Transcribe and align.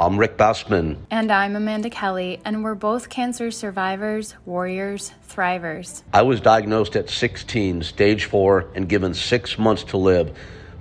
I'm 0.00 0.16
Rick 0.16 0.38
Bassman. 0.38 0.96
And 1.10 1.30
I'm 1.30 1.54
Amanda 1.54 1.90
Kelly, 1.90 2.40
and 2.46 2.64
we're 2.64 2.74
both 2.74 3.10
cancer 3.10 3.50
survivors, 3.50 4.34
warriors, 4.46 5.12
thrivers. 5.28 6.02
I 6.14 6.22
was 6.22 6.40
diagnosed 6.40 6.96
at 6.96 7.10
16, 7.10 7.82
stage 7.82 8.24
four, 8.24 8.68
and 8.74 8.88
given 8.88 9.12
six 9.12 9.58
months 9.58 9.84
to 9.84 9.98
live. 9.98 10.34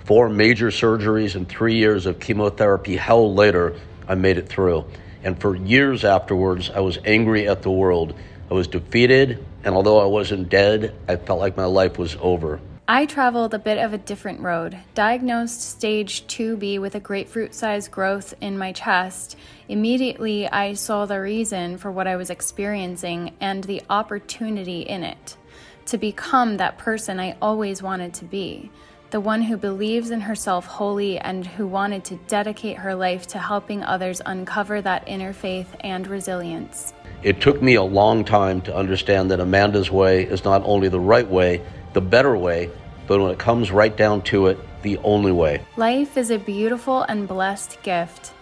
Four 0.06 0.30
major 0.30 0.68
surgeries 0.68 1.36
and 1.36 1.50
three 1.50 1.76
years 1.76 2.06
of 2.06 2.22
chemotherapy 2.22 2.96
hell 2.96 3.34
later, 3.34 3.76
I 4.08 4.16
made 4.16 4.38
it 4.38 4.48
through. 4.48 4.86
And 5.22 5.38
for 5.38 5.54
years 5.54 6.06
afterwards, 6.06 6.70
I 6.70 6.80
was 6.80 6.98
angry 7.04 7.46
at 7.46 7.62
the 7.62 7.72
world. 7.72 8.16
I 8.50 8.54
was 8.54 8.70
defeated, 8.70 9.46
and 9.66 9.76
although 9.76 10.00
I 10.00 10.06
wasn't 10.06 10.48
dead, 10.48 10.96
I 11.10 11.18
felt 11.18 11.42
like 11.42 11.58
my 11.58 11.66
life 11.66 11.98
was 11.98 12.16
over. 12.22 12.62
I 12.92 13.06
traveled 13.06 13.54
a 13.54 13.60
bit 13.60 13.78
of 13.78 13.94
a 13.94 14.00
different 14.00 14.40
road. 14.40 14.76
Diagnosed 14.96 15.62
stage 15.62 16.26
2B 16.26 16.82
with 16.82 16.96
a 16.96 17.00
grapefruit 17.00 17.54
sized 17.54 17.92
growth 17.92 18.34
in 18.42 18.58
my 18.58 18.72
chest, 18.72 19.38
immediately 19.68 20.50
I 20.50 20.74
saw 20.74 21.06
the 21.06 21.22
reason 21.22 21.78
for 21.78 21.92
what 21.92 22.08
I 22.08 22.16
was 22.16 22.32
experiencing 22.32 23.36
and 23.40 23.64
the 23.64 23.84
opportunity 23.92 24.82
in 24.82 25.04
it 25.04 25.38
to 25.86 26.00
become 26.00 26.58
that 26.58 26.80
person 26.80 27.20
I 27.20 27.38
always 27.44 27.84
wanted 27.84 28.16
to 28.16 28.26
be. 28.26 28.72
The 29.12 29.20
one 29.20 29.44
who 29.44 29.56
believes 29.56 30.10
in 30.10 30.22
herself 30.22 30.66
wholly 30.66 31.20
and 31.20 31.46
who 31.46 31.68
wanted 31.68 32.04
to 32.06 32.16
dedicate 32.28 32.78
her 32.78 32.96
life 32.96 33.28
to 33.28 33.38
helping 33.38 33.84
others 33.84 34.20
uncover 34.26 34.82
that 34.82 35.08
inner 35.08 35.34
faith 35.34 35.76
and 35.82 36.08
resilience. 36.08 36.94
It 37.22 37.40
took 37.40 37.62
me 37.62 37.76
a 37.76 37.84
long 37.84 38.26
time 38.26 38.62
to 38.62 38.76
understand 38.76 39.30
that 39.30 39.40
Amanda's 39.40 39.92
way 39.92 40.24
is 40.24 40.44
not 40.44 40.64
only 40.66 40.90
the 40.90 41.00
right 41.00 41.28
way, 41.28 41.62
the 41.94 42.02
better 42.02 42.38
way, 42.38 42.70
but 43.10 43.20
when 43.20 43.32
it 43.32 43.40
comes 43.40 43.72
right 43.72 43.98
down 43.98 44.22
to 44.22 44.48
it, 44.48 44.60
the 44.84 45.00
only 45.00 45.32
way. 45.32 45.66
Life 45.78 46.16
is 46.16 46.30
a 46.30 46.38
beautiful 46.38 47.02
and 47.02 47.28
blessed 47.28 47.82
gift. 47.82 48.34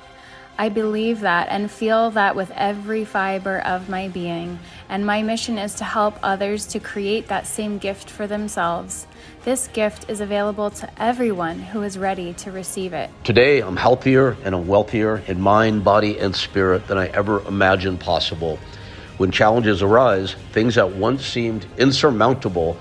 I 0.59 0.67
believe 0.67 1.21
that 1.21 1.47
and 1.49 1.71
feel 1.71 2.11
that 2.11 2.35
with 2.35 2.51
every 2.51 3.05
fiber 3.05 3.59
of 3.61 3.87
my 3.87 4.09
being, 4.09 4.59
and 4.89 5.05
my 5.05 5.23
mission 5.23 5.57
is 5.57 5.75
to 5.75 5.85
help 5.85 6.19
others 6.21 6.65
to 6.67 6.81
create 6.81 7.29
that 7.29 7.47
same 7.47 7.77
gift 7.77 8.09
for 8.09 8.27
themselves. 8.27 9.07
This 9.45 9.69
gift 9.69 10.09
is 10.09 10.19
available 10.19 10.69
to 10.71 11.01
everyone 11.01 11.59
who 11.59 11.83
is 11.83 11.97
ready 11.97 12.33
to 12.33 12.51
receive 12.51 12.91
it. 12.91 13.09
Today, 13.23 13.61
I'm 13.61 13.77
healthier 13.77 14.35
and 14.43 14.53
I'm 14.53 14.67
wealthier 14.67 15.19
in 15.27 15.39
mind, 15.39 15.85
body, 15.85 16.19
and 16.19 16.35
spirit 16.35 16.87
than 16.87 16.97
I 16.97 17.07
ever 17.07 17.39
imagined 17.47 18.01
possible. 18.01 18.59
When 19.17 19.31
challenges 19.31 19.81
arise, 19.81 20.35
things 20.51 20.75
that 20.75 20.91
once 20.91 21.25
seemed 21.25 21.65
insurmountable 21.77 22.77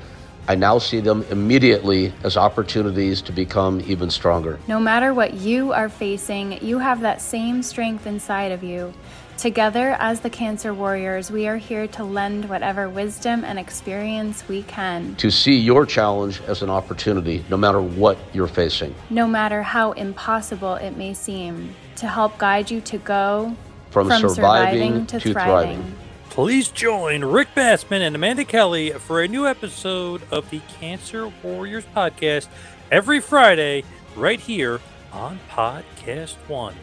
I 0.48 0.55
now 0.55 0.78
see 0.78 1.00
them 1.00 1.25
immediately 1.30 2.12
as 2.22 2.36
opportunities 2.36 3.20
to 3.22 3.33
become 3.33 3.80
even 3.80 4.11
stronger. 4.11 4.61
No 4.69 4.78
matter 4.78 5.12
what 5.12 5.34
you 5.34 5.72
are 5.72 5.89
facing, 5.89 6.64
you 6.64 6.78
have 6.78 7.00
that 7.00 7.20
same 7.20 7.64
strength 7.64 8.06
inside 8.06 8.52
of 8.52 8.62
you. 8.62 8.94
Together, 9.39 9.97
as 9.98 10.20
the 10.20 10.30
Cancer 10.30 10.72
Warriors, 10.72 11.33
we 11.33 11.48
are 11.48 11.56
here 11.56 11.89
to 11.89 12.05
lend 12.05 12.48
whatever 12.48 12.89
wisdom 12.89 13.44
and 13.44 13.58
experience 13.58 14.47
we 14.48 14.62
can. 14.62 15.17
To 15.17 15.30
see 15.30 15.56
your 15.56 15.84
challenge 15.84 16.41
as 16.42 16.62
an 16.62 16.70
opportunity, 16.70 17.44
no 17.50 17.56
matter 17.56 17.83
what 17.83 18.17
you're 18.33 18.47
facing. 18.47 18.94
No 19.11 19.27
matter 19.27 19.62
how 19.62 19.92
impossible 19.92 20.77
it 20.77 20.97
may 20.97 21.12
seem. 21.12 21.74
To 21.97 22.06
help 22.06 22.39
guide 22.39 22.70
you 22.70 22.80
to 22.83 22.98
go 22.98 23.56
from, 23.91 24.08
from 24.08 24.20
surviving, 24.20 24.34
surviving, 24.34 25.06
to, 25.06 25.20
to 25.20 25.33
thriving. 25.33 25.83
thriving. 25.83 26.06
Please 26.37 26.69
join 26.69 27.25
Rick 27.25 27.48
Bassman 27.55 28.06
and 28.06 28.15
Amanda 28.15 28.45
Kelly 28.45 28.91
for 28.91 29.23
a 29.23 29.27
new 29.27 29.47
episode 29.47 30.20
of 30.31 30.51
the 30.51 30.61
Cancer 30.79 31.33
Warriors 31.42 31.87
podcast 31.97 32.48
every 32.92 33.20
Friday 33.20 33.84
right 34.15 34.39
here 34.39 34.79
on 35.14 35.41
Podcast 35.48 36.34
One. 36.47 36.75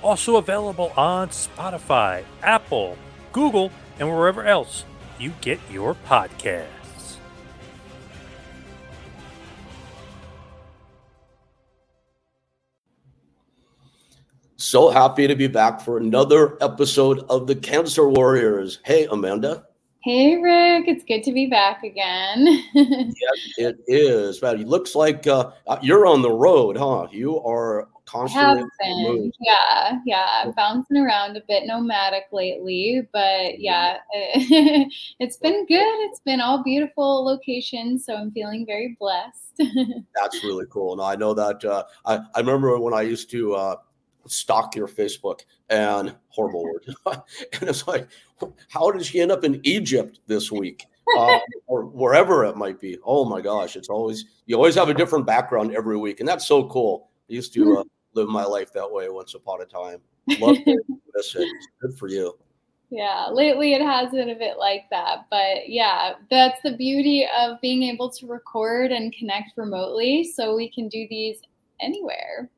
Also 0.00 0.36
available 0.36 0.92
on 0.96 1.30
Spotify, 1.30 2.22
Apple, 2.40 2.96
Google, 3.32 3.72
and 3.98 4.08
wherever 4.08 4.44
else 4.44 4.84
you 5.18 5.32
get 5.40 5.58
your 5.72 5.96
podcast. 5.96 6.83
So 14.64 14.88
happy 14.88 15.26
to 15.26 15.36
be 15.36 15.46
back 15.46 15.82
for 15.82 15.98
another 15.98 16.56
episode 16.64 17.18
of 17.28 17.46
the 17.46 17.54
Cancer 17.54 18.08
Warriors. 18.08 18.80
Hey, 18.82 19.06
Amanda. 19.10 19.66
Hey, 20.02 20.36
Rick. 20.36 20.88
It's 20.88 21.04
good 21.04 21.22
to 21.24 21.32
be 21.32 21.44
back 21.44 21.82
again. 21.82 22.46
yes, 22.74 23.38
it 23.58 23.76
is. 23.86 24.40
Well, 24.40 24.58
it 24.58 24.66
looks 24.66 24.94
like 24.94 25.26
uh, 25.26 25.50
uh, 25.66 25.76
you're 25.82 26.06
on 26.06 26.22
the 26.22 26.30
road, 26.30 26.78
huh? 26.78 27.08
You 27.12 27.42
are 27.44 27.88
constantly. 28.06 29.30
Yeah, 29.38 29.98
yeah. 30.06 30.50
Bouncing 30.56 30.96
around 30.96 31.36
a 31.36 31.42
bit 31.46 31.66
nomadic 31.66 32.24
lately, 32.32 33.06
but 33.12 33.60
yeah, 33.60 33.98
it's 34.14 35.36
been 35.36 35.66
good. 35.66 36.08
It's 36.08 36.20
been 36.20 36.40
all 36.40 36.62
beautiful 36.62 37.22
locations, 37.22 38.06
so 38.06 38.14
I'm 38.14 38.30
feeling 38.30 38.64
very 38.64 38.96
blessed. 38.98 39.58
That's 40.14 40.42
really 40.42 40.64
cool. 40.70 40.94
And 40.94 41.02
I 41.02 41.16
know 41.16 41.34
that 41.34 41.62
uh, 41.66 41.84
I, 42.06 42.20
I 42.34 42.40
remember 42.40 42.78
when 42.78 42.94
I 42.94 43.02
used 43.02 43.30
to 43.32 43.54
uh, 43.54 43.76
stalk 44.26 44.74
your 44.76 44.88
Facebook 44.88 45.40
and 45.68 46.14
horrible 46.28 46.64
word. 46.64 46.86
and 47.06 47.68
it's 47.68 47.86
like, 47.86 48.08
how 48.68 48.90
did 48.90 49.04
she 49.04 49.20
end 49.20 49.32
up 49.32 49.44
in 49.44 49.60
Egypt 49.64 50.20
this 50.26 50.50
week? 50.50 50.86
Uh, 51.16 51.38
or 51.66 51.84
wherever 51.86 52.44
it 52.44 52.56
might 52.56 52.80
be. 52.80 52.98
Oh 53.04 53.24
my 53.24 53.40
gosh, 53.40 53.76
it's 53.76 53.88
always 53.88 54.24
you 54.46 54.56
always 54.56 54.74
have 54.74 54.88
a 54.88 54.94
different 54.94 55.26
background 55.26 55.74
every 55.74 55.96
week, 55.96 56.20
and 56.20 56.28
that's 56.28 56.46
so 56.46 56.68
cool. 56.68 57.10
I 57.30 57.34
used 57.34 57.52
to 57.54 57.78
uh, 57.78 57.84
live 58.14 58.28
my 58.28 58.44
life 58.44 58.72
that 58.72 58.90
way 58.90 59.08
once 59.08 59.34
upon 59.34 59.60
a 59.62 59.66
time. 59.66 60.00
Love 60.38 60.56
it. 60.66 60.86
Miss 61.14 61.34
it. 61.34 61.48
Good 61.80 61.98
for 61.98 62.08
you. 62.08 62.36
Yeah, 62.90 63.28
lately 63.32 63.74
it 63.74 63.82
has 63.82 64.10
been 64.10 64.30
a 64.30 64.34
bit 64.38 64.56
like 64.56 64.84
that, 64.90 65.26
but 65.30 65.68
yeah, 65.68 66.12
that's 66.30 66.62
the 66.62 66.76
beauty 66.76 67.26
of 67.36 67.60
being 67.60 67.82
able 67.82 68.08
to 68.10 68.26
record 68.26 68.92
and 68.92 69.12
connect 69.12 69.56
remotely, 69.56 70.22
so 70.22 70.54
we 70.54 70.70
can 70.70 70.88
do 70.88 71.06
these 71.10 71.38
anywhere. 71.80 72.48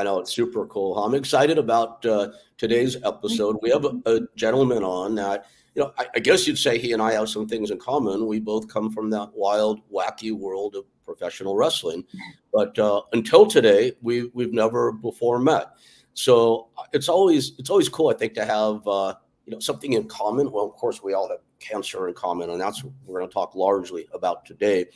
I 0.00 0.02
know 0.02 0.18
it's 0.18 0.32
super 0.32 0.66
cool. 0.66 0.96
I'm 0.96 1.14
excited 1.14 1.58
about 1.58 2.06
uh, 2.06 2.30
today's 2.56 2.96
episode. 3.04 3.58
We 3.60 3.68
have 3.68 3.84
a, 3.84 4.00
a, 4.06 4.20
gentleman 4.34 4.82
on 4.82 5.14
that, 5.16 5.44
you 5.74 5.82
know, 5.82 5.92
I, 5.98 6.06
I, 6.14 6.20
guess 6.20 6.46
you'd 6.46 6.56
say 6.56 6.78
he 6.78 6.94
and 6.94 7.02
I 7.02 7.12
have 7.12 7.28
some 7.28 7.46
things 7.46 7.70
in 7.70 7.78
common. 7.78 8.26
We 8.26 8.40
both 8.40 8.66
come 8.66 8.90
from 8.90 9.10
that 9.10 9.28
wild, 9.34 9.82
wacky 9.92 10.32
world 10.32 10.74
of 10.74 10.84
professional 11.04 11.54
wrestling, 11.54 12.04
but 12.50 12.78
uh, 12.78 13.02
until 13.12 13.44
today, 13.44 13.92
we 14.00 14.30
we've 14.32 14.54
never 14.54 14.90
before 14.90 15.38
met. 15.38 15.66
So 16.14 16.68
uh, 16.78 16.84
it's 16.94 17.10
always 17.10 17.52
it's 17.58 17.68
always 17.68 17.90
cool, 17.90 18.08
I 18.08 18.14
think, 18.14 18.32
to 18.34 18.46
have 18.46 18.88
uh, 18.88 19.16
you 19.44 19.52
know 19.52 19.60
something 19.60 19.92
in 19.92 20.08
common. 20.08 20.50
Well, 20.50 20.64
of 20.64 20.72
course, 20.76 21.02
we 21.02 21.12
all 21.12 21.28
have 21.28 21.40
cancer 21.58 22.08
in 22.08 22.14
common, 22.14 22.48
and 22.48 22.58
that's 22.58 22.82
what 22.82 22.94
we're 23.04 23.18
going 23.18 23.28
to 23.28 23.34
talk 23.34 23.54
largely 23.54 24.08
about 24.14 24.46
today. 24.46 24.86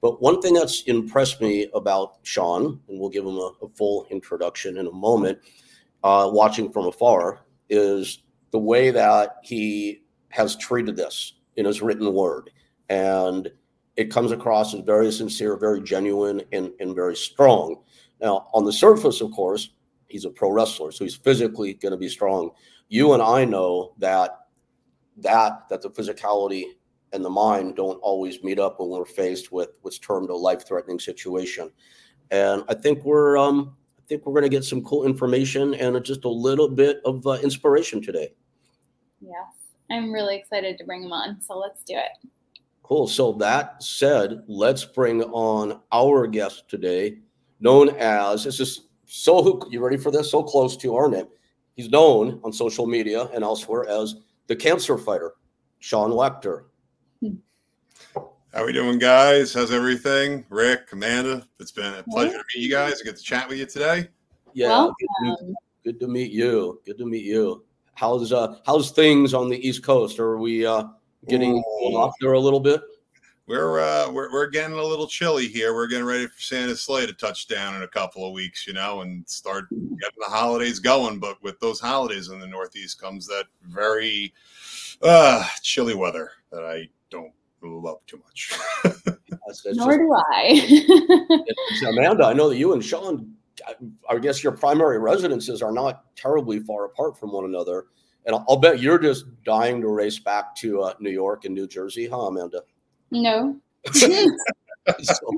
But 0.00 0.22
one 0.22 0.40
thing 0.40 0.54
that's 0.54 0.82
impressed 0.82 1.40
me 1.40 1.68
about 1.74 2.18
Sean, 2.22 2.80
and 2.88 3.00
we'll 3.00 3.10
give 3.10 3.24
him 3.24 3.36
a, 3.36 3.52
a 3.62 3.68
full 3.76 4.06
introduction 4.10 4.76
in 4.76 4.86
a 4.86 4.92
moment, 4.92 5.38
uh, 6.04 6.30
watching 6.32 6.72
from 6.72 6.86
afar, 6.86 7.40
is 7.68 8.22
the 8.52 8.58
way 8.58 8.90
that 8.90 9.36
he 9.42 10.02
has 10.30 10.56
treated 10.56 10.96
this 10.96 11.34
in 11.56 11.66
his 11.66 11.82
written 11.82 12.12
word. 12.12 12.50
And 12.88 13.50
it 13.96 14.12
comes 14.12 14.30
across 14.30 14.74
as 14.74 14.80
very 14.80 15.10
sincere, 15.10 15.56
very 15.56 15.82
genuine, 15.82 16.42
and, 16.52 16.70
and 16.78 16.94
very 16.94 17.16
strong. 17.16 17.82
Now, 18.20 18.48
on 18.54 18.64
the 18.64 18.72
surface, 18.72 19.20
of 19.20 19.32
course, 19.32 19.70
he's 20.06 20.24
a 20.24 20.30
pro 20.30 20.50
wrestler, 20.50 20.92
so 20.92 21.04
he's 21.04 21.16
physically 21.16 21.74
going 21.74 21.92
to 21.92 21.98
be 21.98 22.08
strong. 22.08 22.50
You 22.88 23.12
and 23.12 23.22
I 23.22 23.44
know 23.44 23.94
that 23.98 24.38
that 25.18 25.68
that 25.68 25.82
the 25.82 25.90
physicality 25.90 26.64
and 27.12 27.24
the 27.24 27.30
mind 27.30 27.76
don't 27.76 27.96
always 27.96 28.42
meet 28.42 28.58
up 28.58 28.80
when 28.80 28.88
we're 28.88 29.04
faced 29.04 29.50
with 29.52 29.70
what's 29.82 29.98
termed 29.98 30.30
a 30.30 30.34
life-threatening 30.34 31.00
situation. 31.00 31.70
And 32.30 32.64
I 32.68 32.74
think 32.74 33.04
we're 33.04 33.36
um, 33.38 33.76
I 33.98 34.02
think 34.08 34.24
we're 34.24 34.32
going 34.32 34.42
to 34.42 34.48
get 34.48 34.64
some 34.64 34.82
cool 34.84 35.04
information 35.04 35.74
and 35.74 36.02
just 36.04 36.24
a 36.24 36.28
little 36.28 36.68
bit 36.68 37.00
of 37.04 37.26
uh, 37.26 37.32
inspiration 37.42 38.02
today. 38.02 38.32
Yes, 39.20 39.46
I'm 39.90 40.12
really 40.12 40.36
excited 40.36 40.78
to 40.78 40.84
bring 40.84 41.02
him 41.02 41.12
on. 41.12 41.40
So 41.40 41.58
let's 41.58 41.82
do 41.84 41.94
it. 41.96 42.28
Cool. 42.82 43.06
So 43.06 43.32
that 43.32 43.82
said, 43.82 44.44
let's 44.46 44.84
bring 44.84 45.22
on 45.24 45.80
our 45.92 46.26
guest 46.26 46.68
today, 46.68 47.18
known 47.60 47.90
as 47.90 48.44
this 48.44 48.60
is 48.60 48.88
so 49.04 49.66
you 49.70 49.82
ready 49.82 49.96
for 49.96 50.10
this? 50.10 50.30
So 50.30 50.42
close 50.42 50.76
to 50.78 50.94
our 50.94 51.08
name. 51.08 51.26
He's 51.76 51.90
known 51.90 52.40
on 52.44 52.52
social 52.52 52.86
media 52.86 53.24
and 53.34 53.44
elsewhere 53.44 53.88
as 53.88 54.16
the 54.48 54.56
cancer 54.56 54.98
fighter, 54.98 55.34
Sean 55.78 56.10
Wachter. 56.10 56.64
How 58.54 58.64
we 58.64 58.72
doing, 58.72 58.98
guys? 58.98 59.54
How's 59.54 59.70
everything? 59.70 60.44
Rick, 60.48 60.88
Amanda, 60.92 61.46
it's 61.60 61.70
been 61.70 61.94
a 61.94 62.02
pleasure 62.02 62.38
to 62.38 62.44
meet 62.54 62.64
you 62.64 62.70
guys 62.70 63.00
and 63.00 63.04
get 63.04 63.16
to 63.16 63.22
chat 63.22 63.48
with 63.48 63.58
you 63.58 63.66
today. 63.66 64.08
Yeah, 64.54 64.88
good 64.98 65.36
to, 65.38 65.54
good 65.84 66.00
to, 66.00 66.08
meet 66.08 66.32
you. 66.32 66.80
Good 66.86 66.98
to 66.98 67.06
meet 67.06 67.24
you. 67.24 67.64
How's 67.94 68.32
uh 68.32 68.56
how's 68.64 68.90
things 68.90 69.34
on 69.34 69.48
the 69.48 69.66
East 69.66 69.82
Coast? 69.82 70.18
Are 70.18 70.38
we 70.38 70.64
uh 70.64 70.84
getting 71.28 71.56
off 71.56 72.14
there 72.20 72.32
a 72.32 72.40
little 72.40 72.60
bit? 72.60 72.80
we're 73.48 73.80
uh, 73.80 74.10
we're 74.10 74.30
we're 74.30 74.46
getting 74.46 74.76
a 74.76 74.82
little 74.82 75.06
chilly 75.06 75.48
here. 75.48 75.74
We're 75.74 75.86
getting 75.86 76.04
ready 76.04 76.26
for 76.26 76.40
Santa's 76.40 76.82
sleigh 76.82 77.06
to 77.06 77.14
touch 77.14 77.48
down 77.48 77.74
in 77.74 77.82
a 77.82 77.88
couple 77.88 78.26
of 78.26 78.34
weeks, 78.34 78.66
you 78.66 78.74
know, 78.74 79.00
and 79.00 79.26
start 79.26 79.70
getting 79.70 80.18
the 80.18 80.28
holidays 80.28 80.78
going. 80.78 81.18
But 81.18 81.42
with 81.42 81.58
those 81.58 81.80
holidays 81.80 82.28
in 82.28 82.38
the 82.40 82.46
Northeast 82.46 83.00
comes 83.00 83.26
that 83.26 83.46
very 83.62 84.34
uh, 85.02 85.46
chilly 85.62 85.94
weather 85.94 86.30
that 86.52 86.64
I 86.64 86.76
don't 86.76 86.90
love 87.62 87.98
too 88.06 88.20
much. 88.24 88.52
that's, 88.84 89.62
that's 89.62 89.76
Nor 89.76 89.92
just, 89.92 89.98
do 89.98 90.14
I. 90.14 91.88
Amanda, 91.88 92.24
I 92.26 92.32
know 92.32 92.48
that 92.48 92.56
you 92.56 92.72
and 92.72 92.84
Sean, 92.84 93.32
I 94.08 94.18
guess 94.18 94.42
your 94.42 94.52
primary 94.52 94.98
residences 94.98 95.62
are 95.62 95.72
not 95.72 96.04
terribly 96.16 96.60
far 96.60 96.84
apart 96.84 97.18
from 97.18 97.32
one 97.32 97.44
another. 97.44 97.86
And 98.26 98.34
I'll, 98.34 98.44
I'll 98.48 98.56
bet 98.56 98.80
you're 98.80 98.98
just 98.98 99.26
dying 99.44 99.80
to 99.80 99.88
race 99.88 100.18
back 100.18 100.54
to 100.56 100.82
uh, 100.82 100.94
New 101.00 101.10
York 101.10 101.44
and 101.44 101.54
New 101.54 101.66
Jersey, 101.66 102.06
huh, 102.06 102.26
Amanda? 102.26 102.62
No. 103.10 103.56
so 105.02 105.16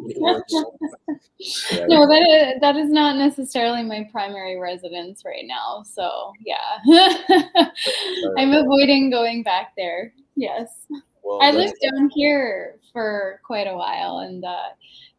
no, 1.88 2.06
that 2.06 2.52
is, 2.56 2.60
that 2.60 2.76
is 2.76 2.90
not 2.90 3.16
necessarily 3.16 3.82
my 3.82 4.08
primary 4.10 4.58
residence 4.58 5.24
right 5.24 5.44
now. 5.46 5.82
So 5.82 6.32
yeah, 6.44 6.78
I'm 8.38 8.52
avoiding 8.52 9.10
going 9.10 9.42
back 9.42 9.72
there. 9.76 10.12
Yes, 10.36 10.86
well, 11.30 11.42
I 11.42 11.52
lived 11.52 11.76
down 11.80 12.10
here 12.12 12.76
for 12.92 13.40
quite 13.44 13.68
a 13.68 13.76
while, 13.76 14.18
and 14.18 14.44
uh, 14.44 14.70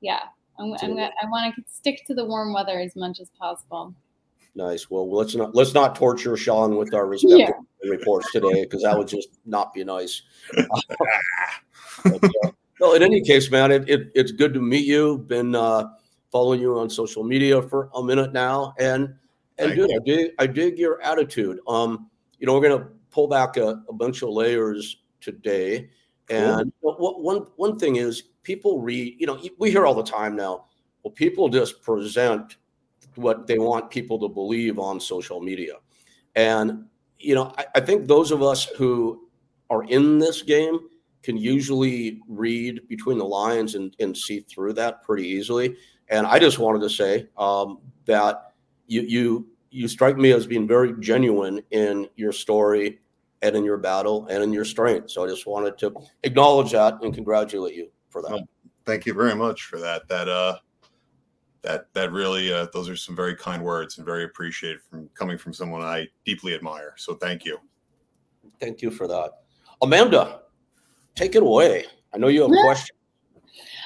yeah, 0.02 0.20
I'm, 0.60 0.74
I'm 0.82 0.90
gonna, 0.90 1.10
I 1.22 1.26
want 1.28 1.56
to 1.56 1.64
stick 1.68 2.06
to 2.08 2.14
the 2.14 2.26
warm 2.26 2.52
weather 2.54 2.80
as 2.80 2.98
much 2.98 3.22
as 3.22 3.30
possible. 3.40 3.96
Nice. 4.54 4.90
Well, 4.90 5.10
let's 5.10 5.36
not 5.36 5.56
let's 5.56 5.74
not 5.74 5.96
torture 5.96 6.36
Sean 6.36 6.76
with 6.76 6.94
our 6.94 7.08
respective 7.08 7.56
yeah. 7.82 7.90
reports 7.90 8.30
today 8.34 8.64
because 8.64 8.84
that 8.84 8.98
would 8.98 9.08
just 9.08 9.30
not 9.46 9.74
be 9.74 9.86
nice. 9.86 10.24
but, 10.54 12.24
uh, 12.24 12.52
well, 12.82 12.94
in 12.94 13.04
any 13.04 13.22
case, 13.22 13.50
man, 13.50 13.72
it, 13.72 13.90
it, 13.90 14.12
it's 14.14 14.34
good 14.34 14.54
to 14.54 14.60
meet 14.60 14.86
you. 14.86 15.20
Been 15.20 15.56
uh, 15.56 15.92
following 16.30 16.60
you 16.60 16.78
on 16.78 16.90
social 16.90 17.24
media 17.24 17.62
for 17.62 17.90
a 17.96 18.04
minute 18.04 18.34
now, 18.34 18.74
and 18.78 19.16
and 19.60 19.76
dude. 19.76 19.90
I 19.90 20.00
dig 20.06 20.32
I 20.40 20.48
dig 20.48 20.78
your 20.78 21.02
attitude. 21.02 21.60
Um, 21.70 22.10
you 22.38 22.48
know, 22.48 22.54
we're 22.54 22.68
gonna 22.68 22.90
pull 23.12 23.30
back 23.30 23.56
a, 23.56 23.82
a 23.88 23.94
bunch 23.94 24.22
of 24.22 24.30
layers 24.30 24.98
today, 25.22 25.90
and 26.32 26.72
cool. 26.82 27.22
one 27.22 27.48
one 27.56 27.78
thing 27.78 27.98
is 27.98 28.24
people 28.44 28.82
read. 28.82 29.16
You 29.20 29.28
know, 29.28 29.42
we 29.58 29.72
hear 29.72 29.86
all 29.86 29.96
the 29.96 30.04
time 30.04 30.36
now. 30.36 30.66
Well, 31.04 31.12
people 31.12 31.50
just 31.50 31.82
present 31.82 32.58
what 33.16 33.48
they 33.48 33.60
want 33.60 33.90
people 33.90 34.20
to 34.20 34.28
believe 34.28 34.80
on 34.80 35.00
social 35.00 35.42
media, 35.42 35.74
and 36.36 36.86
you 37.20 37.36
know, 37.36 37.54
I, 37.58 37.66
I 37.76 37.80
think 37.82 38.08
those 38.08 38.32
of 38.32 38.42
us 38.42 38.66
who 38.78 39.28
are 39.70 39.84
in 39.84 40.20
this 40.20 40.42
game 40.42 40.80
can 41.24 41.38
usually 41.38 42.20
read 42.28 42.88
between 42.88 43.18
the 43.18 43.26
lines 43.26 43.76
and, 43.76 43.96
and 44.00 44.18
see 44.18 44.40
through 44.42 44.74
that 44.74 45.04
pretty 45.04 45.28
easily. 45.28 45.76
And 46.10 46.26
I 46.26 46.40
just 46.40 46.60
wanted 46.60 46.82
to 46.82 46.90
say 46.90 47.28
um, 47.38 47.80
that 48.06 48.54
you 48.88 49.02
you 49.02 49.48
you 49.70 49.88
strike 49.88 50.18
me 50.18 50.32
as 50.34 50.46
being 50.46 50.68
very 50.68 50.94
genuine 51.00 51.62
in 51.72 52.08
your 52.16 52.34
story 52.34 53.00
and 53.42 53.56
in 53.56 53.64
your 53.64 53.78
battle 53.78 54.28
and 54.28 54.44
in 54.44 54.54
your 54.54 54.66
strength. 54.66 55.12
So 55.12 55.24
I 55.24 55.28
just 55.28 55.48
wanted 55.48 55.78
to 55.80 55.94
acknowledge 56.24 56.72
that 56.72 57.02
and 57.02 57.14
congratulate 57.14 57.76
you 57.76 57.90
for 58.10 58.22
that. 58.22 58.32
Well, 58.32 58.48
thank 58.86 59.06
you 59.06 59.14
very 59.14 59.36
much 59.36 59.64
for 59.64 59.80
that. 59.80 60.08
That 60.08 60.28
uh 60.28 60.58
that 61.62 61.94
that 61.94 62.12
really 62.12 62.52
uh, 62.52 62.68
those 62.74 62.90
are 62.90 62.96
some 62.96 63.16
very 63.16 63.36
kind 63.36 63.64
words 63.64 63.98
and 63.98 64.06
very 64.06 64.24
appreciated 64.24 64.82
from 64.82 65.10
coming 65.14 65.38
from 65.38 65.54
someone 65.54 65.82
I 65.82 66.08
deeply 66.26 66.56
admire. 66.56 66.94
So 66.98 67.16
thank 67.16 67.46
you. 67.46 67.58
Thank 68.60 68.82
you 68.82 68.92
for 68.92 69.08
that. 69.08 69.32
Amanda, 69.82 70.42
take 71.16 71.36
it 71.36 71.44
away. 71.44 71.86
I 72.14 72.18
know 72.18 72.28
you 72.28 72.42
have 72.42 72.52
a 72.52 72.62
question. 72.62 72.96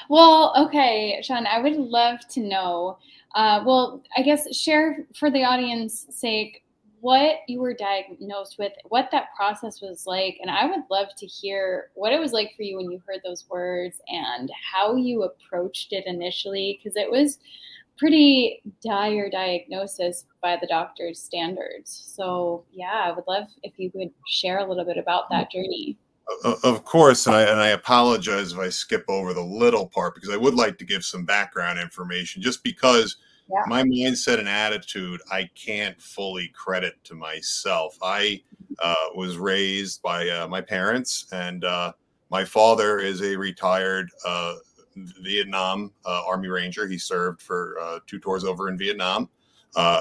Well, 0.09 0.53
okay, 0.67 1.19
Sean, 1.23 1.47
I 1.47 1.59
would 1.59 1.75
love 1.75 2.19
to 2.29 2.39
know. 2.39 2.97
Uh, 3.33 3.63
well, 3.65 4.03
I 4.15 4.21
guess 4.21 4.55
share 4.55 5.05
for 5.15 5.29
the 5.29 5.43
audience 5.43 6.05
sake 6.09 6.63
what 7.05 7.41
you 7.47 7.61
were 7.61 7.75
diagnosed 7.75 8.55
with, 8.57 8.71
what 8.85 9.09
that 9.11 9.27
process 9.37 9.79
was 9.79 10.07
like, 10.07 10.39
and 10.41 10.49
I 10.49 10.65
would 10.65 10.81
love 10.89 11.09
to 11.17 11.27
hear 11.27 11.91
what 11.93 12.11
it 12.11 12.19
was 12.19 12.33
like 12.33 12.55
for 12.57 12.63
you 12.63 12.77
when 12.77 12.89
you 12.89 12.99
heard 13.05 13.19
those 13.23 13.45
words 13.47 14.01
and 14.07 14.49
how 14.73 14.95
you 14.95 15.21
approached 15.21 15.93
it 15.93 16.07
initially, 16.07 16.79
because 16.79 16.97
it 16.97 17.11
was 17.11 17.37
pretty 17.95 18.63
dire 18.83 19.29
diagnosis 19.29 20.25
by 20.41 20.57
the 20.59 20.65
doctor's 20.65 21.21
standards. 21.21 22.11
So, 22.15 22.65
yeah, 22.73 23.03
I 23.05 23.11
would 23.11 23.25
love 23.27 23.49
if 23.61 23.73
you 23.77 23.91
could 23.91 24.09
share 24.27 24.57
a 24.57 24.67
little 24.67 24.83
bit 24.83 24.97
about 24.97 25.29
that 25.29 25.51
journey. 25.51 25.99
Of 26.63 26.85
course, 26.85 27.27
and 27.27 27.35
I, 27.35 27.43
and 27.43 27.59
I 27.59 27.67
apologize 27.67 28.51
if 28.51 28.57
I 28.57 28.69
skip 28.69 29.05
over 29.09 29.31
the 29.31 29.43
little 29.43 29.85
part 29.85 30.15
because 30.15 30.31
I 30.31 30.37
would 30.37 30.55
like 30.55 30.79
to 30.79 30.85
give 30.85 31.05
some 31.05 31.23
background 31.23 31.77
information 31.77 32.41
just 32.41 32.63
because 32.63 33.17
yeah. 33.49 33.63
my 33.67 33.83
mindset 33.83 34.39
and 34.39 34.49
attitude 34.49 35.21
I 35.31 35.49
can't 35.55 35.99
fully 36.01 36.49
credit 36.49 36.95
to 37.05 37.15
myself. 37.15 37.97
I 38.01 38.41
uh, 38.79 38.95
was 39.15 39.37
raised 39.37 40.01
by 40.01 40.27
uh, 40.29 40.47
my 40.47 40.61
parents, 40.61 41.27
and 41.31 41.63
uh, 41.63 41.93
my 42.29 42.43
father 42.43 42.99
is 42.99 43.21
a 43.21 43.35
retired 43.35 44.09
uh, 44.25 44.55
Vietnam 44.95 45.91
uh, 46.05 46.23
Army 46.25 46.47
Ranger. 46.47 46.87
He 46.87 46.97
served 46.97 47.41
for 47.41 47.77
uh, 47.81 47.99
two 48.07 48.19
tours 48.19 48.43
over 48.43 48.69
in 48.69 48.77
Vietnam. 48.77 49.29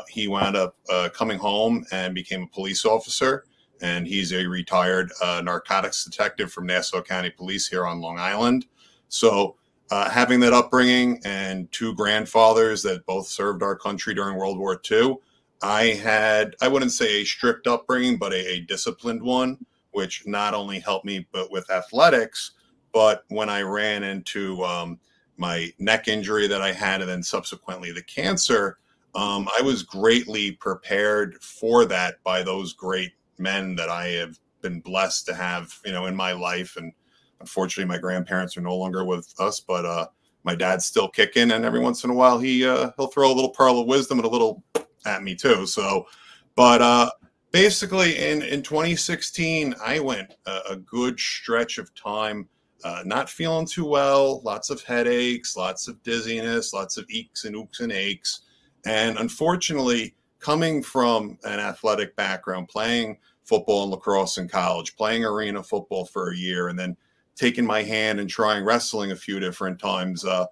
he 0.08 0.28
wound 0.28 0.56
up 0.56 0.76
coming 1.12 1.38
home 1.38 1.84
and 1.92 2.14
became 2.14 2.42
a 2.42 2.48
police 2.48 2.84
officer 2.84 3.44
and 3.82 4.06
he's 4.06 4.32
a 4.32 4.46
retired 4.46 5.12
narcotics 5.42 6.04
detective 6.04 6.52
from 6.52 6.66
Nassau 6.66 7.02
County 7.02 7.30
Police 7.30 7.66
here 7.66 7.86
on 7.86 8.00
Long 8.00 8.18
Island. 8.18 8.66
So, 9.08 9.56
uh, 9.90 10.08
having 10.10 10.40
that 10.40 10.52
upbringing 10.52 11.20
and 11.24 11.70
two 11.72 11.94
grandfathers 11.94 12.82
that 12.82 13.04
both 13.06 13.26
served 13.26 13.62
our 13.62 13.76
country 13.76 14.14
during 14.14 14.36
World 14.36 14.58
War 14.58 14.80
II, 14.90 15.16
I 15.62 15.84
had, 15.86 16.56
I 16.60 16.68
wouldn't 16.68 16.92
say 16.92 17.20
a 17.20 17.24
strict 17.24 17.66
upbringing, 17.66 18.18
but 18.18 18.32
a, 18.32 18.52
a 18.54 18.60
disciplined 18.60 19.22
one, 19.22 19.64
which 19.92 20.26
not 20.26 20.54
only 20.54 20.78
helped 20.78 21.04
me 21.04 21.26
but 21.32 21.50
with 21.50 21.70
athletics, 21.70 22.52
but 22.92 23.24
when 23.28 23.48
I 23.48 23.62
ran 23.62 24.02
into 24.02 24.62
um, 24.64 24.98
my 25.36 25.72
neck 25.78 26.08
injury 26.08 26.46
that 26.46 26.62
I 26.62 26.72
had 26.72 27.00
and 27.00 27.10
then 27.10 27.22
subsequently 27.22 27.92
the 27.92 28.02
cancer, 28.02 28.78
um, 29.14 29.48
I 29.56 29.62
was 29.62 29.82
greatly 29.82 30.52
prepared 30.52 31.42
for 31.42 31.84
that 31.86 32.22
by 32.24 32.42
those 32.42 32.72
great 32.72 33.12
men 33.38 33.76
that 33.76 33.88
I 33.88 34.08
have 34.08 34.38
been 34.60 34.80
blessed 34.80 35.26
to 35.26 35.34
have, 35.34 35.78
you 35.84 35.92
know, 35.92 36.06
in 36.06 36.16
my 36.16 36.32
life. 36.32 36.76
And 36.76 36.92
unfortunately, 37.40 37.88
my 37.88 37.98
grandparents 37.98 38.56
are 38.56 38.62
no 38.62 38.76
longer 38.76 39.04
with 39.04 39.32
us, 39.38 39.60
but 39.60 39.84
uh, 39.84 40.06
my 40.44 40.54
dad's 40.54 40.86
still 40.86 41.08
kicking, 41.08 41.50
and 41.50 41.64
every 41.64 41.80
once 41.80 42.04
in 42.04 42.10
a 42.10 42.14
while, 42.14 42.38
he 42.38 42.66
uh, 42.66 42.90
he'll 42.96 43.08
throw 43.08 43.30
a 43.30 43.34
little 43.34 43.50
pearl 43.50 43.80
of 43.80 43.86
wisdom 43.86 44.18
and 44.18 44.26
a 44.26 44.30
little 44.30 44.62
at 45.06 45.22
me 45.22 45.34
too. 45.34 45.66
So, 45.66 46.06
but 46.54 46.82
uh, 46.82 47.10
basically, 47.50 48.18
in 48.18 48.42
in 48.42 48.62
2016, 48.62 49.74
I 49.82 49.98
went 50.00 50.34
a, 50.46 50.60
a 50.70 50.76
good 50.76 51.18
stretch 51.18 51.78
of 51.78 51.94
time. 51.94 52.48
Uh, 52.84 53.02
not 53.06 53.30
feeling 53.30 53.66
too 53.66 53.86
well, 53.86 54.42
lots 54.42 54.68
of 54.68 54.82
headaches, 54.82 55.56
lots 55.56 55.88
of 55.88 56.02
dizziness, 56.02 56.74
lots 56.74 56.98
of 56.98 57.06
eeks 57.06 57.46
and 57.46 57.56
ooks 57.56 57.80
and 57.80 57.90
aches. 57.90 58.40
And 58.84 59.18
unfortunately, 59.18 60.14
coming 60.38 60.82
from 60.82 61.38
an 61.44 61.60
athletic 61.60 62.14
background, 62.16 62.68
playing 62.68 63.16
football 63.44 63.84
and 63.84 63.90
lacrosse 63.90 64.36
in 64.36 64.48
college, 64.48 64.96
playing 64.96 65.24
arena 65.24 65.62
football 65.62 66.04
for 66.04 66.30
a 66.30 66.36
year, 66.36 66.68
and 66.68 66.78
then 66.78 66.94
taking 67.36 67.66
my 67.66 67.82
hand 67.82 68.20
and 68.20 68.28
trying 68.28 68.64
wrestling 68.64 69.12
a 69.12 69.16
few 69.16 69.40
different 69.40 69.78
times. 69.78 70.24
Uh, 70.24 70.46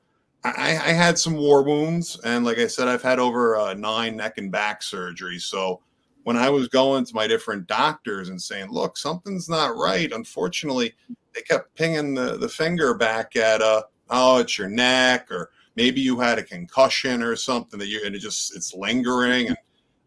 I, 0.44 0.70
I, 0.70 0.92
had 0.92 1.18
some 1.18 1.34
war 1.34 1.62
wounds, 1.62 2.18
and 2.24 2.44
like 2.44 2.58
I 2.58 2.66
said, 2.66 2.88
I've 2.88 3.02
had 3.02 3.20
over 3.20 3.56
uh, 3.56 3.74
nine 3.74 4.16
neck 4.16 4.38
and 4.38 4.50
back 4.50 4.80
surgeries. 4.80 5.42
So 5.42 5.80
when 6.24 6.36
I 6.36 6.50
was 6.50 6.66
going 6.68 7.04
to 7.04 7.14
my 7.14 7.28
different 7.28 7.68
doctors 7.68 8.28
and 8.28 8.40
saying, 8.40 8.70
"Look, 8.70 8.96
something's 8.96 9.48
not 9.48 9.76
right," 9.76 10.10
unfortunately, 10.10 10.94
they 11.34 11.42
kept 11.42 11.74
pinging 11.76 12.14
the 12.14 12.38
the 12.38 12.48
finger 12.48 12.94
back 12.94 13.36
at, 13.36 13.62
uh, 13.62 13.82
"Oh, 14.10 14.38
it's 14.38 14.58
your 14.58 14.68
neck," 14.68 15.30
or 15.30 15.50
maybe 15.76 16.00
you 16.00 16.18
had 16.18 16.38
a 16.38 16.42
concussion 16.42 17.22
or 17.22 17.36
something 17.36 17.78
that 17.78 17.88
you 17.88 18.00
and 18.04 18.16
it 18.16 18.18
just 18.18 18.56
it's 18.56 18.74
lingering 18.74 19.48
and 19.48 19.56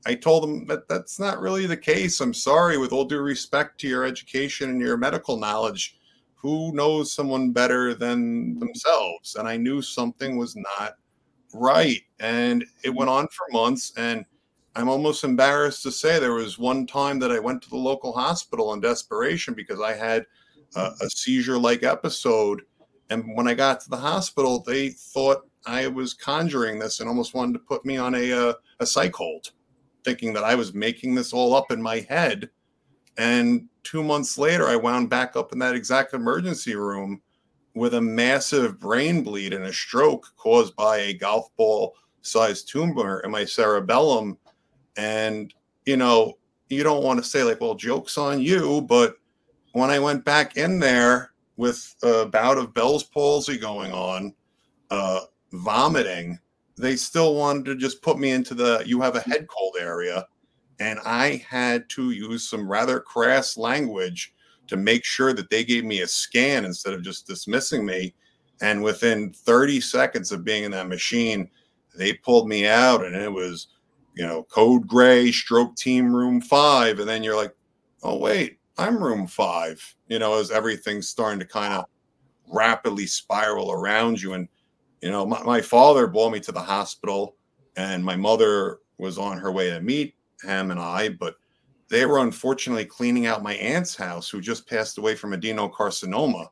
I 0.05 0.13
told 0.13 0.43
them 0.43 0.67
that 0.67 0.87
that's 0.87 1.19
not 1.19 1.39
really 1.39 1.65
the 1.65 1.77
case. 1.77 2.21
I'm 2.21 2.33
sorry, 2.33 2.77
with 2.77 2.91
all 2.91 3.05
due 3.05 3.19
respect 3.21 3.79
to 3.81 3.87
your 3.87 4.03
education 4.05 4.69
and 4.69 4.79
your 4.79 4.97
medical 4.97 5.37
knowledge, 5.37 5.97
who 6.45 6.71
knows 6.73 7.11
someone 7.11 7.49
better 7.49 7.95
than 7.95 8.59
themselves? 8.59 9.35
And 9.35 9.47
I 9.47 9.57
knew 9.57 9.81
something 9.81 10.37
was 10.37 10.55
not 10.55 10.93
right. 11.55 12.01
And 12.19 12.63
it 12.83 12.93
went 12.93 13.09
on 13.09 13.27
for 13.29 13.47
months. 13.51 13.91
And 13.97 14.23
I'm 14.75 14.87
almost 14.87 15.23
embarrassed 15.23 15.81
to 15.83 15.91
say 15.91 16.19
there 16.19 16.33
was 16.33 16.59
one 16.59 16.85
time 16.85 17.17
that 17.17 17.31
I 17.31 17.39
went 17.39 17.63
to 17.63 17.69
the 17.71 17.77
local 17.77 18.13
hospital 18.13 18.73
in 18.73 18.79
desperation 18.79 19.55
because 19.55 19.81
I 19.81 19.93
had 19.93 20.23
a, 20.75 20.91
a 21.01 21.09
seizure 21.09 21.57
like 21.57 21.81
episode. 21.81 22.61
And 23.09 23.35
when 23.35 23.47
I 23.47 23.55
got 23.55 23.79
to 23.79 23.89
the 23.89 23.97
hospital, 23.97 24.63
they 24.67 24.89
thought 24.89 25.49
I 25.65 25.87
was 25.87 26.13
conjuring 26.13 26.77
this 26.77 26.99
and 26.99 27.09
almost 27.09 27.33
wanted 27.33 27.53
to 27.53 27.65
put 27.67 27.87
me 27.87 27.97
on 27.97 28.13
a, 28.13 28.29
a, 28.29 28.55
a 28.79 28.85
psych 28.85 29.15
hold 29.15 29.49
thinking 30.03 30.31
that 30.33 30.43
I 30.43 30.53
was 30.53 30.75
making 30.75 31.15
this 31.15 31.33
all 31.33 31.55
up 31.55 31.71
in 31.71 31.81
my 31.81 32.05
head. 32.07 32.51
And 33.17 33.67
two 33.83 34.03
months 34.03 34.37
later, 34.37 34.67
I 34.67 34.75
wound 34.75 35.09
back 35.09 35.35
up 35.35 35.53
in 35.53 35.59
that 35.59 35.75
exact 35.75 36.13
emergency 36.13 36.75
room 36.75 37.21
with 37.73 37.93
a 37.93 38.01
massive 38.01 38.79
brain 38.79 39.23
bleed 39.23 39.53
and 39.53 39.65
a 39.65 39.73
stroke 39.73 40.27
caused 40.37 40.75
by 40.75 40.97
a 40.97 41.13
golf 41.13 41.49
ball 41.57 41.95
sized 42.21 42.69
tumor 42.69 43.19
in 43.21 43.31
my 43.31 43.45
cerebellum. 43.45 44.37
And, 44.97 45.53
you 45.85 45.97
know, 45.97 46.37
you 46.69 46.83
don't 46.83 47.03
want 47.03 47.21
to 47.21 47.29
say, 47.29 47.43
like, 47.43 47.61
well, 47.61 47.75
joke's 47.75 48.17
on 48.17 48.41
you. 48.41 48.81
But 48.81 49.15
when 49.73 49.89
I 49.89 49.99
went 49.99 50.25
back 50.25 50.57
in 50.57 50.79
there 50.79 51.31
with 51.57 51.95
a 52.03 52.25
bout 52.25 52.57
of 52.57 52.73
Bell's 52.73 53.03
palsy 53.03 53.57
going 53.57 53.91
on, 53.91 54.33
uh, 54.89 55.21
vomiting, 55.51 56.39
they 56.77 56.95
still 56.95 57.35
wanted 57.35 57.65
to 57.65 57.75
just 57.75 58.01
put 58.01 58.17
me 58.19 58.31
into 58.31 58.53
the 58.53 58.83
you 58.85 58.99
have 59.01 59.15
a 59.15 59.21
head 59.21 59.47
cold 59.47 59.75
area. 59.79 60.27
And 60.79 60.99
I 61.05 61.43
had 61.47 61.89
to 61.89 62.11
use 62.11 62.47
some 62.49 62.69
rather 62.69 62.99
crass 62.99 63.57
language 63.57 64.33
to 64.67 64.77
make 64.77 65.05
sure 65.05 65.33
that 65.33 65.49
they 65.49 65.63
gave 65.63 65.85
me 65.85 66.01
a 66.01 66.07
scan 66.07 66.65
instead 66.65 66.93
of 66.93 67.03
just 67.03 67.27
dismissing 67.27 67.85
me. 67.85 68.13
And 68.61 68.83
within 68.83 69.31
30 69.31 69.79
seconds 69.81 70.31
of 70.31 70.43
being 70.43 70.63
in 70.63 70.71
that 70.71 70.87
machine, 70.87 71.49
they 71.95 72.13
pulled 72.13 72.47
me 72.47 72.67
out 72.67 73.05
and 73.05 73.15
it 73.15 73.31
was, 73.31 73.67
you 74.15 74.25
know, 74.25 74.43
code 74.43 74.87
gray, 74.87 75.31
stroke 75.31 75.75
team 75.75 76.13
room 76.13 76.41
five. 76.41 76.99
And 76.99 77.07
then 77.07 77.23
you're 77.23 77.35
like, 77.35 77.53
oh, 78.03 78.17
wait, 78.17 78.59
I'm 78.77 79.01
room 79.01 79.27
five, 79.27 79.81
you 80.07 80.19
know, 80.19 80.39
as 80.39 80.51
everything's 80.51 81.09
starting 81.09 81.39
to 81.39 81.45
kind 81.45 81.73
of 81.73 81.85
rapidly 82.51 83.07
spiral 83.07 83.71
around 83.71 84.21
you. 84.21 84.33
And, 84.33 84.47
you 85.01 85.11
know, 85.11 85.25
my, 85.25 85.41
my 85.43 85.61
father 85.61 86.07
brought 86.07 86.31
me 86.31 86.39
to 86.41 86.51
the 86.51 86.61
hospital 86.61 87.35
and 87.77 88.03
my 88.03 88.15
mother 88.15 88.79
was 88.97 89.17
on 89.17 89.37
her 89.37 89.51
way 89.51 89.69
to 89.69 89.81
meet 89.81 90.15
him 90.45 90.71
and 90.71 90.79
I, 90.79 91.09
but 91.09 91.35
they 91.89 92.05
were 92.05 92.19
unfortunately 92.19 92.85
cleaning 92.85 93.25
out 93.25 93.43
my 93.43 93.53
aunt's 93.55 93.95
house 93.95 94.29
who 94.29 94.41
just 94.41 94.67
passed 94.67 94.97
away 94.97 95.15
from 95.15 95.33
adenocarcinoma. 95.33 96.47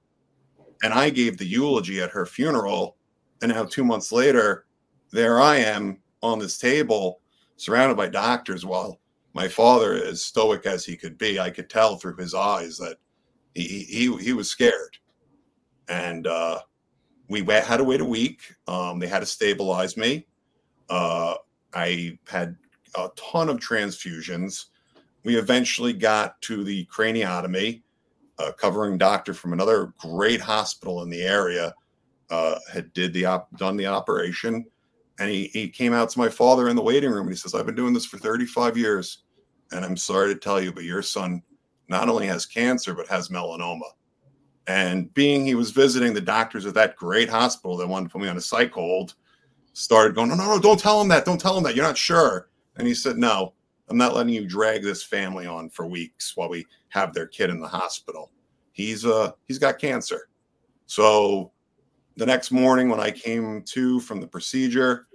And 0.84 0.94
I 0.94 1.10
gave 1.10 1.38
the 1.38 1.46
eulogy 1.46 2.02
at 2.02 2.12
her 2.12 2.26
funeral. 2.26 2.98
And 3.42 3.52
now, 3.52 3.64
two 3.64 3.84
months 3.84 4.12
later, 4.12 4.66
there 5.12 5.40
I 5.40 5.58
am 5.58 6.00
on 6.22 6.40
this 6.40 6.58
table 6.58 7.22
surrounded 7.56 7.96
by 7.96 8.10
doctors 8.10 8.66
while 8.66 9.00
my 9.34 9.48
father, 9.48 9.94
as 9.94 10.24
stoic 10.24 10.66
as 10.66 10.86
he 10.86 10.96
could 10.96 11.18
be, 11.18 11.40
I 11.40 11.50
could 11.50 11.70
tell 11.70 11.98
through 11.98 12.18
his 12.18 12.34
eyes 12.34 12.78
that 12.78 12.98
he, 13.56 13.86
he, 13.90 14.16
he 14.18 14.34
was 14.34 14.50
scared. 14.50 14.98
And 15.88 16.28
uh, 16.28 16.60
we 17.30 17.44
had 17.44 17.78
to 17.78 17.84
wait 17.84 18.02
a 18.02 18.06
week. 18.06 18.42
Um, 18.68 19.00
they 19.00 19.08
had 19.08 19.20
to 19.20 19.26
stabilize 19.26 19.98
me. 19.98 20.28
Uh, 20.90 21.36
I 21.74 22.20
had 22.28 22.56
a 22.96 23.10
ton 23.16 23.50
of 23.50 23.58
transfusions 23.58 24.66
we 25.24 25.38
eventually 25.38 25.94
got 25.94 26.42
to 26.44 26.64
the 26.64 26.86
craniotomy, 26.86 27.82
A 28.40 28.54
covering 28.54 28.98
doctor 28.98 29.34
from 29.34 29.54
another 29.54 29.94
great 29.98 30.42
hospital 30.42 31.02
in 31.02 31.10
the 31.10 31.22
area 31.22 31.74
uh, 32.30 32.60
had 32.72 32.92
did 32.94 33.14
the 33.14 33.26
op- 33.26 33.56
done 33.58 33.78
the 33.78 33.86
operation, 33.86 34.66
and 35.20 35.30
he 35.30 35.46
he 35.54 35.70
came 35.70 35.94
out 35.94 36.10
to 36.10 36.20
my 36.20 36.30
father 36.30 36.68
in 36.68 36.76
the 36.76 36.82
waiting 36.82 37.12
room 37.12 37.28
and 37.28 37.30
he 37.30 37.38
says, 37.38 37.54
"I've 37.54 37.66
been 37.66 37.76
doing 37.76 37.94
this 37.94 38.06
for 38.06 38.18
35 38.18 38.78
years, 38.78 39.20
and 39.72 39.86
I'm 39.86 39.98
sorry 39.98 40.34
to 40.34 40.40
tell 40.40 40.60
you, 40.62 40.74
but 40.74 40.84
your 40.84 41.02
son 41.02 41.42
not 41.90 42.10
only 42.10 42.26
has 42.28 42.46
cancer 42.46 42.94
but 42.94 43.08
has 43.08 43.30
melanoma." 43.30 43.92
And 44.66 45.14
being 45.14 45.46
he 45.46 45.56
was 45.56 45.72
visiting 45.72 46.14
the 46.14 46.22
doctors 46.22 46.66
at 46.66 46.74
that 46.74 46.96
great 46.96 47.30
hospital 47.30 47.78
that 47.78 47.88
wanted 47.88 48.08
to 48.08 48.14
put 48.14 48.22
me 48.22 48.30
on 48.30 48.38
a 48.38 48.42
psych 48.42 48.72
hold, 48.72 49.14
started 49.74 50.16
going, 50.16 50.30
"No, 50.30 50.36
no, 50.36 50.56
no! 50.56 50.60
Don't 50.60 50.80
tell 50.80 51.00
him 51.00 51.10
that! 51.10 51.26
Don't 51.26 51.40
tell 51.40 51.58
him 51.58 51.64
that! 51.64 51.76
You're 51.76 51.86
not 51.86 51.98
sure." 51.98 52.50
And 52.77 52.88
he 52.88 52.94
said, 52.94 53.18
"No." 53.18 53.53
I'm 53.89 53.98
not 53.98 54.15
letting 54.15 54.34
you 54.34 54.48
drag 54.48 54.82
this 54.82 55.03
family 55.03 55.46
on 55.46 55.70
for 55.70 55.86
weeks 55.86 56.38
while 56.38 56.50
we 56.50 56.65
have 56.89 57.13
their 57.13 57.27
kid 57.27 57.50
in 57.50 57.60
the 57.60 57.68
hospital. 57.68 58.32
He's 58.72 59.06
uh 59.06 59.32
he's 59.46 59.60
got 59.60 59.77
cancer. 59.77 60.30
So 60.86 61.51
the 62.15 62.25
next 62.25 62.51
morning 62.51 62.89
when 62.89 63.00
I 63.00 63.12
came 63.12 63.63
to 63.63 64.00
from 64.00 64.22
the 64.22 64.27
procedure, 64.27 65.08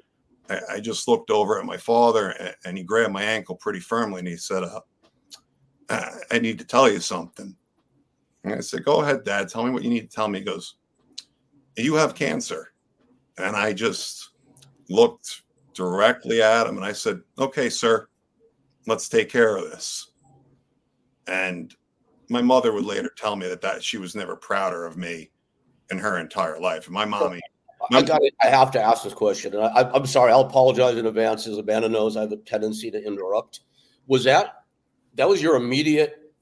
I, 0.49 0.61
I 0.75 0.81
just 0.81 1.09
looked 1.09 1.31
over 1.31 1.59
at 1.59 1.65
my 1.65 1.77
father 1.77 2.31
and, 2.31 2.55
and, 2.65 2.79
he 2.79 2.85
grabbed 2.85 3.13
my 3.13 3.23
ankle 3.23 3.55
pretty 3.55 3.81
firmly 3.81 4.21
and 4.21 4.29
he 4.29 4.37
said, 4.37 4.65
uh, 4.65 6.11
I 6.31 6.39
need 6.39 6.59
to 6.59 6.65
tell 6.65 6.91
you 6.91 7.01
something. 7.01 7.55
And 8.45 8.55
I 8.55 8.61
said, 8.61 8.85
Go 8.85 9.03
ahead, 9.03 9.25
Dad. 9.25 9.49
Tell 9.49 9.65
me 9.65 9.71
what 9.71 9.83
you 9.83 9.91
need 9.91 10.11
to 10.11 10.15
tell 10.15 10.29
me. 10.29 10.41
He 10.41 10.45
goes, 10.45 10.77
You 11.77 11.95
have 11.95 12.15
cancer. 12.15 12.73
And 13.39 13.57
I 13.57 13.73
just 13.73 14.31
looked 14.89 15.43
directly 15.79 16.43
at 16.43 16.67
him 16.67 16.77
and 16.77 16.85
I 16.85 16.93
said, 16.93 17.23
Okay, 17.39 17.71
sir 17.71 18.09
let's 18.89 19.09
take 19.09 19.29
care 19.29 19.57
of 19.57 19.71
this. 19.71 20.11
And 21.29 21.75
my 22.31 22.41
mother 22.43 22.73
would 22.73 22.85
later 22.85 23.13
tell 23.17 23.37
me 23.37 23.47
that, 23.49 23.61
that 23.61 23.85
she 23.85 23.99
was 23.99 24.15
never 24.15 24.35
prouder 24.35 24.87
of 24.87 24.97
me 24.97 25.31
in 25.91 25.99
her 25.99 26.19
entire 26.19 26.59
life. 26.59 26.87
And 26.87 26.95
my 26.95 27.05
mommy. 27.05 27.41
I 27.93 28.03
got 28.03 28.23
it. 28.23 28.35
I 28.43 28.49
have 28.49 28.71
to 28.73 28.83
ask 28.83 29.05
this 29.05 29.15
question. 29.15 29.55
And 29.55 29.63
I, 29.63 29.95
am 29.95 30.07
sorry. 30.07 30.33
I'll 30.33 30.41
apologize 30.41 30.97
in 30.97 31.07
advance. 31.07 31.47
As 31.47 31.59
Amanda 31.59 31.89
knows, 31.89 32.17
I 32.17 32.23
have 32.23 32.33
a 32.33 32.37
tendency 32.39 32.91
to 32.91 33.07
interrupt. 33.07 33.61
Was 34.09 34.25
that 34.25 34.65
that 35.15 35.29
was 35.29 35.41
your 35.41 35.57
immediate 35.57 36.33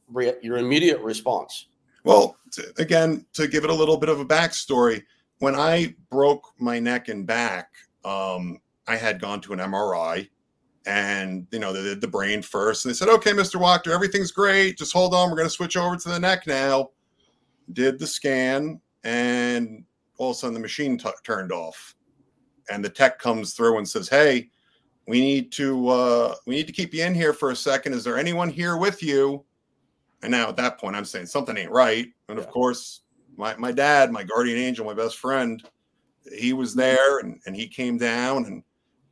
your 0.42 0.56
immediate 0.56 1.00
response? 1.00 1.66
Well, 2.04 2.36
to, 2.52 2.72
again, 2.78 3.26
to 3.34 3.48
give 3.48 3.64
it 3.64 3.70
a 3.70 3.74
little 3.74 3.96
bit 3.96 4.08
of 4.08 4.20
a 4.20 4.24
backstory, 4.24 5.02
when 5.38 5.54
I 5.56 5.94
broke 6.10 6.44
my 6.58 6.78
neck 6.78 7.08
and 7.08 7.26
back, 7.26 7.68
um, 8.04 8.60
I 8.88 8.96
had 8.96 9.20
gone 9.20 9.40
to 9.42 9.52
an 9.52 9.58
MRI 9.58 10.28
and 10.86 11.46
you 11.50 11.58
know 11.58 11.72
they 11.72 11.82
did 11.82 12.00
the 12.00 12.06
brain 12.06 12.40
first 12.40 12.84
and 12.84 12.94
they 12.94 12.96
said 12.96 13.08
okay 13.08 13.32
mr 13.32 13.60
wachter 13.60 13.92
everything's 13.92 14.30
great. 14.30 14.78
Just 14.78 14.92
hold 14.92 15.14
on. 15.14 15.30
We're 15.30 15.36
going 15.36 15.48
to 15.48 15.54
switch 15.54 15.76
over 15.76 15.96
to 15.96 16.08
the 16.08 16.20
neck 16.20 16.46
now. 16.46 16.90
Did 17.72 17.98
the 17.98 18.06
scan 18.06 18.80
and 19.02 19.84
all 20.18 20.30
of 20.30 20.36
a 20.36 20.38
sudden 20.38 20.54
the 20.54 20.60
machine 20.60 20.96
t- 20.96 21.10
turned 21.24 21.52
off. 21.52 21.94
And 22.70 22.84
the 22.84 22.88
tech 22.88 23.18
comes 23.18 23.54
through 23.54 23.78
and 23.78 23.88
says 23.88 24.08
hey 24.08 24.48
we 25.08 25.20
need 25.20 25.52
to 25.52 25.88
uh, 25.88 26.34
we 26.46 26.54
need 26.54 26.66
to 26.66 26.72
keep 26.72 26.94
you 26.94 27.04
in 27.04 27.14
here 27.14 27.32
for 27.32 27.50
a 27.50 27.56
second. 27.56 27.92
Is 27.92 28.04
there 28.04 28.18
anyone 28.18 28.48
here 28.48 28.76
with 28.76 29.02
you? 29.02 29.44
And 30.22 30.30
now 30.30 30.48
at 30.48 30.56
that 30.56 30.78
point 30.78 30.96
i'm 30.96 31.04
saying 31.04 31.26
something 31.26 31.56
ain't 31.56 31.70
right. 31.70 32.06
And 32.28 32.38
of 32.38 32.48
course 32.48 33.02
my, 33.36 33.56
my 33.56 33.72
dad 33.72 34.12
my 34.12 34.22
guardian 34.22 34.58
angel 34.58 34.86
my 34.86 34.94
best 34.94 35.18
friend 35.18 35.62
he 36.32 36.52
was 36.52 36.74
there 36.74 37.18
and, 37.20 37.40
and 37.46 37.54
he 37.54 37.68
came 37.68 37.98
down 37.98 38.46
and 38.46 38.62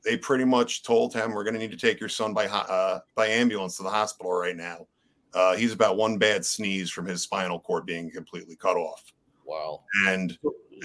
they 0.05 0.17
pretty 0.17 0.45
much 0.45 0.83
told 0.83 1.15
him 1.15 1.33
we're 1.33 1.45
going 1.45 1.55
to 1.55 1.61
need 1.61 1.71
to 1.71 1.77
take 1.77 1.99
your 1.99 2.09
son 2.09 2.35
by 2.35 2.47
uh, 2.47 3.01
by 3.15 3.27
ambulance 3.27 3.77
to 3.77 3.83
the 3.83 3.91
hospital 3.91 4.33
right 4.33 4.57
now. 4.57 4.87
Uh, 5.33 5.57
he's 5.57 5.73
about 5.73 5.97
one 5.97 6.19
bad 6.19 6.45
sneeze 6.45 6.91
from 6.91 7.07
his 7.07 7.23
spinal 7.23 7.59
cord 7.59 7.87
being 7.87 8.11
completely 8.11 8.55
cut 8.55 8.77
off. 8.77 9.13
Wow! 9.45 9.83
And 10.07 10.39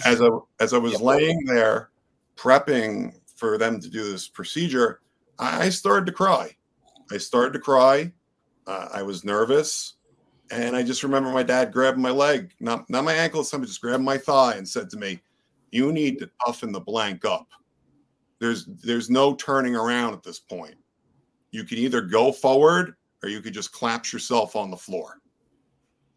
as 0.05 0.21
I 0.21 0.29
as 0.59 0.73
I 0.73 0.77
was 0.77 1.01
laying 1.01 1.43
there 1.45 1.89
prepping 2.35 3.13
for 3.35 3.57
them 3.57 3.79
to 3.79 3.89
do 3.89 4.11
this 4.11 4.27
procedure, 4.27 5.01
I 5.37 5.69
started 5.69 6.05
to 6.07 6.11
cry. 6.11 6.55
I 7.11 7.17
started 7.17 7.53
to 7.53 7.59
cry. 7.59 8.11
Uh, 8.67 8.87
I 8.93 9.03
was 9.03 9.23
nervous, 9.23 9.95
and 10.51 10.75
I 10.75 10.83
just 10.83 11.03
remember 11.03 11.31
my 11.31 11.43
dad 11.43 11.71
grabbing 11.71 12.01
my 12.01 12.11
leg, 12.11 12.53
not 12.59 12.89
not 12.89 13.03
my 13.03 13.13
ankle, 13.13 13.43
somebody 13.43 13.69
just 13.69 13.81
grabbed 13.81 14.03
my 14.03 14.17
thigh 14.17 14.55
and 14.55 14.67
said 14.67 14.89
to 14.91 14.97
me, 14.97 15.21
"You 15.71 15.91
need 15.91 16.19
to 16.19 16.29
toughen 16.45 16.71
the 16.71 16.79
blank 16.79 17.25
up." 17.25 17.47
There's 18.39 18.65
there's 18.65 19.09
no 19.09 19.35
turning 19.35 19.75
around 19.75 20.13
at 20.13 20.23
this 20.23 20.39
point. 20.39 20.75
You 21.51 21.63
can 21.63 21.77
either 21.77 22.01
go 22.01 22.31
forward 22.31 22.95
or 23.23 23.29
you 23.29 23.41
could 23.41 23.53
just 23.53 23.73
collapse 23.73 24.13
yourself 24.13 24.55
on 24.55 24.71
the 24.71 24.77
floor. 24.77 25.19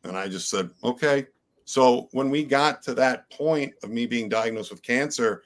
And 0.05 0.17
I 0.17 0.29
just 0.29 0.49
said, 0.49 0.71
okay. 0.85 1.27
So 1.65 2.09
when 2.13 2.31
we 2.31 2.45
got 2.45 2.83
to 2.83 2.95
that 2.95 3.31
point 3.31 3.73
of 3.83 3.91
me 3.91 4.07
being 4.07 4.29
diagnosed 4.29 4.71
with 4.71 4.83
cancer 4.83 5.43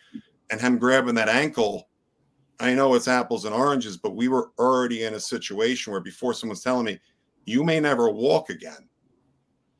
and 0.50 0.60
him 0.60 0.78
grabbing 0.78 1.14
that 1.14 1.28
ankle, 1.28 1.88
I 2.58 2.74
know 2.74 2.94
it's 2.94 3.08
apples 3.08 3.44
and 3.44 3.54
oranges, 3.54 3.96
but 3.96 4.16
we 4.16 4.28
were 4.28 4.50
already 4.58 5.04
in 5.04 5.14
a 5.14 5.20
situation 5.20 5.92
where 5.92 6.00
before 6.00 6.32
someone's 6.32 6.62
telling 6.62 6.86
me, 6.86 6.98
you 7.44 7.62
may 7.62 7.80
never 7.80 8.08
walk 8.08 8.50
again. 8.50 8.88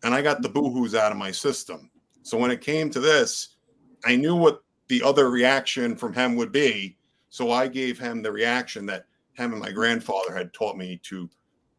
And 0.03 0.15
I 0.15 0.23
got 0.23 0.43
the 0.43 0.49
boohoos 0.49 0.97
out 0.97 1.11
of 1.11 1.19
my 1.19 1.31
system. 1.31 1.91
So 2.23 2.37
when 2.37 2.51
it 2.51 2.61
came 2.61 2.91
to 2.91 3.01
this, 3.01 3.57
I 4.05 4.15
knew 4.15 4.37
what 4.37 4.63
the 4.89 5.03
other 5.03 5.31
reaction 5.31 5.97
from 5.97 6.13
him 6.13 6.37
would 6.37 6.53
be. 6.53 6.97
So 7.29 7.51
I 7.51 7.69
gave 7.69 7.99
him 7.99 8.23
the 8.23 8.33
reaction 8.33 8.87
that 8.87 9.07
him 9.35 9.53
and 9.53 9.61
my 9.61 9.73
grandfather 9.73 10.35
had 10.35 10.53
taught 10.53 10.77
me 10.77 11.01
to, 11.05 11.29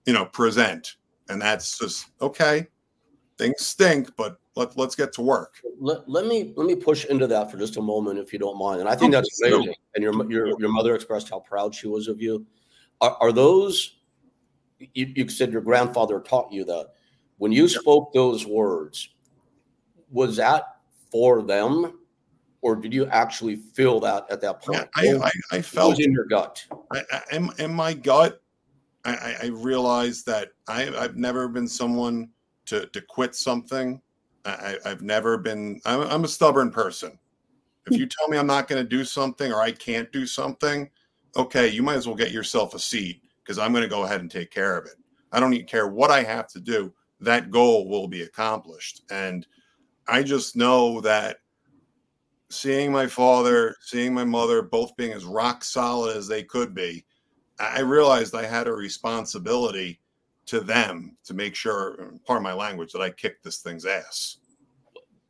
you 0.05 0.13
know, 0.13 0.25
present. 0.25 0.95
And 1.29 1.41
that's 1.41 1.77
just 1.79 2.07
okay. 2.21 2.67
Things 3.37 3.65
stink, 3.65 4.15
but 4.15 4.39
let, 4.55 4.77
let's 4.77 4.95
get 4.95 5.13
to 5.13 5.21
work. 5.21 5.61
Let, 5.79 6.09
let 6.09 6.25
me 6.25 6.53
let 6.55 6.65
me 6.65 6.75
push 6.75 7.05
into 7.05 7.27
that 7.27 7.51
for 7.51 7.57
just 7.57 7.77
a 7.77 7.81
moment, 7.81 8.17
if 8.17 8.33
you 8.33 8.39
don't 8.39 8.57
mind. 8.57 8.79
And 8.79 8.89
I 8.89 8.95
think 8.95 9.11
that's 9.11 9.41
amazing. 9.41 9.73
And 9.93 10.03
your 10.03 10.31
your 10.31 10.59
your 10.59 10.71
mother 10.71 10.95
expressed 10.95 11.29
how 11.29 11.39
proud 11.39 11.75
she 11.75 11.87
was 11.87 12.07
of 12.07 12.21
you. 12.21 12.45
Are, 12.99 13.15
are 13.19 13.31
those? 13.31 13.97
You, 14.79 15.13
you 15.15 15.29
said 15.29 15.51
your 15.51 15.61
grandfather 15.61 16.19
taught 16.19 16.51
you 16.51 16.65
that. 16.65 16.93
When 17.37 17.51
you 17.51 17.67
spoke 17.67 18.13
those 18.13 18.47
words, 18.47 19.09
was 20.09 20.37
that 20.37 20.77
for 21.11 21.43
them? 21.43 21.99
Or 22.61 22.75
did 22.75 22.93
you 22.93 23.05
actually 23.07 23.55
feel 23.55 23.99
that 24.01 24.25
at 24.29 24.41
that 24.41 24.61
point? 24.61 24.87
I, 24.95 25.13
I, 25.13 25.31
I 25.51 25.61
felt 25.61 25.99
in 25.99 26.11
your 26.11 26.25
gut. 26.25 26.65
I, 26.91 27.03
in, 27.31 27.49
in 27.59 27.73
my 27.73 27.93
gut, 27.93 28.41
I, 29.05 29.35
I 29.43 29.45
realized 29.47 30.25
that 30.25 30.49
I, 30.67 30.89
I've 30.97 31.15
never 31.15 31.47
been 31.47 31.67
someone 31.67 32.29
to, 32.65 32.85
to 32.87 33.01
quit 33.01 33.35
something. 33.35 34.01
I, 34.45 34.77
have 34.85 35.01
never 35.01 35.37
been. 35.37 35.81
I'm, 35.85 36.01
I'm 36.01 36.23
a 36.23 36.27
stubborn 36.27 36.71
person. 36.71 37.17
If 37.85 37.93
hmm. 37.93 37.99
you 37.99 38.05
tell 38.07 38.27
me 38.29 38.37
I'm 38.37 38.47
not 38.47 38.67
going 38.67 38.81
to 38.81 38.87
do 38.87 39.03
something 39.03 39.51
or 39.51 39.61
I 39.61 39.71
can't 39.71 40.11
do 40.11 40.25
something, 40.25 40.89
okay, 41.35 41.67
you 41.67 41.83
might 41.83 41.95
as 41.95 42.07
well 42.07 42.15
get 42.15 42.31
yourself 42.31 42.73
a 42.73 42.79
seat 42.79 43.21
because 43.43 43.59
I'm 43.59 43.71
going 43.71 43.83
to 43.83 43.89
go 43.89 44.03
ahead 44.03 44.21
and 44.21 44.31
take 44.31 44.51
care 44.51 44.77
of 44.77 44.85
it. 44.85 44.95
I 45.31 45.39
don't 45.39 45.53
even 45.53 45.67
care 45.67 45.87
what 45.87 46.11
I 46.11 46.23
have 46.23 46.47
to 46.49 46.59
do. 46.59 46.93
That 47.19 47.51
goal 47.51 47.87
will 47.87 48.07
be 48.07 48.23
accomplished. 48.23 49.01
And 49.09 49.45
I 50.07 50.23
just 50.23 50.55
know 50.55 51.01
that 51.01 51.37
seeing 52.49 52.91
my 52.91 53.07
father, 53.07 53.75
seeing 53.81 54.13
my 54.13 54.23
mother 54.23 54.61
both 54.61 54.95
being 54.95 55.11
as 55.11 55.25
rock 55.25 55.63
solid 55.63 56.15
as 56.15 56.27
they 56.27 56.43
could 56.43 56.73
be, 56.73 57.05
I 57.59 57.79
realized 57.81 58.35
I 58.35 58.45
had 58.45 58.67
a 58.67 58.73
responsibility 58.73 59.99
to 60.45 60.61
them 60.61 61.17
to 61.25 61.33
make 61.33 61.55
sure, 61.55 62.13
part 62.25 62.37
of 62.37 62.43
my 62.43 62.53
language, 62.53 62.91
that 62.93 63.01
I 63.01 63.09
kicked 63.09 63.43
this 63.43 63.57
thing's 63.57 63.85
ass. 63.85 64.37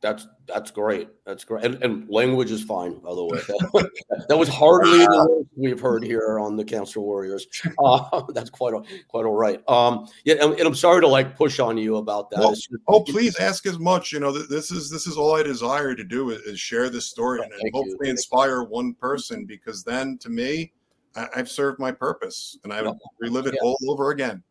That's 0.00 0.28
that's 0.46 0.70
great. 0.70 1.08
That's 1.26 1.44
great. 1.44 1.64
And, 1.64 1.82
and 1.82 2.08
language 2.08 2.52
is 2.52 2.62
fine, 2.62 3.00
by 3.00 3.14
the 3.14 3.24
way. 3.24 3.40
that 4.28 4.38
was 4.38 4.48
hardly 4.48 4.98
the 4.98 5.26
worst 5.28 5.50
we've 5.56 5.80
heard 5.80 6.04
here 6.04 6.38
on 6.38 6.56
the 6.56 6.64
Cancer 6.64 7.00
Warriors. 7.00 7.46
Uh, 7.84 8.22
that's 8.32 8.48
quite 8.48 8.74
a, 8.74 8.82
quite 9.08 9.26
all 9.26 9.34
right. 9.34 9.60
Um, 9.68 10.08
yeah, 10.24 10.36
and, 10.40 10.54
and, 10.54 10.62
I'm 10.62 10.74
sorry 10.76 11.00
to 11.00 11.08
like 11.08 11.36
push 11.36 11.58
on 11.58 11.76
you 11.76 11.96
about 11.96 12.30
that. 12.30 12.38
Well, 12.38 12.54
oh, 12.86 13.00
please 13.00 13.36
ask 13.40 13.66
as 13.66 13.80
much. 13.80 14.12
You 14.12 14.20
know, 14.20 14.30
this 14.30 14.70
is 14.70 14.88
this 14.88 15.08
is 15.08 15.16
all 15.16 15.34
I 15.34 15.42
desire 15.42 15.96
to 15.96 16.04
do 16.04 16.30
is, 16.30 16.42
is 16.42 16.60
share 16.60 16.88
this 16.88 17.06
story 17.06 17.42
and, 17.42 17.52
and 17.52 17.70
hopefully 17.74 18.06
you. 18.06 18.10
inspire 18.10 18.62
one 18.62 18.94
person. 18.94 19.46
Because 19.46 19.82
then, 19.82 20.16
to 20.18 20.28
me, 20.28 20.72
I, 21.16 21.26
have 21.34 21.50
served 21.50 21.80
my 21.80 21.90
purpose, 21.90 22.56
and 22.62 22.72
I 22.72 22.82
would 22.82 22.96
relive 23.18 23.46
it 23.46 23.54
yeah. 23.54 23.66
all 23.66 23.78
over 23.88 24.12
again. 24.12 24.44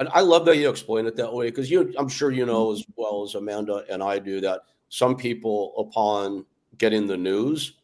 And 0.00 0.08
I 0.12 0.20
love 0.20 0.46
that 0.46 0.56
you 0.56 0.68
explain 0.68 1.06
it 1.06 1.14
that 1.16 1.32
way 1.32 1.50
because 1.50 1.70
you, 1.70 1.92
I'm 1.98 2.08
sure 2.08 2.30
you 2.30 2.46
know 2.46 2.72
as 2.72 2.84
well 2.96 3.22
as 3.22 3.34
Amanda 3.34 3.84
and 3.90 4.02
I 4.02 4.18
do 4.18 4.40
that 4.40 4.62
some 4.90 5.16
people, 5.16 5.74
upon 5.78 6.44
getting 6.76 7.06
the 7.06 7.16
news, 7.16 7.80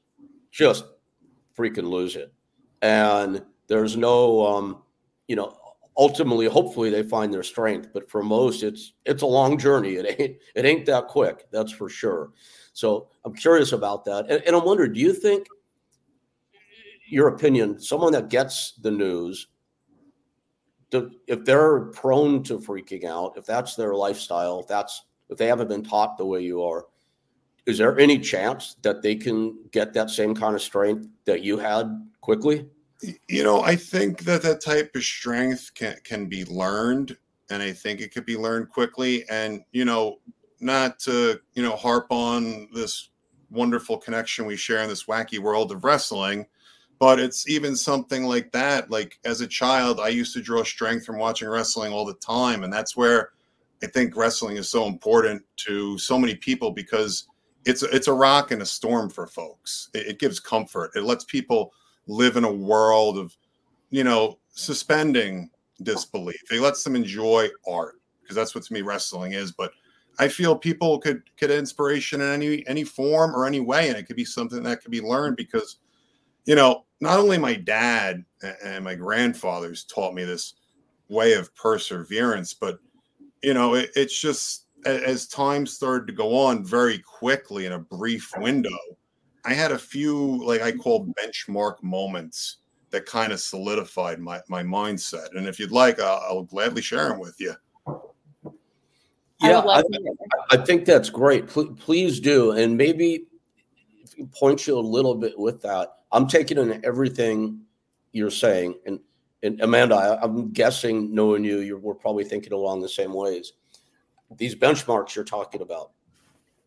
just 0.51 0.85
freaking 1.57 1.89
lose 1.89 2.17
it. 2.17 2.33
And 2.83 3.43
there's 3.69 3.97
no, 3.97 4.47
um, 4.47 4.83
you 5.29 5.37
know, 5.37 5.57
ultimately, 5.97 6.47
hopefully 6.47 6.91
they 6.91 7.03
find 7.03 7.33
their 7.33 7.43
strength. 7.43 7.89
But 7.95 8.11
for 8.11 8.23
most, 8.23 8.63
it's 8.63 8.93
it's 9.07 9.23
a 9.23 9.27
long 9.27 9.57
journey. 9.57 9.95
It 9.95 10.21
ain't 10.21 10.37
it 10.55 10.65
ain't 10.65 10.87
that 10.87 11.09
quick. 11.09 11.47
That's 11.51 11.73
for 11.73 11.89
sure. 11.89 12.33
So 12.73 13.09
I'm 13.25 13.35
curious 13.35 13.73
about 13.73 14.05
that, 14.05 14.27
and, 14.29 14.43
and 14.47 14.55
I'm 14.55 14.65
wondering, 14.65 14.93
do 14.93 15.01
you 15.01 15.15
think 15.15 15.47
your 17.09 17.29
opinion, 17.29 17.79
someone 17.81 18.13
that 18.13 18.29
gets 18.29 18.73
the 18.83 18.91
news, 18.91 19.47
if 20.91 21.45
they're 21.45 21.87
prone 21.87 22.43
to 22.43 22.59
freaking 22.59 23.05
out, 23.05 23.35
if 23.37 23.47
that's 23.47 23.77
their 23.77 23.95
lifestyle, 23.95 24.61
if 24.61 24.67
that's 24.67 25.05
if 25.29 25.39
they 25.39 25.47
haven't 25.47 25.69
been 25.69 25.83
taught 25.83 26.19
the 26.19 26.25
way 26.25 26.41
you 26.41 26.63
are, 26.63 26.87
is 27.66 27.78
there 27.78 27.99
any 27.99 28.18
chance 28.18 28.76
that 28.82 29.02
they 29.02 29.16
can 29.16 29.58
get 29.73 29.92
that 29.92 30.08
same 30.11 30.35
kind 30.35 30.54
of 30.54 30.62
strength 30.62 31.08
that 31.25 31.42
you 31.42 31.58
had 31.58 31.87
quickly? 32.20 32.66
You 33.28 33.42
know, 33.42 33.61
I 33.62 33.76
think 33.76 34.20
that 34.25 34.42
that 34.42 34.62
type 34.64 34.94
of 34.94 35.02
strength 35.02 35.73
can 35.75 35.96
can 36.04 36.26
be 36.26 36.44
learned, 36.44 37.16
and 37.50 37.62
I 37.62 37.73
think 37.73 38.00
it 38.00 38.12
could 38.12 38.25
be 38.25 38.37
learned 38.37 38.70
quickly. 38.70 39.25
And 39.28 39.62
you 39.73 39.85
know, 39.85 40.20
not 40.61 40.99
to 41.00 41.40
you 41.54 41.62
know 41.62 41.76
harp 41.76 42.06
on 42.11 42.68
this 42.73 43.11
wonderful 43.50 43.99
connection 43.99 44.46
we 44.46 44.56
share 44.56 44.82
in 44.82 44.88
this 44.88 45.04
wacky 45.04 45.38
world 45.38 45.73
of 45.73 45.85
wrestling, 45.85 46.46
but 46.99 47.20
it's 47.20 47.49
even 47.49 47.76
something 47.76 48.25
like 48.25 48.50
that. 48.52 48.90
Like 48.90 49.18
as 49.25 49.40
a 49.40 49.46
child, 49.46 50.00
I 50.00 50.08
used 50.08 50.32
to 50.35 50.40
draw 50.40 50.62
strength 50.62 51.04
from 51.04 51.18
watching 51.18 51.49
wrestling 51.49 51.92
all 51.92 52.06
the 52.06 52.14
time, 52.14 52.64
and 52.64 52.73
that's 52.73 52.96
where 52.96 53.32
I 53.82 53.88
think 53.88 54.16
wrestling 54.16 54.56
is 54.56 54.70
so 54.70 54.87
important 54.87 55.42
to 55.66 55.99
so 55.99 56.18
many 56.18 56.35
people 56.35 56.70
because 56.70 57.26
it's 57.66 57.82
it's 57.82 58.08
a 58.08 58.12
rock 58.12 58.52
in 58.52 58.62
a 58.62 58.66
storm 58.66 59.11
for 59.11 59.26
folks. 59.26 59.90
It, 59.92 60.06
it 60.06 60.18
gives 60.18 60.40
comfort. 60.40 60.92
It 60.94 61.02
lets 61.02 61.25
people 61.25 61.73
live 62.06 62.37
in 62.37 62.44
a 62.44 62.52
world 62.52 63.18
of, 63.18 63.37
you 63.90 64.04
know, 64.04 64.38
suspending 64.50 65.50
disbelief. 65.82 66.40
It 66.50 66.61
lets 66.61 66.85
them 66.85 66.96
enjoy 66.96 67.49
art 67.68 68.00
because 68.23 68.37
that's 68.37 68.55
what 68.55 68.64
to 68.64 68.72
me 68.72 68.83
wrestling 68.83 69.33
is. 69.33 69.50
But 69.52 69.72
I 70.18 70.29
feel 70.29 70.57
people 70.57 70.98
could 70.98 71.22
get 71.37 71.50
inspiration 71.50 72.20
in 72.20 72.33
any 72.33 72.66
any 72.68 72.85
form 72.85 73.35
or 73.35 73.46
any 73.46 73.61
way, 73.61 73.88
and 73.88 73.98
it 73.98 74.05
could 74.05 74.16
be 74.16 74.24
something 74.24 74.62
that 74.62 74.81
could 74.81 74.92
be 74.92 75.02
learned 75.02 75.37
because, 75.37 75.79
you 76.44 76.55
know, 76.55 76.85
not 77.00 77.18
only 77.18 77.37
my 77.37 77.55
dad 77.55 78.24
and 78.64 78.85
my 78.85 78.94
grandfathers 78.94 79.85
taught 79.85 80.14
me 80.14 80.24
this 80.24 80.55
way 81.09 81.33
of 81.33 81.55
perseverance, 81.57 82.55
but 82.55 82.79
you 83.42 83.55
know, 83.55 83.74
it, 83.74 83.90
it's 83.96 84.18
just 84.18 84.65
as 84.87 85.27
time 85.27 85.66
started 85.66 86.07
to 86.07 86.12
go 86.12 86.37
on 86.37 86.64
very 86.64 86.99
quickly 86.99 87.66
in 87.66 87.72
a 87.72 87.79
brief 87.79 88.33
window, 88.38 88.79
I 89.44 89.53
had 89.53 89.72
a 89.72 89.79
few 89.79 90.44
like 90.44 90.62
I 90.62 90.72
call 90.72 91.07
benchmark 91.07 91.83
moments 91.83 92.59
that 92.90 93.07
kind 93.07 93.33
of 93.33 93.40
solidified 93.40 94.20
my 94.20 94.40
my 94.49 94.62
mindset. 94.62 95.37
And 95.37 95.46
if 95.46 95.59
you'd 95.59 95.72
like, 95.72 96.01
I'll, 96.01 96.22
I'll 96.29 96.42
gladly 96.44 96.83
share 96.83 97.09
them 97.09 97.18
with 97.18 97.37
you. 97.38 97.55
Yeah, 99.42 99.59
I, 99.59 99.83
I, 100.51 100.57
think 100.57 100.87
that's 100.87 101.11
great. 101.11 101.46
Please, 101.46 101.68
please 101.79 102.20
do, 102.20 102.53
and 102.53 102.75
maybe 102.75 103.27
point 104.33 104.66
you 104.66 104.79
a 104.79 104.81
little 104.81 105.14
bit 105.14 105.38
with 105.38 105.61
that. 105.61 105.99
I'm 106.11 106.27
taking 106.27 106.57
in 106.57 106.83
everything 106.87 107.61
you're 108.12 108.31
saying, 108.31 108.77
and 108.87 108.99
and 109.42 109.61
Amanda, 109.61 109.94
I, 109.94 110.25
am 110.25 110.53
guessing 110.53 111.14
knowing 111.14 111.44
you, 111.44 111.59
you're, 111.59 111.79
we're 111.79 111.94
probably 111.94 112.25
thinking 112.25 112.55
along 112.55 112.81
the 112.81 112.88
same 112.88 113.12
ways 113.12 113.53
these 114.37 114.55
benchmarks 114.55 115.15
you're 115.15 115.25
talking 115.25 115.62
about, 115.62 115.93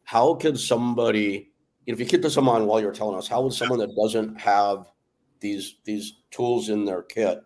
how 0.03 0.33
can 0.35 0.55
somebody, 0.55 1.51
if 1.85 1.99
you 1.99 2.05
keep 2.05 2.21
this 2.21 2.37
in 2.37 2.43
mind 2.43 2.65
while 2.65 2.81
you're 2.81 2.91
telling 2.91 3.17
us, 3.17 3.27
how 3.27 3.41
would 3.41 3.53
someone 3.53 3.79
that 3.79 3.95
doesn't 3.95 4.39
have 4.39 4.91
these 5.39 5.75
these 5.85 6.21
tools 6.31 6.69
in 6.69 6.85
their 6.85 7.01
kit 7.01 7.41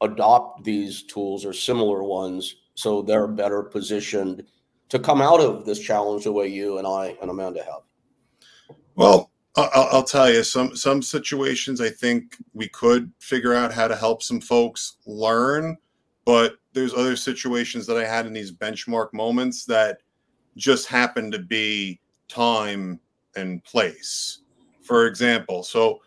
adopt 0.00 0.64
these 0.64 1.02
tools 1.04 1.44
or 1.44 1.52
similar 1.52 2.02
ones 2.02 2.56
so 2.74 3.02
they're 3.02 3.26
better 3.26 3.62
positioned 3.62 4.44
to 4.88 4.98
come 4.98 5.20
out 5.20 5.40
of 5.40 5.64
this 5.64 5.80
challenge 5.80 6.24
the 6.24 6.32
way 6.32 6.46
you 6.46 6.78
and 6.78 6.86
I 6.86 7.16
and 7.20 7.30
Amanda 7.30 7.64
have? 7.64 8.76
Well, 8.94 9.30
I'll, 9.56 9.88
I'll, 9.92 10.04
tell 10.04 10.30
you 10.30 10.42
some 10.42 10.76
some 10.76 11.00
situations 11.00 11.80
I 11.80 11.88
think 11.88 12.36
we 12.54 12.68
could 12.68 13.12
figure 13.20 13.54
out 13.54 13.72
how 13.72 13.88
to 13.88 13.96
help 13.96 14.22
some 14.22 14.40
folks 14.40 14.96
learn, 15.06 15.76
but 16.24 16.56
there's 16.74 16.94
other 16.94 17.16
situations 17.16 17.86
that 17.86 17.96
I 17.96 18.04
had 18.04 18.26
in 18.26 18.32
these 18.32 18.52
benchmark 18.52 19.12
moments 19.12 19.64
that 19.66 19.98
just 20.56 20.86
happened 20.88 21.32
to 21.32 21.38
be 21.38 22.00
time 22.28 23.00
and 23.36 23.62
place. 23.64 24.40
For 24.82 25.06
example, 25.06 25.62
so 25.62 26.00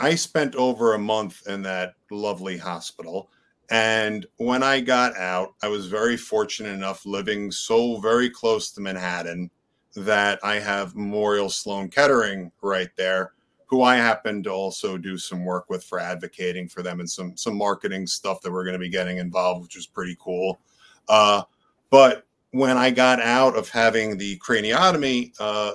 I 0.00 0.14
spent 0.14 0.56
over 0.56 0.94
a 0.94 0.98
month 0.98 1.46
in 1.46 1.62
that 1.62 1.94
lovely 2.10 2.56
hospital. 2.56 3.30
And 3.70 4.26
when 4.36 4.62
I 4.62 4.80
got 4.80 5.16
out, 5.16 5.54
I 5.62 5.68
was 5.68 5.86
very 5.86 6.16
fortunate 6.16 6.74
enough 6.74 7.06
living 7.06 7.50
so 7.50 8.00
very 8.00 8.28
close 8.28 8.72
to 8.72 8.80
Manhattan 8.80 9.50
that 9.94 10.40
I 10.42 10.58
have 10.58 10.96
Memorial 10.96 11.48
Sloan 11.48 11.88
Kettering 11.88 12.50
right 12.60 12.90
there 12.96 13.33
who 13.74 13.82
I 13.82 13.96
happen 13.96 14.40
to 14.44 14.50
also 14.50 14.96
do 14.96 15.18
some 15.18 15.44
work 15.44 15.68
with 15.68 15.82
for 15.82 15.98
advocating 15.98 16.68
for 16.68 16.80
them 16.80 17.00
and 17.00 17.10
some 17.10 17.36
some 17.36 17.58
marketing 17.58 18.06
stuff 18.06 18.40
that 18.42 18.52
we're 18.52 18.62
going 18.62 18.74
to 18.74 18.78
be 18.78 18.88
getting 18.88 19.18
involved, 19.18 19.62
which 19.62 19.76
is 19.76 19.84
pretty 19.84 20.16
cool. 20.20 20.60
Uh, 21.08 21.42
but 21.90 22.24
when 22.52 22.76
I 22.76 22.90
got 22.90 23.20
out 23.20 23.56
of 23.56 23.68
having 23.68 24.16
the 24.16 24.38
craniotomy, 24.38 25.34
uh, 25.40 25.72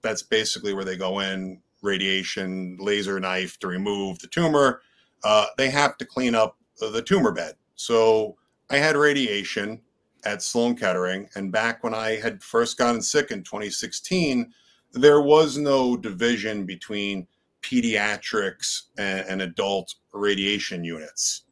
that's 0.00 0.22
basically 0.22 0.72
where 0.72 0.86
they 0.86 0.96
go 0.96 1.20
in, 1.20 1.60
radiation, 1.82 2.78
laser 2.80 3.20
knife 3.20 3.58
to 3.58 3.66
remove 3.66 4.18
the 4.20 4.28
tumor. 4.28 4.80
Uh, 5.22 5.44
they 5.58 5.68
have 5.68 5.98
to 5.98 6.06
clean 6.06 6.34
up 6.34 6.56
the 6.80 7.02
tumor 7.02 7.32
bed. 7.32 7.52
So 7.74 8.38
I 8.70 8.78
had 8.78 8.96
radiation 8.96 9.78
at 10.24 10.42
Sloan 10.42 10.74
Kettering, 10.74 11.28
and 11.34 11.52
back 11.52 11.84
when 11.84 11.92
I 11.92 12.16
had 12.16 12.42
first 12.42 12.78
gotten 12.78 13.02
sick 13.02 13.30
in 13.30 13.42
2016, 13.42 14.50
there 14.92 15.20
was 15.20 15.58
no 15.58 15.98
division 15.98 16.64
between 16.64 17.26
pediatrics 17.62 18.82
and, 18.98 19.26
and 19.28 19.42
adult 19.42 19.94
radiation 20.12 20.84
units. 20.84 21.42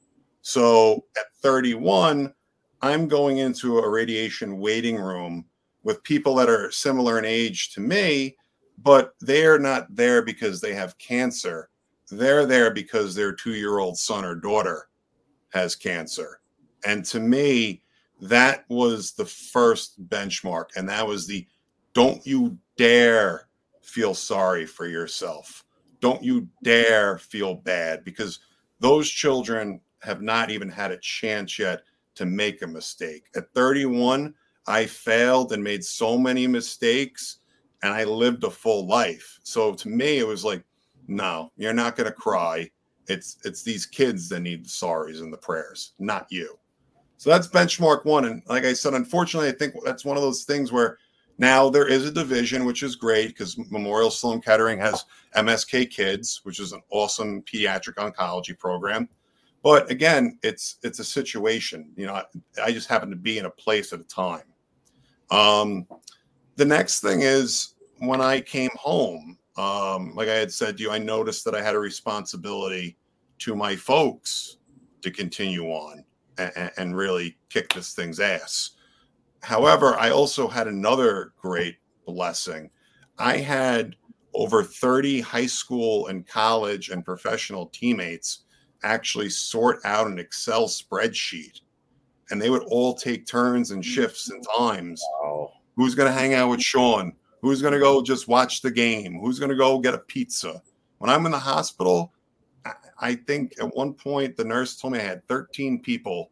So 0.43 1.05
at 1.17 1.27
31, 1.43 2.33
I'm 2.83 3.09
going 3.09 3.39
into 3.39 3.79
a 3.79 3.89
radiation 3.89 4.59
waiting 4.59 4.97
room 4.97 5.45
with 5.83 6.03
people 6.03 6.35
that 6.37 6.49
are 6.49 6.71
similar 6.71 7.19
in 7.19 7.25
age 7.25 7.73
to 7.73 7.81
me, 7.81 8.37
but 8.79 9.15
they're 9.21 9.59
not 9.59 9.95
there 9.95 10.23
because 10.23 10.61
they 10.61 10.75
have 10.75 10.99
cancer. 10.99 11.69
They're 12.11 12.47
there 12.47 12.73
because 12.73 13.15
their 13.15 13.33
two 13.33 13.55
year 13.55 13.79
old 13.79 13.99
son 13.99 14.25
or 14.25 14.35
daughter 14.35 14.89
has 15.51 15.77
cancer. 15.77 16.41
And 16.85 17.05
to 17.07 17.21
me, 17.21 17.83
that 18.23 18.65
was 18.69 19.13
the 19.13 19.25
first 19.25 20.09
benchmark. 20.09 20.67
And 20.77 20.89
that 20.89 21.07
was 21.07 21.27
the 21.27 21.47
don't 21.93 22.25
you 22.27 22.57
dare 22.77 23.49
feel 23.83 24.15
sorry 24.15 24.67
for 24.67 24.87
yourself 24.87 25.65
don't 26.01 26.23
you 26.23 26.49
dare 26.63 27.19
feel 27.19 27.55
bad 27.55 28.05
because 28.05 28.41
those 28.81 29.09
children 29.09 29.81
have 30.03 30.23
not 30.23 30.51
even 30.51 30.69
had 30.69 30.91
a 30.91 30.99
chance 30.99 31.59
yet 31.59 31.83
to 32.15 32.27
make 32.27 32.63
a 32.63 32.67
mistake. 32.67 33.27
At 33.37 33.53
31, 33.55 34.35
I 34.67 34.87
failed 34.87 35.53
and 35.53 35.63
made 35.63 35.85
so 35.85 36.19
many 36.19 36.47
mistakes 36.47 37.39
and 37.83 37.93
I 37.93 38.05
lived 38.05 38.45
a 38.45 38.51
full 38.51 38.87
life. 38.87 39.39
So 39.43 39.75
to 39.75 39.89
me, 39.89 40.19
it 40.19 40.27
was 40.27 40.45
like, 40.45 40.65
no, 41.07 41.51
you're 41.57 41.73
not 41.73 41.97
going 41.97 42.07
to 42.09 42.13
cry. 42.13 42.71
It's 43.09 43.39
it's 43.45 43.63
these 43.63 43.87
kids 43.87 44.29
that 44.29 44.41
need 44.41 44.65
the 44.65 44.69
sorries 44.69 45.21
and 45.21 45.33
the 45.33 45.39
prayers, 45.39 45.93
not 45.99 46.27
you. 46.31 46.59
So 47.17 47.31
that's 47.31 47.49
benchmark 47.49 48.05
one. 48.05 48.27
And 48.27 48.43
like 48.47 48.65
I 48.65 48.73
said, 48.73 48.95
unfortunately, 48.95 49.49
I 49.49 49.53
think 49.53 49.75
that's 49.85 50.05
one 50.05 50.17
of 50.17 50.23
those 50.23 50.45
things 50.45 50.71
where 50.73 50.99
now 51.41 51.71
there 51.71 51.89
is 51.89 52.05
a 52.05 52.11
division, 52.11 52.67
which 52.67 52.83
is 52.83 52.97
great 52.97 53.29
because 53.29 53.57
Memorial 53.71 54.11
Sloan 54.11 54.43
Kettering 54.43 54.79
has 54.79 55.07
MSK 55.35 55.89
Kids, 55.89 56.43
which 56.43 56.61
is 56.61 56.73
an 56.73 56.83
awesome 56.91 57.41
pediatric 57.43 57.95
oncology 57.95 58.57
program. 58.57 59.09
But 59.63 59.91
again, 59.91 60.39
it's 60.43 60.77
it's 60.83 60.99
a 60.99 61.05
situation. 61.05 61.93
You 61.97 62.09
know, 62.09 62.15
I, 62.15 62.25
I 62.63 62.73
just 62.73 62.91
happen 62.91 63.09
to 63.09 63.17
be 63.17 63.39
in 63.39 63.47
a 63.47 63.51
place 63.51 63.95
at 63.95 64.01
a 64.01 64.05
time. 64.05 64.43
Um, 65.31 65.87
the 66.57 66.67
next 66.67 67.01
thing 67.01 67.23
is 67.23 67.75
when 68.01 68.21
I 68.21 68.43
came 68.43 68.71
home, 68.79 69.39
um, 69.57 70.15
like 70.15 70.29
I 70.29 70.35
had 70.35 70.53
said 70.53 70.77
to 70.77 70.83
you, 70.83 70.91
I 70.91 70.99
noticed 70.99 71.47
that 71.47 71.55
I 71.55 71.63
had 71.63 71.75
a 71.75 71.81
responsibility 71.81 72.99
to 73.39 73.57
my 73.57 73.77
folks 73.77 74.59
to 75.01 75.11
continue 75.11 75.69
on 75.71 76.05
and, 76.37 76.71
and 76.77 76.95
really 76.95 77.39
kick 77.49 77.73
this 77.73 77.95
thing's 77.95 78.21
ass. 78.21 78.73
However, 79.43 79.97
I 79.99 80.11
also 80.11 80.49
had 80.49 80.69
another 80.69 81.33
great 81.41 81.77
blessing. 82.07 82.71
I 83.19 83.39
had 83.39 83.97
over 84.35 84.63
30 84.63 85.21
high 85.21 85.47
school 85.47 86.07
and 86.09 86.27
college 86.27 86.91
and 86.91 87.05
professional 87.05 87.67
teammates 87.67 88.45
actually 88.83 89.29
sort 89.29 89.81
out 89.85 90.07
an 90.07 90.19
Excel 90.19 90.67
spreadsheet 90.67 91.61
and 92.31 92.41
they 92.41 92.51
would 92.51 92.63
all 92.65 92.95
take 92.95 93.27
turns 93.27 93.73
and 93.73 93.85
shifts 93.85 94.31
and 94.31 94.45
times. 94.57 95.03
Wow. 95.23 95.53
Who's 95.77 95.95
going 95.95 96.11
to 96.11 96.19
hang 96.19 96.35
out 96.35 96.51
with 96.51 96.63
Sean? 96.63 97.13
Who's 97.43 97.61
going 97.61 97.75
to 97.75 97.81
go 97.81 98.03
just 98.03 98.29
watch 98.29 98.61
the 98.61 98.71
game? 98.71 99.19
Who's 99.21 99.39
going 99.39 99.51
to 99.51 99.57
go 99.57 99.79
get 99.79 99.95
a 99.95 99.99
pizza? 99.99 100.63
When 100.99 101.11
I'm 101.11 101.27
in 101.27 101.33
the 101.33 101.39
hospital, 101.39 102.13
I 103.01 103.15
think 103.15 103.55
at 103.59 103.75
one 103.75 103.95
point 103.95 104.37
the 104.37 104.45
nurse 104.45 104.77
told 104.77 104.93
me 104.93 105.01
I 105.01 105.05
had 105.05 105.27
13 105.27 105.81
people 105.81 106.31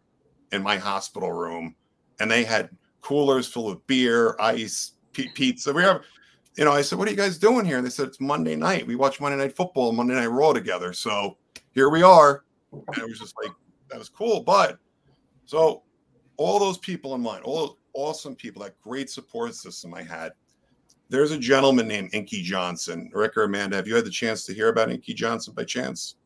in 0.52 0.62
my 0.62 0.76
hospital 0.76 1.32
room 1.32 1.74
and 2.20 2.30
they 2.30 2.44
had 2.44 2.70
coolers 3.08 3.48
full 3.48 3.70
of 3.70 3.84
beer, 3.86 4.36
ice, 4.38 4.92
pizza. 5.14 5.72
We 5.72 5.82
have, 5.82 6.02
you 6.58 6.66
know, 6.66 6.72
I 6.72 6.82
said, 6.82 6.98
What 6.98 7.08
are 7.08 7.10
you 7.10 7.16
guys 7.16 7.38
doing 7.38 7.64
here? 7.64 7.78
And 7.78 7.86
they 7.86 7.90
said, 7.90 8.08
It's 8.08 8.20
Monday 8.20 8.54
night. 8.54 8.86
We 8.86 8.96
watch 8.96 9.18
Monday 9.18 9.38
Night 9.38 9.56
Football, 9.56 9.92
Monday 9.92 10.14
Night 10.14 10.26
Raw 10.26 10.52
together. 10.52 10.92
So 10.92 11.38
here 11.72 11.88
we 11.88 12.02
are. 12.02 12.44
And 12.70 12.98
it 12.98 13.08
was 13.08 13.18
just 13.18 13.34
like, 13.42 13.50
that 13.88 13.98
was 13.98 14.10
cool. 14.10 14.42
But 14.42 14.78
so 15.46 15.84
all 16.36 16.58
those 16.58 16.76
people 16.76 17.14
in 17.14 17.22
mind, 17.22 17.44
all 17.44 17.66
those 17.66 17.76
awesome 17.94 18.36
people, 18.36 18.62
that 18.62 18.78
great 18.82 19.08
support 19.08 19.54
system 19.54 19.94
I 19.94 20.02
had. 20.02 20.32
There's 21.08 21.30
a 21.30 21.38
gentleman 21.38 21.88
named 21.88 22.10
Inky 22.12 22.42
Johnson. 22.42 23.10
Rick 23.14 23.38
or 23.38 23.44
Amanda, 23.44 23.76
have 23.76 23.88
you 23.88 23.94
had 23.94 24.04
the 24.04 24.10
chance 24.10 24.44
to 24.44 24.52
hear 24.52 24.68
about 24.68 24.90
Inky 24.90 25.14
Johnson 25.14 25.54
by 25.54 25.64
chance? 25.64 26.16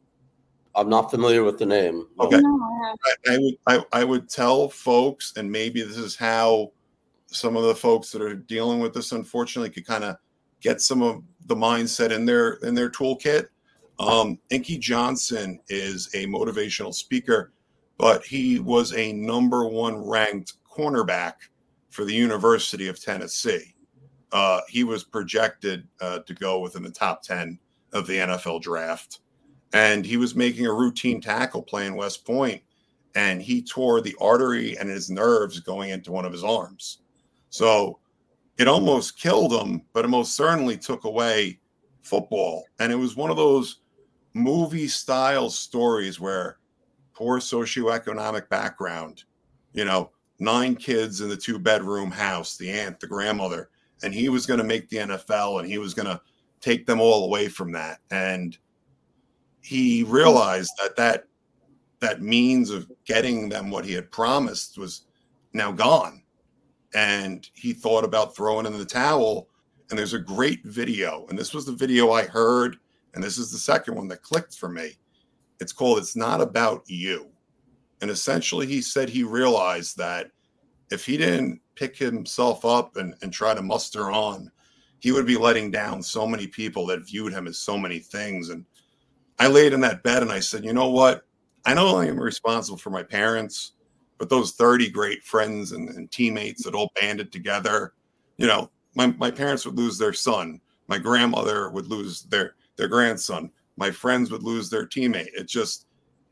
I'm 0.75 0.89
not 0.89 1.11
familiar 1.11 1.45
with 1.45 1.59
the 1.59 1.67
name. 1.67 2.07
Okay. 2.19 2.41
I, 2.41 3.35
I, 3.35 3.39
would 3.39 3.55
I, 3.67 3.85
I 3.93 4.05
would 4.05 4.29
tell 4.29 4.69
folks, 4.69 5.35
and 5.37 5.51
maybe 5.51 5.83
this 5.83 5.99
is 5.99 6.17
how 6.17 6.73
some 7.27 7.57
of 7.57 7.65
the 7.65 7.75
folks 7.75 8.11
that 8.13 8.23
are 8.23 8.35
dealing 8.35 8.81
with 8.81 8.95
this 8.95 9.13
unfortunately 9.13 9.71
could 9.71 9.87
kind 9.87 10.05
of 10.05 10.17
get 10.61 10.81
some 10.81 11.03
of 11.03 11.23
the 11.47 11.55
mindset 11.55 12.11
in 12.11 12.25
their 12.25 12.53
in 12.63 12.75
their 12.75 12.91
toolkit. 12.91 13.49
Um, 13.99 14.39
Inky 14.51 14.79
Johnson 14.79 15.61
is 15.69 16.09
a 16.15 16.27
motivational 16.27 16.95
speaker, 16.95 17.53
but 17.99 18.25
he 18.25 18.59
was 18.59 18.95
a 18.95 19.13
number 19.13 19.67
one 19.67 19.97
ranked 19.97 20.55
cornerback 20.69 21.35
for 21.91 22.05
the 22.05 22.15
University 22.15 22.89
of 22.89 23.03
Tennessee. 23.03 23.75
Uh, 24.33 24.61
he 24.69 24.83
was 24.83 25.05
projected 25.05 25.87
uh, 26.01 26.21
to 26.21 26.35
go 26.35 26.59
within 26.59 26.83
the 26.83 26.91
top 26.91 27.23
10 27.23 27.59
of 27.93 28.07
the 28.07 28.17
NFL 28.17 28.63
draft. 28.63 29.21
And 29.73 30.05
he 30.05 30.17
was 30.17 30.35
making 30.35 30.67
a 30.67 30.73
routine 30.73 31.21
tackle 31.21 31.63
playing 31.63 31.95
West 31.97 32.27
Point, 32.27 32.63
and 33.15 33.41
he 33.41 33.63
tore 33.63 34.01
the 34.01 34.17
artery 34.21 34.77
and 34.77 34.89
his 34.89 35.11
nerves 35.11 35.61
going 35.61 35.91
into 35.91 36.13
one 36.13 36.25
of 36.25 36.33
his 36.33 36.45
arms. 36.45 36.99
So 37.51 37.99
it 38.59 38.69
almost 38.69 39.19
killed 39.19 39.53
him, 39.53 39.83
but 39.93 40.05
it 40.05 40.09
most 40.09 40.37
certainly 40.37 40.77
took 40.77 41.05
away 41.05 41.59
football. 42.03 42.65
And 42.79 42.93
it 42.93 42.97
was 42.97 43.17
one 43.17 43.31
of 43.31 43.37
those 43.37 43.81
movie 44.35 44.89
style 44.89 45.51
stories 45.51 46.21
where 46.21 46.59
poor 47.15 47.39
socioeconomic 47.39 48.49
background, 48.49 49.25
you 49.73 49.85
know, 49.85 50.11
nine 50.39 50.75
kids 50.75 51.21
in 51.21 51.29
the 51.29 51.37
two 51.37 51.59
bedroom 51.59 52.11
house, 52.11 52.57
the 52.57 52.71
aunt, 52.71 53.01
the 53.01 53.07
grandmother, 53.07 53.71
and 54.03 54.13
he 54.13 54.29
was 54.29 54.47
going 54.47 54.59
to 54.59 54.65
make 54.65 54.89
the 54.89 54.97
NFL 54.99 55.61
and 55.61 55.69
he 55.69 55.79
was 55.79 55.95
going 55.95 56.07
to 56.07 56.21
take 56.61 56.87
them 56.87 57.01
all 57.01 57.25
away 57.25 57.49
from 57.49 57.73
that. 57.73 58.01
And 58.11 58.57
he 59.63 60.03
realized 60.03 60.73
that 60.83 60.97
that 60.97 61.25
that 62.01 62.21
means 62.21 62.71
of 62.71 62.91
getting 63.05 63.49
them 63.49 63.71
what 63.71 63.85
he 63.85 63.93
had 63.93 64.11
promised 64.11 64.77
was 64.77 65.03
now 65.53 65.71
gone. 65.71 66.23
And 66.95 67.49
he 67.55 67.73
thought 67.73 68.05
about 68.05 68.35
throwing 68.35 68.67
in 68.67 68.77
the 68.77 68.85
towel. 68.85 69.49
And 69.89 69.99
there's 69.99 70.15
a 70.15 70.19
great 70.19 70.65
video. 70.65 71.27
And 71.29 71.39
this 71.39 71.55
was 71.55 71.65
the 71.65 71.73
video 71.73 72.11
I 72.11 72.25
heard. 72.25 72.77
And 73.15 73.23
this 73.23 73.39
is 73.39 73.53
the 73.53 73.59
second 73.59 73.95
one 73.95 74.09
that 74.09 74.23
clicked 74.23 74.57
for 74.57 74.69
me. 74.69 74.97
It's 75.61 75.73
called 75.73 75.99
It's 75.99 76.17
Not 76.17 76.41
About 76.41 76.83
You. 76.87 77.29
And 78.01 78.11
essentially, 78.11 78.67
he 78.67 78.83
said 78.83 79.09
he 79.09 79.23
realized 79.23 79.97
that 79.99 80.33
if 80.91 81.07
he 81.07 81.17
didn't 81.17 81.61
pick 81.77 81.97
himself 81.97 82.65
up 82.65 82.97
and, 82.97 83.15
and 83.23 83.33
try 83.33 83.55
to 83.55 83.63
muster 83.63 84.11
on, 84.11 84.51
he 84.99 85.13
would 85.13 85.27
be 85.27 85.37
letting 85.37 85.71
down 85.71 86.03
so 86.03 86.27
many 86.27 86.49
people 86.49 86.85
that 86.87 87.07
viewed 87.07 87.33
him 87.33 87.47
as 87.47 87.59
so 87.59 87.79
many 87.79 88.01
things. 88.01 88.49
And 88.49 88.65
I 89.43 89.49
laid 89.49 89.73
in 89.73 89.81
that 89.81 90.05
bed 90.05 90.23
and 90.23 90.31
I 90.31 90.39
said, 90.39 90.65
you 90.65 90.73
know 90.73 90.89
what? 90.89 91.25
I 91.67 91.75
know 91.75 91.97
I 91.97 92.07
am 92.07 92.17
responsible 92.17 92.79
for 92.79 92.91
my 92.91 93.03
parents, 93.03 93.73
but 94.17 94.31
those 94.31 94.53
30 94.53 94.89
great 94.91 95.25
friends 95.25 95.73
and, 95.73 95.89
and 95.89 96.09
teammates 96.13 96.63
that 96.63 96.77
all 96.77 96.93
banded 97.01 97.33
together, 97.33 97.95
you 98.37 98.47
know, 98.47 98.71
my, 98.95 99.09
my 99.19 99.33
parents 99.33 99.67
would 99.67 99.77
lose 99.77 99.99
their 99.99 100.13
son. 100.13 100.61
My 100.87 100.97
grandmother 100.97 101.71
would 101.71 101.89
lose 101.89 102.23
their, 102.23 102.55
their 102.77 102.87
grandson. 102.87 103.51
My 103.77 103.91
friends 103.91 104.31
would 104.31 104.45
lose 104.45 104.71
their 104.71 104.87
teammate. 104.87 105.31
It 105.35 105.49
just, 105.49 105.87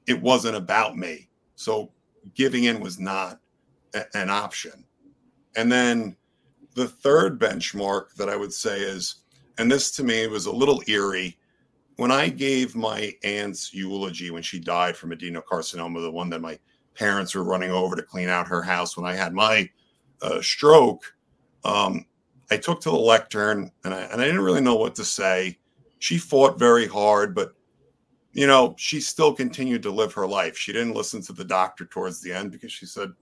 it 0.07 0.23
wasn't 0.23 0.55
about 0.55 0.97
me. 0.97 1.29
So 1.57 1.91
giving 2.37 2.63
in 2.63 2.79
was 2.79 3.01
not 3.01 3.41
a, 3.93 4.05
an 4.17 4.31
option. 4.31 4.85
And 5.57 5.73
then 5.73 6.17
the 6.77 6.87
third 6.87 7.41
benchmark 7.41 8.15
that 8.15 8.29
I 8.29 8.37
would 8.37 8.53
say 8.53 8.79
is, 8.79 9.17
and 9.59 9.69
this 9.69 9.91
to 9.97 10.05
me 10.05 10.29
was 10.29 10.47
a 10.47 10.53
little 10.53 10.81
eerie. 10.87 11.37
When 12.01 12.11
I 12.11 12.31
gave 12.31 12.75
my 12.75 13.15
aunt's 13.25 13.75
eulogy 13.75 14.31
when 14.31 14.43
she 14.43 14.59
died 14.59 14.97
from 14.97 15.11
adenocarcinoma, 15.11 16.01
the 16.01 16.11
one 16.11 16.31
that 16.31 16.41
my 16.41 16.59
parents 16.95 17.35
were 17.35 17.45
running 17.45 17.73
over 17.73 17.95
to 17.95 18.03
clean 18.03 18.31
out 18.31 18.49
her 18.49 18.63
house 18.63 18.97
when 18.97 19.05
I 19.05 19.15
had 19.15 19.35
my 19.35 19.69
uh, 20.23 20.41
stroke, 20.41 21.03
um, 21.63 22.07
I 22.51 22.57
took 22.57 22.81
to 22.81 22.91
the 22.91 22.97
lectern 22.97 23.71
and 23.85 23.93
I, 23.93 24.01
and 24.05 24.19
I 24.19 24.25
didn't 24.25 24.41
really 24.41 24.63
know 24.63 24.77
what 24.77 24.95
to 24.95 25.05
say. 25.05 25.59
She 25.99 26.17
fought 26.17 26.59
very 26.59 26.87
hard, 26.87 27.35
but 27.35 27.53
you 28.33 28.47
know, 28.47 28.75
she 28.79 28.99
still 28.99 29.35
continued 29.35 29.83
to 29.83 29.91
live 29.91 30.15
her 30.15 30.27
life. 30.27 30.57
She 30.57 30.73
didn't 30.73 30.95
listen 30.95 31.21
to 31.25 31.35
the 31.35 31.45
doctor 31.45 31.85
towards 31.85 32.23
the 32.23 32.33
end 32.33 32.51
because 32.51 32.73
she 32.73 32.87
said, 32.87 33.13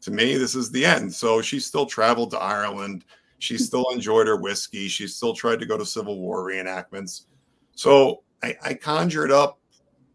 to 0.00 0.10
me, 0.10 0.36
this 0.36 0.56
is 0.56 0.72
the 0.72 0.84
end. 0.84 1.14
So 1.14 1.40
she 1.40 1.60
still 1.60 1.86
traveled 1.86 2.32
to 2.32 2.40
Ireland. 2.40 3.04
She 3.38 3.56
still 3.56 3.88
enjoyed 3.90 4.26
her 4.26 4.36
whiskey. 4.36 4.88
She 4.88 5.06
still 5.06 5.32
tried 5.32 5.60
to 5.60 5.66
go 5.66 5.78
to 5.78 5.86
Civil 5.86 6.18
War 6.18 6.44
reenactments. 6.44 7.26
So 7.80 8.24
I, 8.42 8.54
I 8.62 8.74
conjured 8.74 9.30
up 9.30 9.58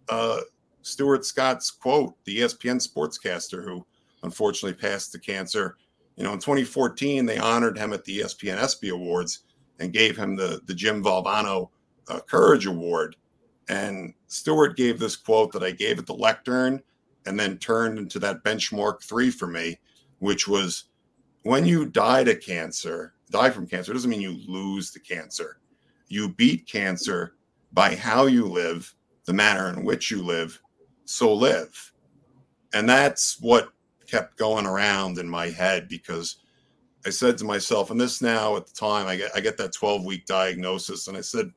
uh, 0.07 0.41
Stuart 0.83 1.25
Scott's 1.25 1.71
quote, 1.71 2.13
the 2.23 2.41
ESPN 2.41 2.79
sportscaster 2.79 3.63
who 3.63 3.83
unfortunately 4.21 4.79
passed 4.79 5.11
to 5.13 5.19
cancer. 5.19 5.75
You 6.15 6.25
know, 6.25 6.33
in 6.33 6.39
2014, 6.39 7.25
they 7.25 7.39
honored 7.39 7.75
him 7.75 7.91
at 7.91 8.05
the 8.05 8.19
ESPN 8.19 8.57
ESPY 8.57 8.89
Awards 8.89 9.45
and 9.79 9.91
gave 9.91 10.15
him 10.15 10.35
the, 10.35 10.61
the 10.67 10.75
Jim 10.75 11.03
Valvano 11.03 11.69
uh, 12.07 12.19
Courage 12.29 12.67
Award. 12.67 13.15
And 13.67 14.13
Stuart 14.27 14.77
gave 14.77 14.99
this 14.99 15.15
quote 15.15 15.51
that 15.53 15.63
I 15.63 15.71
gave 15.71 15.97
at 15.97 16.05
the 16.05 16.13
lectern 16.13 16.83
and 17.25 17.39
then 17.39 17.57
turned 17.57 17.97
into 17.97 18.19
that 18.19 18.43
benchmark 18.43 19.01
three 19.01 19.31
for 19.31 19.47
me, 19.47 19.79
which 20.19 20.47
was 20.47 20.83
when 21.41 21.65
you 21.65 21.87
die 21.87 22.25
to 22.25 22.35
cancer, 22.35 23.15
die 23.31 23.49
from 23.49 23.65
cancer 23.65 23.91
doesn't 23.91 24.11
mean 24.11 24.21
you 24.21 24.37
lose 24.47 24.91
the 24.91 24.99
cancer. 24.99 25.57
You 26.09 26.29
beat 26.29 26.67
cancer 26.67 27.33
by 27.75 27.95
how 27.95 28.25
you 28.25 28.45
live, 28.45 28.91
the 29.25 29.33
manner 29.33 29.69
in 29.69 29.85
which 29.85 30.09
you 30.09 30.23
live, 30.23 30.59
so 31.03 31.31
live. 31.31 31.93
And 32.73 32.89
that's 32.89 33.39
what 33.39 33.69
kept 34.07 34.37
going 34.37 34.65
around 34.65 35.19
in 35.19 35.29
my 35.29 35.49
head 35.49 35.87
because 35.87 36.37
I 37.05 37.11
said 37.11 37.37
to 37.37 37.45
myself, 37.45 37.91
and 37.91 38.01
this 38.01 38.21
now 38.21 38.55
at 38.55 38.65
the 38.65 38.73
time, 38.73 39.05
I 39.05 39.15
get 39.15 39.31
I 39.35 39.39
get 39.39 39.57
that 39.57 39.73
12 39.73 40.03
week 40.03 40.25
diagnosis, 40.25 41.07
and 41.07 41.15
I 41.15 41.21
said, 41.21 41.51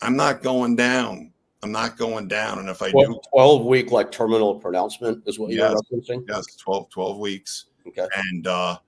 I'm 0.00 0.16
not 0.16 0.42
going 0.42 0.76
down. 0.76 1.32
I'm 1.64 1.72
not 1.72 1.96
going 1.98 2.28
down. 2.28 2.60
And 2.60 2.68
if 2.68 2.80
I 2.82 2.92
12, 2.92 3.06
do 3.06 3.20
12 3.34 3.66
week 3.66 3.90
like 3.90 4.12
terminal 4.12 4.54
pronouncement 4.54 5.24
is 5.26 5.40
what 5.40 5.50
yes, 5.50 5.74
you're 5.90 6.00
referencing? 6.00 6.24
Yes, 6.28 6.46
12, 6.56 6.88
12 6.90 7.18
weeks. 7.18 7.64
Okay. 7.88 8.06
And 8.30 8.46
uh 8.46 8.78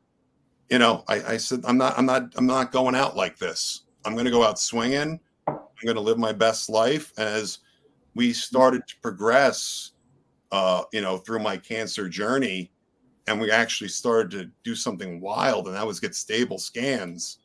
you 0.70 0.78
know, 0.78 1.02
I, 1.08 1.32
I 1.32 1.36
said, 1.36 1.62
I'm 1.64 1.76
not, 1.76 1.98
I'm 1.98 2.06
not, 2.06 2.32
I'm 2.36 2.46
not 2.46 2.70
going 2.70 2.94
out 2.94 3.16
like 3.16 3.36
this. 3.36 3.82
I'm 4.04 4.12
going 4.12 4.24
to 4.24 4.30
go 4.30 4.44
out 4.44 4.58
swinging. 4.58 5.18
I'm 5.80 5.86
going 5.86 5.96
to 5.96 6.02
live 6.02 6.18
my 6.18 6.32
best 6.32 6.68
life. 6.68 7.12
As 7.18 7.58
we 8.14 8.32
started 8.32 8.86
to 8.88 8.94
progress, 9.00 9.92
uh, 10.52 10.82
you 10.92 11.00
know, 11.00 11.16
through 11.16 11.40
my 11.40 11.56
cancer 11.56 12.08
journey, 12.08 12.70
and 13.26 13.40
we 13.40 13.50
actually 13.50 13.88
started 13.88 14.30
to 14.32 14.50
do 14.64 14.74
something 14.74 15.20
wild, 15.20 15.66
and 15.66 15.76
that 15.76 15.86
was 15.86 16.00
get 16.00 16.14
stable 16.14 16.58
scans. 16.58 17.38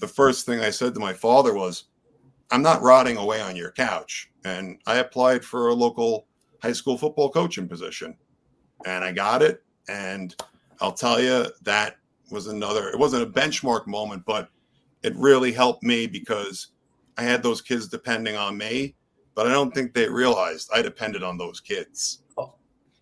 The 0.00 0.08
first 0.08 0.44
thing 0.44 0.60
I 0.60 0.70
said 0.70 0.94
to 0.94 1.00
my 1.00 1.12
father 1.12 1.54
was, 1.54 1.84
I'm 2.50 2.62
not 2.62 2.82
rotting 2.82 3.16
away 3.16 3.40
on 3.40 3.56
your 3.56 3.70
couch. 3.70 4.30
And 4.44 4.78
I 4.86 4.96
applied 4.96 5.44
for 5.44 5.68
a 5.68 5.74
local 5.74 6.26
high 6.62 6.72
school 6.72 6.98
football 6.98 7.30
coaching 7.30 7.68
position 7.68 8.16
and 8.86 9.04
I 9.04 9.12
got 9.12 9.42
it. 9.42 9.62
And 9.88 10.34
I'll 10.80 10.92
tell 10.92 11.20
you, 11.20 11.46
that 11.62 11.96
was 12.30 12.46
another, 12.46 12.88
it 12.88 12.98
wasn't 12.98 13.22
a 13.22 13.40
benchmark 13.40 13.86
moment, 13.86 14.24
but 14.24 14.48
it 15.02 15.14
really 15.16 15.52
helped 15.52 15.82
me 15.82 16.06
because 16.06 16.68
I 17.16 17.22
had 17.22 17.42
those 17.42 17.62
kids 17.62 17.88
depending 17.88 18.36
on 18.36 18.56
me, 18.56 18.94
but 19.34 19.46
I 19.46 19.50
don't 19.50 19.74
think 19.74 19.94
they 19.94 20.08
realized 20.08 20.70
I 20.74 20.82
depended 20.82 21.22
on 21.22 21.38
those 21.38 21.60
kids. 21.60 22.22
Oh, 22.36 22.54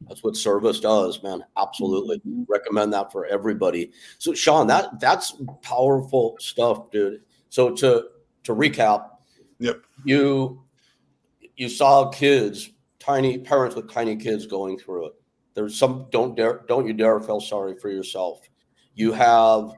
that's 0.09 0.23
what 0.23 0.37
service 0.37 0.81
does, 0.81 1.23
man. 1.23 1.45
Absolutely. 1.57 2.19
Mm-hmm. 2.19 2.45
Recommend 2.49 2.93
that 2.93 3.13
for 3.13 3.27
everybody. 3.27 3.93
So 4.19 4.35
Sean, 4.35 4.67
that 4.69 5.01
that's 5.01 5.35
powerful 5.63 6.37
stuff, 6.41 6.91
dude. 6.91 7.23
So 7.49 7.75
to 7.77 8.09
to 8.45 8.55
recap, 8.55 9.09
yep. 9.59 9.83
You 10.05 10.63
you 11.57 11.69
saw 11.69 12.09
kids, 12.11 12.71
tiny 12.99 13.39
parents 13.39 13.77
with 13.77 13.91
tiny 13.91 14.17
kids 14.17 14.47
going 14.47 14.79
through 14.79 15.07
it. 15.07 15.13
There's 15.55 15.79
some 15.79 16.07
don't 16.11 16.35
dare 16.35 16.65
don't 16.67 16.87
you 16.87 16.93
dare 16.93 17.21
feel 17.21 17.41
sorry 17.41 17.77
for 17.79 17.91
yourself. 17.91 18.41
You 18.95 19.13
have 19.13 19.75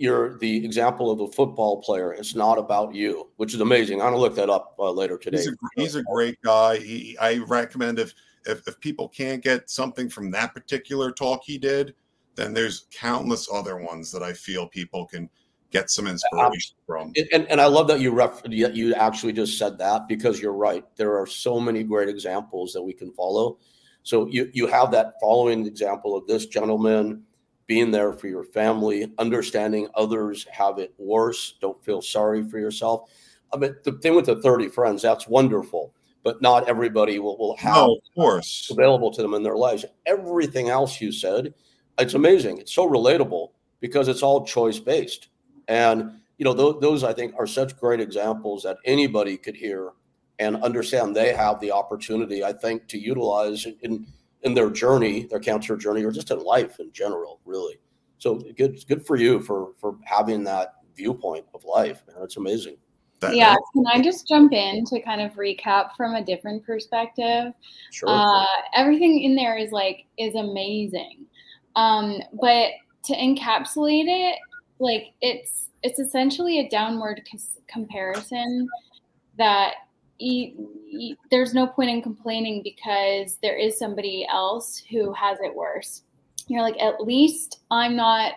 you're 0.00 0.38
the 0.38 0.64
example 0.64 1.10
of 1.10 1.20
a 1.20 1.28
football 1.28 1.82
player. 1.82 2.12
It's 2.14 2.34
not 2.34 2.58
about 2.58 2.94
you, 2.94 3.28
which 3.36 3.52
is 3.52 3.60
amazing. 3.60 4.00
I'm 4.00 4.08
gonna 4.08 4.18
look 4.18 4.34
that 4.36 4.48
up 4.48 4.74
uh, 4.78 4.90
later 4.90 5.18
today. 5.18 5.38
He's 5.38 5.48
a, 5.48 5.52
he's 5.76 5.94
a 5.94 6.02
great 6.02 6.40
guy. 6.42 6.78
He, 6.78 7.18
I 7.18 7.38
recommend 7.38 7.98
if, 7.98 8.14
if 8.46 8.66
if 8.66 8.80
people 8.80 9.08
can't 9.08 9.42
get 9.42 9.68
something 9.68 10.08
from 10.08 10.30
that 10.30 10.54
particular 10.54 11.12
talk 11.12 11.42
he 11.44 11.58
did, 11.58 11.94
then 12.34 12.54
there's 12.54 12.86
countless 12.90 13.48
other 13.52 13.76
ones 13.76 14.10
that 14.12 14.22
I 14.22 14.32
feel 14.32 14.66
people 14.66 15.04
can 15.04 15.28
get 15.70 15.90
some 15.90 16.06
inspiration 16.06 16.76
from. 16.86 17.12
And, 17.32 17.46
and 17.46 17.60
I 17.60 17.66
love 17.66 17.86
that 17.88 18.00
you 18.00 18.10
ref, 18.10 18.42
you 18.46 18.94
actually 18.94 19.34
just 19.34 19.58
said 19.58 19.78
that 19.78 20.08
because 20.08 20.40
you're 20.40 20.54
right. 20.54 20.84
There 20.96 21.18
are 21.18 21.26
so 21.26 21.60
many 21.60 21.84
great 21.84 22.08
examples 22.08 22.72
that 22.72 22.82
we 22.82 22.94
can 22.94 23.12
follow. 23.12 23.58
So 24.02 24.26
you 24.28 24.50
you 24.54 24.66
have 24.66 24.90
that 24.92 25.14
following 25.20 25.66
example 25.66 26.16
of 26.16 26.26
this 26.26 26.46
gentleman 26.46 27.22
being 27.70 27.92
there 27.92 28.12
for 28.12 28.26
your 28.26 28.42
family, 28.42 29.12
understanding 29.18 29.86
others 29.94 30.44
have 30.50 30.80
it 30.80 30.92
worse. 30.98 31.54
Don't 31.60 31.80
feel 31.84 32.02
sorry 32.02 32.42
for 32.42 32.58
yourself. 32.58 33.08
I 33.52 33.58
mean, 33.58 33.76
the 33.84 33.92
thing 33.92 34.16
with 34.16 34.26
the 34.26 34.42
30 34.42 34.70
friends, 34.70 35.02
that's 35.02 35.28
wonderful, 35.28 35.94
but 36.24 36.42
not 36.42 36.68
everybody 36.68 37.20
will, 37.20 37.38
will 37.38 37.56
have 37.58 37.76
no, 37.76 37.92
of 37.94 38.14
course. 38.16 38.68
available 38.72 39.12
to 39.12 39.22
them 39.22 39.34
in 39.34 39.44
their 39.44 39.54
lives. 39.54 39.84
Everything 40.04 40.68
else 40.68 41.00
you 41.00 41.12
said, 41.12 41.54
it's 41.96 42.14
amazing. 42.14 42.58
It's 42.58 42.74
so 42.74 42.90
relatable 42.90 43.50
because 43.78 44.08
it's 44.08 44.24
all 44.24 44.44
choice 44.44 44.80
based. 44.80 45.28
And 45.68 46.18
you 46.38 46.44
know, 46.44 46.54
th- 46.56 46.80
those 46.80 47.04
I 47.04 47.12
think 47.12 47.34
are 47.38 47.46
such 47.46 47.78
great 47.78 48.00
examples 48.00 48.64
that 48.64 48.78
anybody 48.84 49.36
could 49.36 49.54
hear 49.54 49.92
and 50.40 50.60
understand 50.64 51.14
they 51.14 51.34
have 51.34 51.60
the 51.60 51.70
opportunity, 51.70 52.42
I 52.42 52.52
think, 52.52 52.88
to 52.88 52.98
utilize 52.98 53.64
in 53.64 53.76
in 53.82 54.06
their 54.42 54.70
journey, 54.70 55.26
their 55.26 55.40
cancer 55.40 55.76
journey, 55.76 56.04
or 56.04 56.10
just 56.10 56.30
in 56.30 56.38
life 56.40 56.80
in 56.80 56.92
general, 56.92 57.40
really. 57.44 57.78
So 58.18 58.36
good, 58.56 58.78
good 58.88 59.06
for 59.06 59.16
you 59.16 59.40
for 59.40 59.72
for 59.78 59.96
having 60.04 60.44
that 60.44 60.74
viewpoint 60.96 61.46
of 61.54 61.64
life, 61.64 62.02
man. 62.06 62.22
It's 62.22 62.36
amazing. 62.36 62.76
That, 63.20 63.36
yeah, 63.36 63.54
can 63.74 63.84
I 63.86 64.00
just 64.00 64.26
jump 64.26 64.52
in 64.52 64.84
to 64.86 65.00
kind 65.02 65.20
of 65.20 65.32
recap 65.32 65.90
from 65.94 66.14
a 66.14 66.24
different 66.24 66.64
perspective? 66.64 67.52
Sure. 67.90 68.08
Uh, 68.08 68.46
everything 68.74 69.22
in 69.22 69.36
there 69.36 69.58
is 69.58 69.72
like 69.72 70.06
is 70.18 70.34
amazing, 70.34 71.26
um, 71.76 72.18
but 72.40 72.70
to 73.04 73.14
encapsulate 73.14 74.06
it, 74.06 74.38
like 74.78 75.12
it's 75.20 75.68
it's 75.82 75.98
essentially 75.98 76.60
a 76.60 76.68
downward 76.68 77.22
comparison 77.68 78.68
that 79.36 79.74
there's 81.30 81.54
no 81.54 81.66
point 81.66 81.90
in 81.90 82.02
complaining 82.02 82.62
because 82.62 83.38
there 83.42 83.56
is 83.56 83.78
somebody 83.78 84.26
else 84.30 84.82
who 84.90 85.12
has 85.14 85.38
it 85.40 85.54
worse. 85.54 86.02
You're 86.46 86.62
like, 86.62 86.80
at 86.80 87.00
least 87.00 87.60
I'm 87.70 87.96
not 87.96 88.34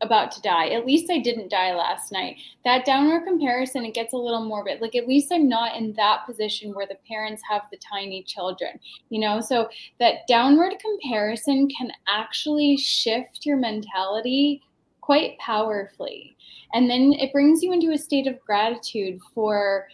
about 0.00 0.30
to 0.32 0.40
die. 0.42 0.68
At 0.68 0.86
least 0.86 1.10
I 1.10 1.18
didn't 1.18 1.50
die 1.50 1.74
last 1.74 2.12
night. 2.12 2.36
That 2.64 2.84
downward 2.84 3.24
comparison, 3.24 3.84
it 3.84 3.94
gets 3.94 4.12
a 4.12 4.16
little 4.16 4.44
morbid. 4.44 4.80
Like, 4.80 4.94
at 4.94 5.08
least 5.08 5.32
I'm 5.32 5.48
not 5.48 5.76
in 5.76 5.92
that 5.94 6.24
position 6.24 6.72
where 6.72 6.86
the 6.86 6.98
parents 7.06 7.42
have 7.48 7.62
the 7.70 7.78
tiny 7.78 8.22
children, 8.22 8.78
you 9.10 9.20
know? 9.20 9.40
So, 9.40 9.68
that 9.98 10.26
downward 10.28 10.74
comparison 10.80 11.68
can 11.68 11.90
actually 12.06 12.76
shift 12.76 13.44
your 13.44 13.56
mentality 13.56 14.62
quite 15.00 15.38
powerfully. 15.38 16.36
And 16.74 16.88
then 16.88 17.14
it 17.14 17.32
brings 17.32 17.62
you 17.62 17.72
into 17.72 17.92
a 17.92 17.98
state 17.98 18.26
of 18.26 18.40
gratitude 18.40 19.20
for 19.34 19.88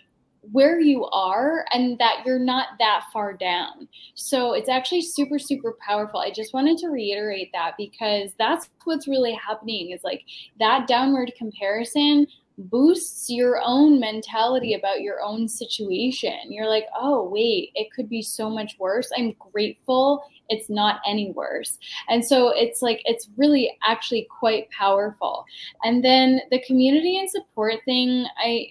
where 0.52 0.80
you 0.80 1.04
are 1.06 1.64
and 1.72 1.98
that 1.98 2.22
you're 2.24 2.38
not 2.38 2.68
that 2.78 3.04
far 3.12 3.32
down. 3.32 3.88
So 4.14 4.52
it's 4.52 4.68
actually 4.68 5.02
super, 5.02 5.38
super 5.38 5.76
powerful. 5.86 6.20
I 6.20 6.30
just 6.30 6.54
wanted 6.54 6.78
to 6.78 6.88
reiterate 6.88 7.50
that 7.52 7.74
because 7.76 8.32
that's 8.38 8.68
what's 8.84 9.08
really 9.08 9.32
happening 9.32 9.90
is 9.90 10.04
like 10.04 10.24
that 10.58 10.86
downward 10.86 11.32
comparison 11.36 12.26
boosts 12.56 13.28
your 13.28 13.60
own 13.64 13.98
mentality 13.98 14.74
about 14.74 15.00
your 15.00 15.20
own 15.20 15.48
situation. 15.48 16.38
You're 16.50 16.68
like, 16.68 16.86
oh, 16.96 17.28
wait, 17.28 17.70
it 17.74 17.92
could 17.92 18.08
be 18.08 18.22
so 18.22 18.48
much 18.48 18.76
worse. 18.78 19.10
I'm 19.16 19.34
grateful 19.52 20.24
it's 20.48 20.68
not 20.68 21.00
any 21.06 21.32
worse. 21.32 21.78
And 22.08 22.24
so 22.24 22.52
it's 22.54 22.82
like, 22.82 23.00
it's 23.04 23.28
really 23.36 23.76
actually 23.86 24.28
quite 24.38 24.70
powerful. 24.70 25.44
And 25.82 26.04
then 26.04 26.40
the 26.50 26.62
community 26.66 27.18
and 27.18 27.30
support 27.30 27.76
thing, 27.84 28.26
I, 28.38 28.68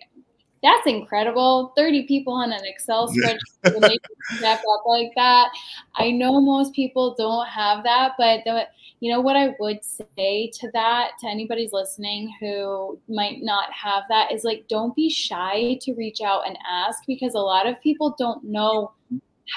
that's 0.63 0.87
incredible. 0.87 1.73
30 1.75 2.03
people 2.03 2.33
on 2.33 2.53
an 2.53 2.61
Excel 2.63 3.09
spreadsheet 3.09 3.81
make 3.81 3.99
step 4.37 4.59
up 4.59 4.85
like 4.85 5.11
that. 5.15 5.49
I 5.95 6.11
know 6.11 6.39
most 6.39 6.73
people 6.73 7.13
don't 7.17 7.45
have 7.47 7.83
that, 7.83 8.13
but 8.17 8.39
the, 8.45 8.67
you 9.01 9.11
know 9.11 9.19
what 9.19 9.35
I 9.35 9.55
would 9.59 9.81
say 9.83 10.49
to 10.53 10.71
that, 10.71 11.11
to 11.19 11.27
anybody's 11.27 11.73
listening 11.73 12.33
who 12.39 12.97
might 13.09 13.41
not 13.41 13.73
have 13.73 14.03
that, 14.07 14.31
is 14.31 14.45
like 14.45 14.65
don't 14.69 14.95
be 14.95 15.09
shy 15.09 15.77
to 15.81 15.93
reach 15.95 16.21
out 16.21 16.47
and 16.47 16.57
ask 16.65 17.03
because 17.05 17.35
a 17.35 17.39
lot 17.39 17.67
of 17.67 17.81
people 17.81 18.15
don't 18.17 18.41
know 18.45 18.93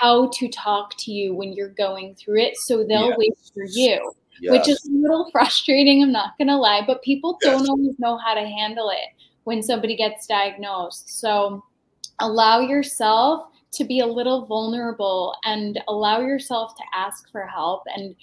how 0.00 0.28
to 0.34 0.48
talk 0.48 0.96
to 0.98 1.12
you 1.12 1.32
when 1.32 1.52
you're 1.52 1.68
going 1.68 2.16
through 2.16 2.40
it. 2.40 2.56
So 2.56 2.82
they'll 2.82 3.16
wait 3.16 3.34
for 3.54 3.62
you. 3.64 4.12
Yes. 4.40 4.52
Which 4.52 4.68
is 4.68 4.84
a 4.86 4.92
little 4.92 5.30
frustrating, 5.32 6.02
I'm 6.02 6.10
not 6.10 6.36
gonna 6.36 6.58
lie, 6.58 6.82
but 6.84 7.00
people 7.02 7.38
yes. 7.40 7.52
don't 7.52 7.68
always 7.68 7.96
know 8.00 8.18
how 8.18 8.34
to 8.34 8.40
handle 8.40 8.90
it 8.90 9.15
when 9.46 9.62
somebody 9.62 9.94
gets 9.94 10.26
diagnosed. 10.26 11.08
So 11.20 11.64
allow 12.18 12.58
yourself 12.58 13.46
to 13.74 13.84
be 13.84 14.00
a 14.00 14.06
little 14.06 14.44
vulnerable 14.44 15.36
and 15.44 15.80
allow 15.86 16.20
yourself 16.20 16.74
to 16.74 16.82
ask 16.92 17.30
for 17.30 17.46
help 17.46 17.82
and 17.94 18.16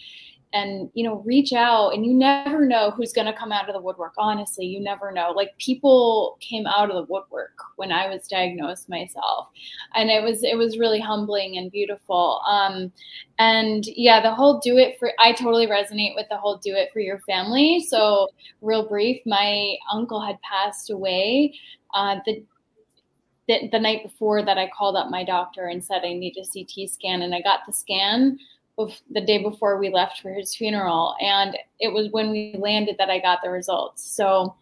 and 0.53 0.89
you 0.93 1.03
know 1.03 1.23
reach 1.25 1.51
out 1.51 1.89
and 1.89 2.05
you 2.05 2.13
never 2.13 2.65
know 2.65 2.91
who's 2.91 3.11
going 3.11 3.25
to 3.25 3.33
come 3.33 3.51
out 3.51 3.67
of 3.67 3.73
the 3.73 3.81
woodwork. 3.81 4.13
Honestly 4.17 4.65
you 4.65 4.79
never 4.79 5.11
know. 5.11 5.31
Like 5.31 5.57
people 5.57 6.37
came 6.39 6.65
out 6.67 6.89
of 6.89 6.95
the 6.95 7.11
woodwork 7.11 7.57
when 7.75 7.91
i 7.91 8.07
was 8.07 8.27
diagnosed 8.27 8.87
myself 8.87 9.49
and 9.95 10.09
it 10.09 10.23
was 10.23 10.43
it 10.43 10.57
was 10.57 10.77
really 10.77 10.99
humbling 10.99 11.57
and 11.57 11.71
beautiful. 11.71 12.41
Um 12.47 12.91
and 13.39 13.85
yeah 13.87 14.21
the 14.21 14.33
whole 14.33 14.59
do 14.59 14.77
it 14.77 14.97
for 14.99 15.11
i 15.19 15.31
totally 15.31 15.65
resonate 15.65 16.15
with 16.15 16.27
the 16.29 16.37
whole 16.37 16.57
do 16.57 16.75
it 16.75 16.89
for 16.93 16.99
your 16.99 17.19
family. 17.19 17.85
So 17.89 18.29
real 18.61 18.87
brief 18.87 19.21
my 19.25 19.75
uncle 19.91 20.21
had 20.21 20.39
passed 20.41 20.89
away 20.91 21.55
uh 21.93 22.17
the 22.25 22.43
the, 23.47 23.67
the 23.71 23.79
night 23.79 24.03
before 24.03 24.41
that 24.41 24.57
I 24.57 24.69
called 24.69 24.95
up 24.95 25.09
my 25.09 25.23
doctor 25.23 25.65
and 25.65 25.83
said 25.83 26.03
I 26.05 26.13
need 26.13 26.37
a 26.37 26.45
CT 26.45 26.89
scan 26.89 27.23
and 27.23 27.35
I 27.35 27.41
got 27.41 27.61
the 27.65 27.73
scan 27.73 28.39
the 28.77 29.21
day 29.21 29.41
before 29.41 29.77
we 29.77 29.89
left 29.89 30.21
for 30.21 30.33
his 30.33 30.55
funeral 30.55 31.15
and 31.21 31.57
it 31.79 31.93
was 31.93 32.09
when 32.11 32.31
we 32.31 32.55
landed 32.57 32.95
that 32.97 33.09
i 33.09 33.19
got 33.19 33.39
the 33.43 33.49
results. 33.49 34.15
So 34.15 34.55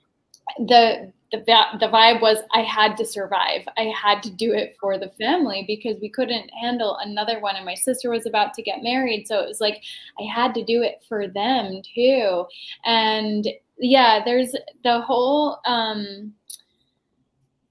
the 0.57 1.11
the, 1.31 1.37
the 1.79 1.87
vibe 1.87 2.21
was 2.21 2.39
i 2.53 2.61
had 2.61 2.97
to 2.97 3.05
survive. 3.05 3.61
I 3.77 3.93
had 3.95 4.21
to 4.23 4.29
do 4.29 4.51
it 4.53 4.75
for 4.79 4.97
the 4.97 5.09
family 5.09 5.63
because 5.65 5.97
we 6.01 6.09
couldn't 6.09 6.49
handle 6.61 6.97
another 6.97 7.39
one 7.39 7.55
and 7.55 7.65
my 7.65 7.75
sister 7.75 8.09
was 8.09 8.25
about 8.25 8.53
to 8.55 8.61
get 8.61 8.83
married 8.83 9.27
so 9.27 9.39
it 9.39 9.47
was 9.47 9.61
like 9.61 9.81
i 10.19 10.23
had 10.23 10.53
to 10.55 10.63
do 10.65 10.81
it 10.81 11.01
for 11.07 11.27
them 11.27 11.81
too. 11.95 12.45
And 12.85 13.47
yeah 13.79 14.21
there's 14.23 14.53
the 14.83 15.01
whole 15.01 15.59
um 15.65 16.33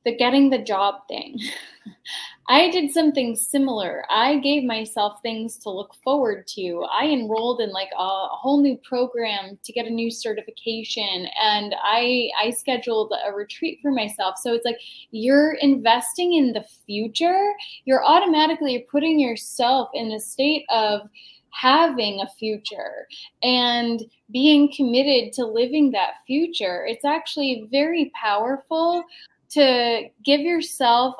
the 0.04 0.16
getting 0.16 0.50
the 0.50 0.58
job 0.58 1.06
thing 1.08 1.38
I 2.50 2.68
did 2.68 2.90
something 2.90 3.36
similar. 3.36 4.04
I 4.10 4.40
gave 4.40 4.64
myself 4.64 5.22
things 5.22 5.56
to 5.58 5.70
look 5.70 5.94
forward 6.02 6.48
to. 6.48 6.84
I 6.92 7.06
enrolled 7.06 7.60
in 7.60 7.70
like 7.70 7.90
a, 7.96 8.02
a 8.02 8.28
whole 8.32 8.60
new 8.60 8.76
program 8.78 9.56
to 9.62 9.72
get 9.72 9.86
a 9.86 9.90
new 9.90 10.10
certification 10.10 11.28
and 11.40 11.76
I 11.80 12.28
I 12.42 12.50
scheduled 12.50 13.12
a 13.24 13.32
retreat 13.32 13.78
for 13.80 13.92
myself. 13.92 14.34
So 14.38 14.52
it's 14.52 14.64
like 14.64 14.80
you're 15.12 15.52
investing 15.60 16.34
in 16.34 16.52
the 16.52 16.64
future. 16.86 17.52
You're 17.84 18.04
automatically 18.04 18.84
putting 18.90 19.20
yourself 19.20 19.88
in 19.94 20.10
a 20.10 20.18
state 20.18 20.64
of 20.70 21.08
having 21.52 22.20
a 22.20 22.30
future 22.36 23.06
and 23.44 24.02
being 24.32 24.72
committed 24.76 25.32
to 25.34 25.46
living 25.46 25.92
that 25.92 26.14
future. 26.26 26.84
It's 26.84 27.04
actually 27.04 27.68
very 27.70 28.10
powerful 28.20 29.04
to 29.50 30.02
give 30.24 30.40
yourself 30.40 31.14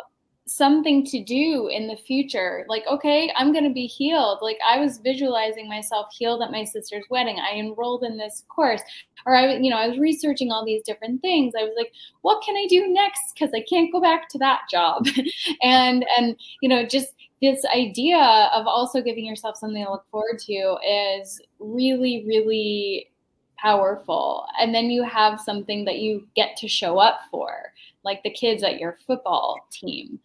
something 0.50 1.04
to 1.06 1.22
do 1.22 1.68
in 1.68 1.86
the 1.86 1.96
future. 1.96 2.64
Like, 2.68 2.82
okay, 2.90 3.32
I'm 3.36 3.52
going 3.52 3.64
to 3.64 3.72
be 3.72 3.86
healed. 3.86 4.38
Like, 4.42 4.58
I 4.68 4.80
was 4.80 4.98
visualizing 4.98 5.68
myself 5.68 6.08
healed 6.12 6.42
at 6.42 6.50
my 6.50 6.64
sister's 6.64 7.04
wedding. 7.08 7.38
I 7.38 7.56
enrolled 7.56 8.02
in 8.02 8.18
this 8.18 8.42
course, 8.48 8.82
or 9.26 9.36
I, 9.36 9.54
you 9.54 9.70
know, 9.70 9.76
I 9.76 9.86
was 9.86 9.98
researching 9.98 10.50
all 10.50 10.64
these 10.64 10.82
different 10.82 11.22
things. 11.22 11.54
I 11.56 11.62
was 11.62 11.74
like, 11.76 11.92
what 12.22 12.42
can 12.44 12.56
I 12.56 12.66
do 12.68 12.88
next? 12.88 13.32
Because 13.32 13.54
I 13.54 13.64
can't 13.68 13.92
go 13.92 14.00
back 14.00 14.28
to 14.30 14.38
that 14.38 14.62
job. 14.68 15.06
and, 15.62 16.04
and, 16.18 16.36
you 16.60 16.68
know, 16.68 16.84
just 16.84 17.14
this 17.40 17.64
idea 17.72 18.50
of 18.52 18.66
also 18.66 19.00
giving 19.00 19.24
yourself 19.24 19.56
something 19.56 19.84
to 19.84 19.90
look 19.90 20.06
forward 20.10 20.40
to 20.46 20.76
is 20.84 21.40
really, 21.60 22.24
really 22.26 23.08
powerful. 23.56 24.46
And 24.58 24.74
then 24.74 24.90
you 24.90 25.04
have 25.04 25.40
something 25.40 25.84
that 25.84 25.98
you 25.98 26.26
get 26.34 26.56
to 26.56 26.68
show 26.68 26.98
up 26.98 27.20
for, 27.30 27.69
like 28.04 28.22
the 28.22 28.30
kids 28.30 28.62
at 28.62 28.78
your 28.78 28.96
football 29.06 29.58
team. 29.70 30.18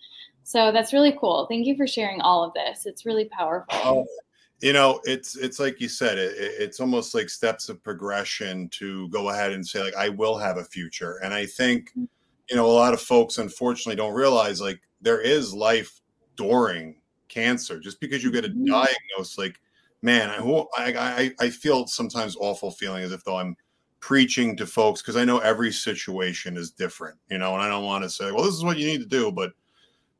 So 0.44 0.72
that's 0.72 0.94
really 0.94 1.18
cool. 1.20 1.48
Thank 1.50 1.66
you 1.66 1.76
for 1.76 1.88
sharing 1.88 2.22
all 2.22 2.44
of 2.44 2.54
this. 2.54 2.86
It's 2.86 3.06
really 3.06 3.26
powerful. 3.26 3.76
Oh, 3.84 4.06
you 4.62 4.74
know, 4.74 5.02
it's 5.04 5.36
it's 5.36 5.60
like 5.60 5.82
you 5.82 5.90
said, 5.90 6.18
it, 6.18 6.34
it's 6.38 6.80
almost 6.80 7.14
like 7.14 7.30
steps 7.30 7.68
of 7.68 7.84
progression 7.84 8.70
to 8.70 9.10
go 9.10 9.30
ahead 9.30 9.52
and 9.52 9.66
say 9.66 9.82
like 9.82 9.96
I 9.96 10.10
will 10.10 10.38
have 10.38 10.58
a 10.58 10.64
future. 10.64 11.20
And 11.24 11.34
I 11.34 11.46
think 11.46 11.90
mm-hmm. 11.90 12.06
you 12.50 12.56
know 12.56 12.66
a 12.66 12.68
lot 12.68 12.94
of 12.94 13.02
folks 13.02 13.38
unfortunately 13.38 13.96
don't 13.96 14.14
realize 14.14 14.62
like 14.62 14.80
there 15.02 15.20
is 15.20 15.54
life 15.54 16.00
during 16.36 16.96
cancer. 17.28 17.80
Just 17.80 18.00
because 18.00 18.24
you 18.24 18.32
get 18.32 18.46
a 18.46 18.50
mm-hmm. 18.50 18.66
diagnosis, 18.66 19.38
like 19.38 19.60
man, 20.02 20.30
I, 20.30 20.68
I 20.78 21.32
I 21.40 21.50
feel 21.50 21.88
sometimes 21.88 22.38
awful 22.40 22.72
feeling 22.72 23.04
as 23.04 23.12
if 23.12 23.24
though 23.24 23.38
I'm 23.38 23.58
preaching 24.06 24.56
to 24.56 24.68
folks 24.68 25.02
because 25.02 25.16
I 25.16 25.26
know 25.26 25.40
every 25.40 25.72
situation 25.72 26.58
is 26.58 26.70
different, 26.70 27.18
you 27.32 27.40
know, 27.40 27.56
and 27.56 27.64
I 27.64 27.68
don't 27.68 27.86
want 27.86 28.04
to 28.04 28.10
say, 28.12 28.32
well, 28.32 28.44
this 28.44 28.54
is 28.54 28.64
what 28.64 28.78
you 28.78 28.86
need 28.86 29.00
to 29.00 29.08
do, 29.08 29.32
but 29.32 29.54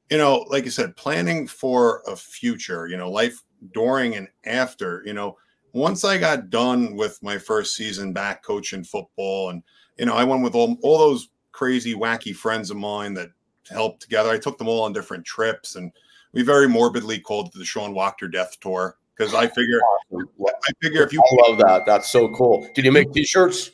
you 0.10 0.18
know, 0.18 0.44
like 0.50 0.66
you 0.66 0.72
said, 0.72 0.96
planning 0.96 1.46
for 1.46 2.02
a 2.08 2.16
future, 2.16 2.88
you 2.88 2.98
know, 2.98 3.12
life 3.12 3.44
during 3.76 4.16
and 4.16 4.28
after, 4.44 5.04
you 5.06 5.14
know, 5.14 5.38
once 5.74 6.04
I 6.04 6.18
got 6.18 6.50
done 6.50 6.96
with 6.96 7.22
my 7.22 7.38
first 7.38 7.76
season 7.76 8.12
back 8.12 8.44
coaching 8.44 8.84
football, 8.84 9.52
and 9.52 9.62
you 10.00 10.08
know, 10.08 10.16
I 10.16 10.24
went 10.24 10.42
with 10.42 10.56
all, 10.56 10.80
all 10.82 10.98
those 10.98 11.30
crazy, 11.52 11.94
wacky 11.94 12.36
friends 12.36 12.72
of 12.72 12.78
mine 12.78 13.14
that 13.14 13.30
helped 13.70 14.02
together. 14.02 14.32
I 14.32 14.40
took 14.40 14.58
them 14.58 14.68
all 14.68 14.86
on 14.86 14.94
different 14.94 15.26
trips, 15.26 15.76
and 15.76 15.92
we 16.34 16.42
very 16.42 16.68
morbidly 16.68 17.20
called 17.20 17.50
it 17.50 17.54
the 17.60 17.64
Sean 17.64 17.94
Wachter 17.94 18.32
Death 18.32 18.60
Tour 18.62 18.98
because 19.16 19.34
I 19.34 19.48
figure, 19.48 19.80
I 20.14 20.72
figure 20.82 21.04
if 21.04 21.14
you, 21.14 21.22
I 21.22 21.50
love 21.50 21.60
that. 21.60 21.86
That's 21.86 22.12
so 22.12 22.30
cool. 22.30 22.68
Did 22.74 22.86
you 22.86 22.92
make 22.92 23.12
T-shirts? 23.12 23.72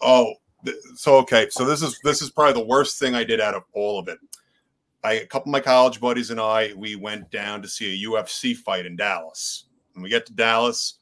Oh, 0.00 0.34
so 0.96 1.16
okay. 1.16 1.48
So 1.50 1.64
this 1.64 1.82
is 1.82 1.98
this 2.04 2.22
is 2.22 2.30
probably 2.30 2.60
the 2.60 2.66
worst 2.66 2.98
thing 2.98 3.14
I 3.14 3.24
did 3.24 3.40
out 3.40 3.54
of 3.54 3.64
all 3.72 3.98
of 3.98 4.08
it. 4.08 4.18
I, 5.02 5.14
a 5.14 5.26
couple 5.26 5.50
of 5.50 5.52
my 5.52 5.60
college 5.60 6.00
buddies 6.00 6.30
and 6.30 6.40
I, 6.40 6.72
we 6.76 6.96
went 6.96 7.30
down 7.30 7.60
to 7.62 7.68
see 7.68 8.04
a 8.04 8.08
UFC 8.08 8.56
fight 8.56 8.86
in 8.86 8.96
Dallas. 8.96 9.64
And 9.94 10.02
we 10.02 10.08
get 10.08 10.24
to 10.26 10.32
Dallas 10.32 10.94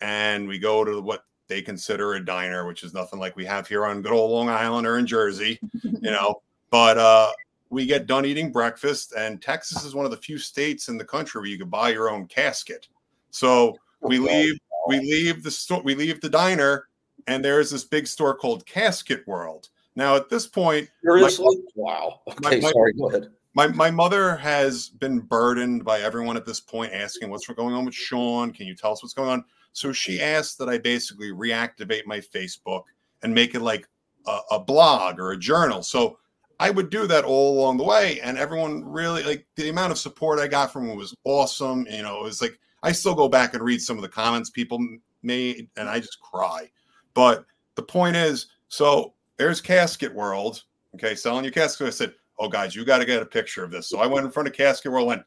and 0.00 0.46
we 0.46 0.58
go 0.58 0.84
to 0.84 1.00
what 1.00 1.24
they 1.48 1.62
consider 1.62 2.14
a 2.14 2.24
diner, 2.24 2.66
which 2.66 2.82
is 2.82 2.92
nothing 2.92 3.18
like 3.18 3.36
we 3.36 3.46
have 3.46 3.66
here 3.66 3.86
on 3.86 4.02
good 4.02 4.12
old 4.12 4.30
Long 4.30 4.48
Island 4.48 4.86
or 4.86 4.98
in 4.98 5.06
Jersey, 5.06 5.58
you 5.82 6.10
know. 6.10 6.42
But 6.68 6.98
uh, 6.98 7.30
we 7.70 7.86
get 7.86 8.08
done 8.08 8.26
eating 8.26 8.50
breakfast, 8.50 9.14
and 9.16 9.40
Texas 9.40 9.84
is 9.84 9.94
one 9.94 10.04
of 10.04 10.10
the 10.10 10.16
few 10.16 10.36
states 10.36 10.88
in 10.88 10.98
the 10.98 11.04
country 11.04 11.40
where 11.40 11.48
you 11.48 11.56
could 11.56 11.70
buy 11.70 11.90
your 11.90 12.10
own 12.10 12.26
casket. 12.26 12.88
So 13.36 13.76
oh, 14.02 14.08
we 14.08 14.18
leave, 14.18 14.58
we 14.88 15.00
leave 15.00 15.42
the 15.42 15.50
store, 15.50 15.82
we 15.82 15.94
leave 15.94 16.20
the 16.20 16.28
diner, 16.28 16.88
and 17.26 17.44
there's 17.44 17.70
this 17.70 17.84
big 17.84 18.06
store 18.06 18.34
called 18.34 18.66
Casket 18.66 19.26
World. 19.26 19.68
Now, 19.94 20.16
at 20.16 20.28
this 20.28 20.46
point, 20.46 20.88
seriously, 21.02 21.46
my, 21.46 21.82
wow. 21.82 22.20
Okay, 22.28 22.60
my, 22.60 22.70
sorry. 22.70 22.92
Go 22.94 23.08
ahead 23.08 23.30
my 23.56 23.66
my 23.68 23.90
mother 23.90 24.36
has 24.36 24.90
been 24.90 25.18
burdened 25.18 25.82
by 25.82 26.00
everyone 26.00 26.36
at 26.36 26.44
this 26.44 26.60
point 26.60 26.92
asking 26.92 27.30
what's 27.30 27.46
going 27.46 27.74
on 27.74 27.86
with 27.86 27.94
Sean. 27.94 28.52
Can 28.52 28.66
you 28.66 28.74
tell 28.74 28.92
us 28.92 29.02
what's 29.02 29.14
going 29.14 29.30
on? 29.30 29.44
So 29.72 29.92
she 29.92 30.20
asked 30.20 30.58
that 30.58 30.68
I 30.68 30.76
basically 30.76 31.32
reactivate 31.32 32.06
my 32.06 32.20
Facebook 32.20 32.84
and 33.22 33.34
make 33.34 33.54
it 33.54 33.60
like 33.60 33.88
a, 34.26 34.38
a 34.52 34.60
blog 34.60 35.18
or 35.18 35.32
a 35.32 35.38
journal. 35.38 35.82
So 35.82 36.18
I 36.60 36.70
would 36.70 36.90
do 36.90 37.06
that 37.06 37.24
all 37.24 37.58
along 37.58 37.78
the 37.78 37.84
way, 37.84 38.20
and 38.20 38.36
everyone 38.36 38.84
really 38.84 39.22
like 39.22 39.46
the 39.56 39.70
amount 39.70 39.90
of 39.90 39.98
support 39.98 40.38
I 40.38 40.48
got 40.48 40.70
from 40.70 40.90
it 40.90 40.94
was 40.94 41.14
awesome. 41.24 41.86
You 41.90 42.02
know, 42.02 42.20
it 42.20 42.24
was 42.24 42.42
like 42.42 42.60
I 42.82 42.92
still 42.92 43.14
go 43.14 43.28
back 43.28 43.54
and 43.54 43.62
read 43.62 43.80
some 43.80 43.96
of 43.96 44.02
the 44.02 44.08
comments 44.08 44.50
people 44.50 44.78
made, 45.22 45.68
and 45.76 45.88
I 45.88 46.00
just 46.00 46.20
cry. 46.20 46.70
But 47.14 47.44
the 47.74 47.82
point 47.82 48.16
is, 48.16 48.46
so 48.68 49.14
there's 49.36 49.60
Casket 49.60 50.14
World. 50.14 50.62
Okay, 50.94 51.14
selling 51.14 51.44
your 51.44 51.52
casket. 51.52 51.86
I 51.86 51.90
said, 51.90 52.14
oh 52.38 52.48
guys, 52.48 52.74
you 52.74 52.84
got 52.84 52.98
to 52.98 53.04
get 53.04 53.22
a 53.22 53.26
picture 53.26 53.64
of 53.64 53.70
this. 53.70 53.88
So 53.88 53.98
I 53.98 54.06
went 54.06 54.24
in 54.24 54.32
front 54.32 54.48
of 54.48 54.54
Casket 54.54 54.90
World, 54.90 55.06
went 55.06 55.22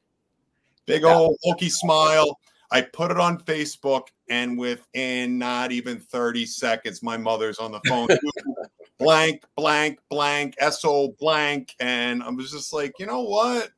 big 0.85 1.03
old 1.03 1.37
hokey 1.43 1.69
smile. 1.69 2.39
I 2.71 2.81
put 2.81 3.11
it 3.11 3.19
on 3.19 3.39
Facebook, 3.39 4.07
and 4.29 4.57
within 4.57 5.37
not 5.37 5.71
even 5.71 5.99
30 5.99 6.45
seconds, 6.45 7.01
my 7.01 7.17
mother's 7.17 7.57
on 7.57 7.71
the 7.71 7.81
phone. 7.87 8.07
blank, 8.99 9.43
blank, 9.55 9.99
blank, 10.09 10.55
SO 10.71 11.15
blank. 11.19 11.75
And 11.79 12.21
I 12.21 12.29
was 12.29 12.51
just 12.51 12.73
like, 12.73 12.93
you 12.99 13.07
know 13.07 13.23
what? 13.23 13.71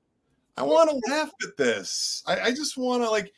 I 0.58 0.64
want 0.64 0.90
to 0.90 1.12
laugh 1.12 1.32
at 1.44 1.56
this. 1.56 2.24
I, 2.28 2.40
I 2.40 2.50
just 2.52 2.78
want 2.78 3.04
to 3.04 3.10
like, 3.10 3.32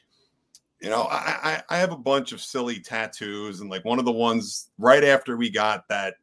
you 0.84 0.90
know, 0.90 1.04
I, 1.04 1.38
I 1.44 1.64
I 1.70 1.78
have 1.78 1.94
a 1.94 1.98
bunch 1.98 2.34
of 2.34 2.42
silly 2.42 2.78
tattoos, 2.78 3.62
and 3.62 3.70
like 3.70 3.86
one 3.86 4.00
of 4.00 4.06
the 4.06 4.12
ones 4.12 4.70
right 4.78 5.04
after 5.04 5.38
we 5.38 5.50
got 5.50 5.88
that 5.88 6.16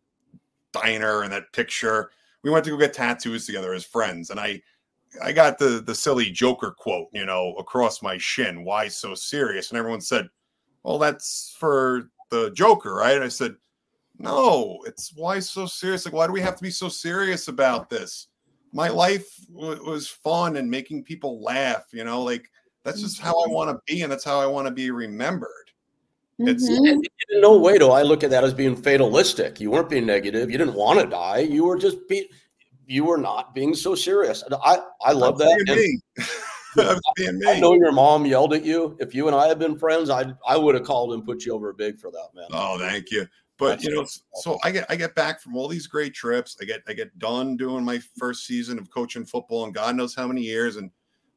diner 0.73 1.23
and 1.23 1.33
that 1.33 1.51
picture, 1.55 2.11
we 2.43 2.51
went 2.51 2.67
to 2.67 2.71
go 2.71 2.77
get 2.77 2.93
tattoos 2.93 3.47
together 3.47 3.73
as 3.73 3.85
friends, 3.87 4.29
and 4.29 4.39
I 4.39 4.61
I 5.25 5.33
got 5.33 5.59
the 5.59 5.83
the 5.85 5.95
silly 5.95 6.31
Joker 6.31 6.75
quote, 6.77 7.09
you 7.15 7.25
know, 7.25 7.55
across 7.55 8.03
my 8.03 8.19
shin. 8.19 8.63
Why 8.63 8.87
so 8.89 9.15
serious? 9.15 9.71
And 9.71 9.79
everyone 9.79 10.03
said, 10.03 10.29
"Well, 10.83 10.99
that's 10.99 11.57
for 11.59 12.11
the 12.29 12.51
Joker, 12.51 12.93
right?" 12.93 13.15
And 13.15 13.25
I 13.25 13.29
said, 13.29 13.57
"No, 14.19 14.83
it's 14.85 15.15
why 15.17 15.39
so 15.41 15.65
serious? 15.65 16.05
Like, 16.05 16.13
why 16.13 16.27
do 16.27 16.35
we 16.35 16.43
have 16.43 16.57
to 16.57 16.63
be 16.63 16.71
so 16.71 16.91
serious 16.91 17.49
about 17.49 17.89
this? 17.89 18.29
My 18.75 18.89
life 18.89 19.27
w- 19.55 19.83
was 19.83 20.07
fun 20.07 20.59
and 20.59 20.71
making 20.71 21.05
people 21.05 21.43
laugh. 21.43 21.85
You 21.93 22.05
know, 22.05 22.23
like 22.23 22.51
that's 22.85 23.01
just 23.01 23.21
how 23.21 23.31
I 23.41 23.45
mm-hmm. 23.45 23.55
want 23.55 23.71
to 23.71 23.93
be, 23.93 24.03
and 24.03 24.11
that's 24.11 24.25
how 24.25 24.41
I 24.41 24.47
want 24.47 24.67
to 24.67 24.73
be 24.73 24.91
remembered." 24.91 25.71
It's 26.39 26.69
mm-hmm. 26.69 26.87
in 26.87 27.03
no 27.41 27.59
way 27.59 27.77
do 27.77 27.91
I 27.91 28.03
look 28.03 28.25
at 28.25 28.31
that 28.31 28.45
as 28.45 28.55
being 28.55 28.75
fatalistic. 28.75 29.61
You 29.61 29.71
weren't 29.71 29.91
being 29.91 30.07
negative. 30.07 30.51
You 30.51 30.57
didn't 30.57 30.75
want 30.75 30.99
to 31.01 31.07
die. 31.07 31.41
You 31.41 31.65
were 31.65 31.79
just 31.79 32.09
being. 32.09 32.25
You 32.87 33.05
were 33.05 33.19
not 33.19 33.55
being 33.55 33.75
so 33.75 33.95
serious. 33.95 34.43
I 34.65 34.79
I 35.05 35.13
love 35.13 35.39
that. 35.39 35.63
Being 35.67 36.01
me. 36.17 36.25
I 37.47 37.59
know 37.61 37.75
your 37.75 37.93
mom 37.93 38.25
yelled 38.27 38.55
at 38.55 38.65
you. 38.65 38.97
If 39.01 39.15
you 39.15 39.27
and 39.27 39.37
I 39.37 39.49
had 39.49 39.59
been 39.59 39.79
friends, 39.79 40.09
I 40.09 40.33
I 40.47 40.57
would 40.57 40.75
have 40.75 40.85
called 40.85 41.13
and 41.13 41.25
put 41.25 41.45
you 41.45 41.53
over 41.53 41.73
big 41.73 41.99
for 41.99 42.11
that, 42.11 42.29
man. 42.35 42.49
Oh, 42.53 42.79
thank 42.79 43.11
you. 43.11 43.27
But 43.59 43.69
That's 43.69 43.85
you 43.85 43.95
know, 43.95 44.07
so 44.37 44.59
I 44.65 44.71
get 44.71 44.87
I 44.89 44.97
get 44.97 45.15
back 45.15 45.43
from 45.43 45.55
all 45.55 45.69
these 45.69 45.87
great 45.87 46.15
trips. 46.15 46.57
I 46.63 46.65
get 46.65 46.81
I 46.89 46.95
get 46.95 47.17
done 47.19 47.57
doing 47.57 47.85
my 47.85 48.01
first 48.19 48.47
season 48.47 48.79
of 48.79 48.91
coaching 48.91 49.27
football, 49.27 49.65
and 49.65 49.75
God 49.75 49.97
knows 49.97 50.15
how 50.15 50.27
many 50.27 50.41
years. 50.41 50.77
And 50.77 50.91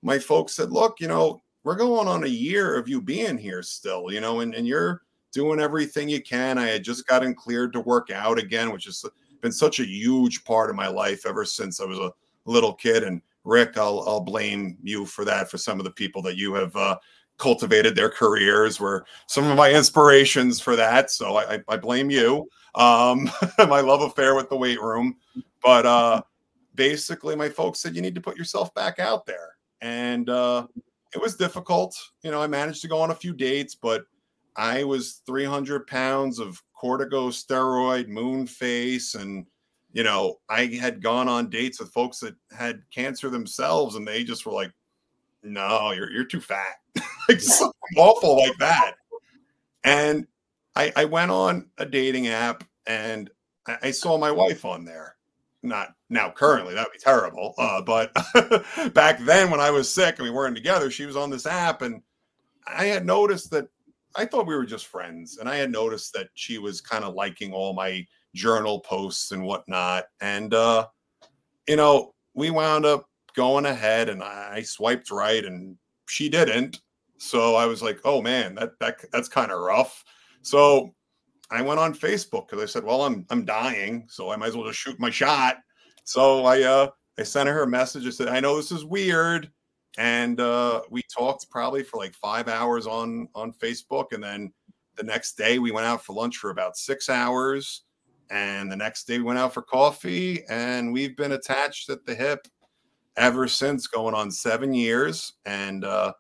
my 0.04 0.20
folks 0.20 0.54
said, 0.54 0.72
"Look, 0.72 1.00
you 1.00 1.08
know, 1.08 1.42
we're 1.64 1.76
going 1.76 2.08
on 2.08 2.24
a 2.24 2.28
year 2.28 2.76
of 2.76 2.88
you 2.88 3.02
being 3.02 3.38
here 3.38 3.64
still, 3.64 4.12
you 4.12 4.22
know, 4.22 4.42
and, 4.42 4.54
and 4.54 4.68
you're 4.68 5.02
doing 5.32 5.60
everything 5.60 6.10
you 6.10 6.22
can. 6.22 6.58
I 6.58 6.68
had 6.68 6.84
just 6.84 7.08
gotten 7.08 7.34
cleared 7.34 7.74
to 7.74 7.80
work 7.80 8.12
out 8.12 8.38
again, 8.38 8.72
which 8.72 8.86
has 8.86 9.04
been 9.42 9.52
such 9.52 9.80
a 9.80 9.86
huge 9.86 10.44
part 10.44 10.70
of 10.70 10.76
my 10.76 10.88
life 10.88 11.26
ever 11.26 11.46
since 11.46 11.80
I 11.80 11.86
was 11.86 11.98
a 11.98 12.12
little 12.46 12.74
kid. 12.74 13.04
And 13.04 13.22
Rick, 13.44 13.78
I'll, 13.78 14.04
I'll 14.08 14.22
blame 14.22 14.78
you 14.84 15.06
for 15.06 15.26
that, 15.26 15.50
for 15.50 15.58
some 15.58 15.80
of 15.80 15.86
the 15.86 15.92
people 15.92 16.22
that 16.24 16.38
you 16.38 16.54
have 16.54 16.76
uh, 16.76 16.98
cultivated 17.38 17.96
their 17.96 18.10
careers 18.10 18.80
were 18.80 19.06
some 19.28 19.50
of 19.50 19.58
my 19.58 19.72
inspirations 19.72 20.60
for 20.60 20.76
that. 20.76 21.12
So 21.12 21.38
I, 21.38 21.60
I 21.68 21.78
blame 21.78 22.10
you. 22.10 22.48
Um, 22.76 23.30
my 23.58 23.82
love 23.82 24.02
affair 24.02 24.36
with 24.36 24.50
the 24.50 24.58
weight 24.58 24.82
room. 24.82 25.16
But 25.64 25.86
uh, 25.86 26.22
basically, 26.76 27.36
my 27.36 27.50
folks 27.50 27.80
said 27.80 27.96
you 27.96 28.02
need 28.02 28.16
to 28.16 28.22
put 28.22 28.38
yourself 28.38 28.74
back 28.74 29.00
out 29.00 29.26
there. 29.26 29.53
And 29.84 30.30
uh, 30.30 30.66
it 31.14 31.22
was 31.22 31.36
difficult. 31.36 31.96
You 32.24 32.32
know, 32.32 32.42
I 32.42 32.48
managed 32.48 32.82
to 32.84 32.88
go 32.88 33.02
on 33.02 33.12
a 33.12 33.16
few 33.16 33.34
dates, 33.34 33.76
but 33.76 34.06
I 34.56 34.86
was 34.86 35.22
300 35.26 35.86
pounds 35.88 36.40
of 36.40 36.64
corticosteroid, 36.82 38.08
moon 38.08 38.48
face, 38.48 39.16
and 39.16 39.46
you 39.92 40.04
know, 40.04 40.40
I 40.50 40.66
had 40.66 41.04
gone 41.04 41.28
on 41.28 41.50
dates 41.50 41.80
with 41.80 41.92
folks 41.92 42.20
that 42.20 42.34
had 42.58 42.82
cancer 42.92 43.30
themselves, 43.30 43.96
and 43.96 44.08
they 44.08 44.24
just 44.24 44.46
were 44.46 44.54
like, 44.54 44.72
no, 45.44 45.92
you're 45.92 46.10
you're 46.12 46.26
too 46.26 46.42
fat. 46.42 46.80
like 47.30 47.42
something 47.42 47.74
awful 47.98 48.38
like 48.38 48.58
that. 48.60 48.94
And 49.84 50.26
I, 50.76 50.94
I 50.96 51.06
went 51.06 51.30
on 51.30 51.70
a 51.78 51.86
dating 51.86 52.28
app 52.28 52.64
and 52.88 53.30
I, 53.68 53.78
I 53.84 53.92
saw 53.92 54.18
my 54.18 54.32
wife 54.32 54.64
on 54.64 54.86
there. 54.86 55.18
Not 55.62 55.94
now 56.14 56.32
currently, 56.32 56.74
that'd 56.74 56.94
be 56.94 57.00
terrible. 57.00 57.54
Uh, 57.58 57.82
but 57.82 58.14
back 58.94 59.20
then 59.20 59.52
when 59.52 59.60
I 59.60 59.72
was 59.72 59.94
sick 59.94 60.16
and 60.18 60.24
we 60.24 60.32
weren't 60.32 60.56
together, 60.56 60.90
she 60.90 61.06
was 61.06 61.18
on 61.18 61.30
this 61.30 61.46
app 61.46 61.82
and 61.82 62.02
I 62.68 62.86
had 62.86 63.06
noticed 63.06 63.52
that 63.52 63.68
I 64.16 64.26
thought 64.26 64.48
we 64.48 64.56
were 64.56 64.66
just 64.66 64.88
friends. 64.88 65.38
And 65.38 65.50
I 65.50 65.58
had 65.58 65.72
noticed 65.72 66.14
that 66.14 66.30
she 66.36 66.60
was 66.60 66.82
kind 66.82 67.04
of 67.04 67.16
liking 67.16 67.52
all 67.52 67.74
my 67.74 68.06
journal 68.36 68.80
posts 68.80 69.32
and 69.32 69.44
whatnot. 69.44 70.06
And 70.22 70.54
uh, 70.54 70.88
you 71.68 71.76
know, 71.76 72.14
we 72.34 72.50
wound 72.50 72.86
up 72.86 73.08
going 73.36 73.66
ahead 73.66 74.10
and 74.10 74.24
I 74.24 74.62
swiped 74.62 75.12
right 75.12 75.44
and 75.44 75.76
she 76.08 76.30
didn't. 76.30 76.82
So 77.18 77.56
I 77.56 77.66
was 77.66 77.82
like, 77.82 78.00
oh 78.04 78.22
man, 78.22 78.56
that 78.56 78.78
that 78.80 79.04
that's 79.12 79.30
kind 79.30 79.52
of 79.52 79.60
rough. 79.60 80.04
So 80.42 80.94
I 81.50 81.62
went 81.62 81.80
on 81.80 81.94
Facebook 81.94 82.48
because 82.48 82.62
I 82.62 82.66
said, 82.66 82.84
well, 82.84 83.04
I'm 83.04 83.26
I'm 83.30 83.46
dying, 83.46 84.06
so 84.10 84.32
I 84.32 84.36
might 84.36 84.48
as 84.48 84.56
well 84.56 84.68
just 84.68 84.80
shoot 84.80 85.00
my 85.00 85.10
shot. 85.10 85.58
So 86.04 86.46
I 86.46 86.64
uh 86.64 86.90
I 87.18 87.24
sent 87.24 87.50
her 87.50 87.64
a 87.64 87.68
message. 87.68 88.08
I 88.08 88.10
said, 88.10 88.28
I 88.28 88.40
know 88.40 88.56
this 88.58 88.72
is 88.72 88.86
weird. 88.86 89.52
And 89.98 90.40
uh 90.40 90.82
we 90.90 91.02
talked 91.04 91.50
probably 91.50 91.84
for 91.84 91.98
like 91.98 92.14
five 92.16 92.48
hours 92.48 92.88
on 92.88 93.28
on 93.36 93.54
Facebook. 93.54 94.12
And 94.12 94.24
then 94.24 94.52
the 94.96 95.04
next 95.04 95.38
day 95.38 95.60
we 95.60 95.72
went 95.72 95.88
out 95.88 96.04
for 96.04 96.14
lunch 96.14 96.38
for 96.38 96.50
about 96.50 96.78
six 96.78 97.10
hours. 97.10 97.84
And 98.30 98.72
the 98.72 98.76
next 98.76 99.06
day 99.06 99.18
we 99.18 99.26
went 99.26 99.40
out 99.40 99.54
for 99.54 99.62
coffee. 99.62 100.44
And 100.50 100.92
we've 100.92 101.16
been 101.16 101.34
attached 101.34 101.90
at 101.90 102.06
the 102.06 102.16
hip 102.16 102.48
ever 103.16 103.48
since 103.48 103.86
going 103.88 104.16
on 104.16 104.32
seven 104.32 104.74
years. 104.74 105.34
And 105.46 105.86
uh 105.86 106.14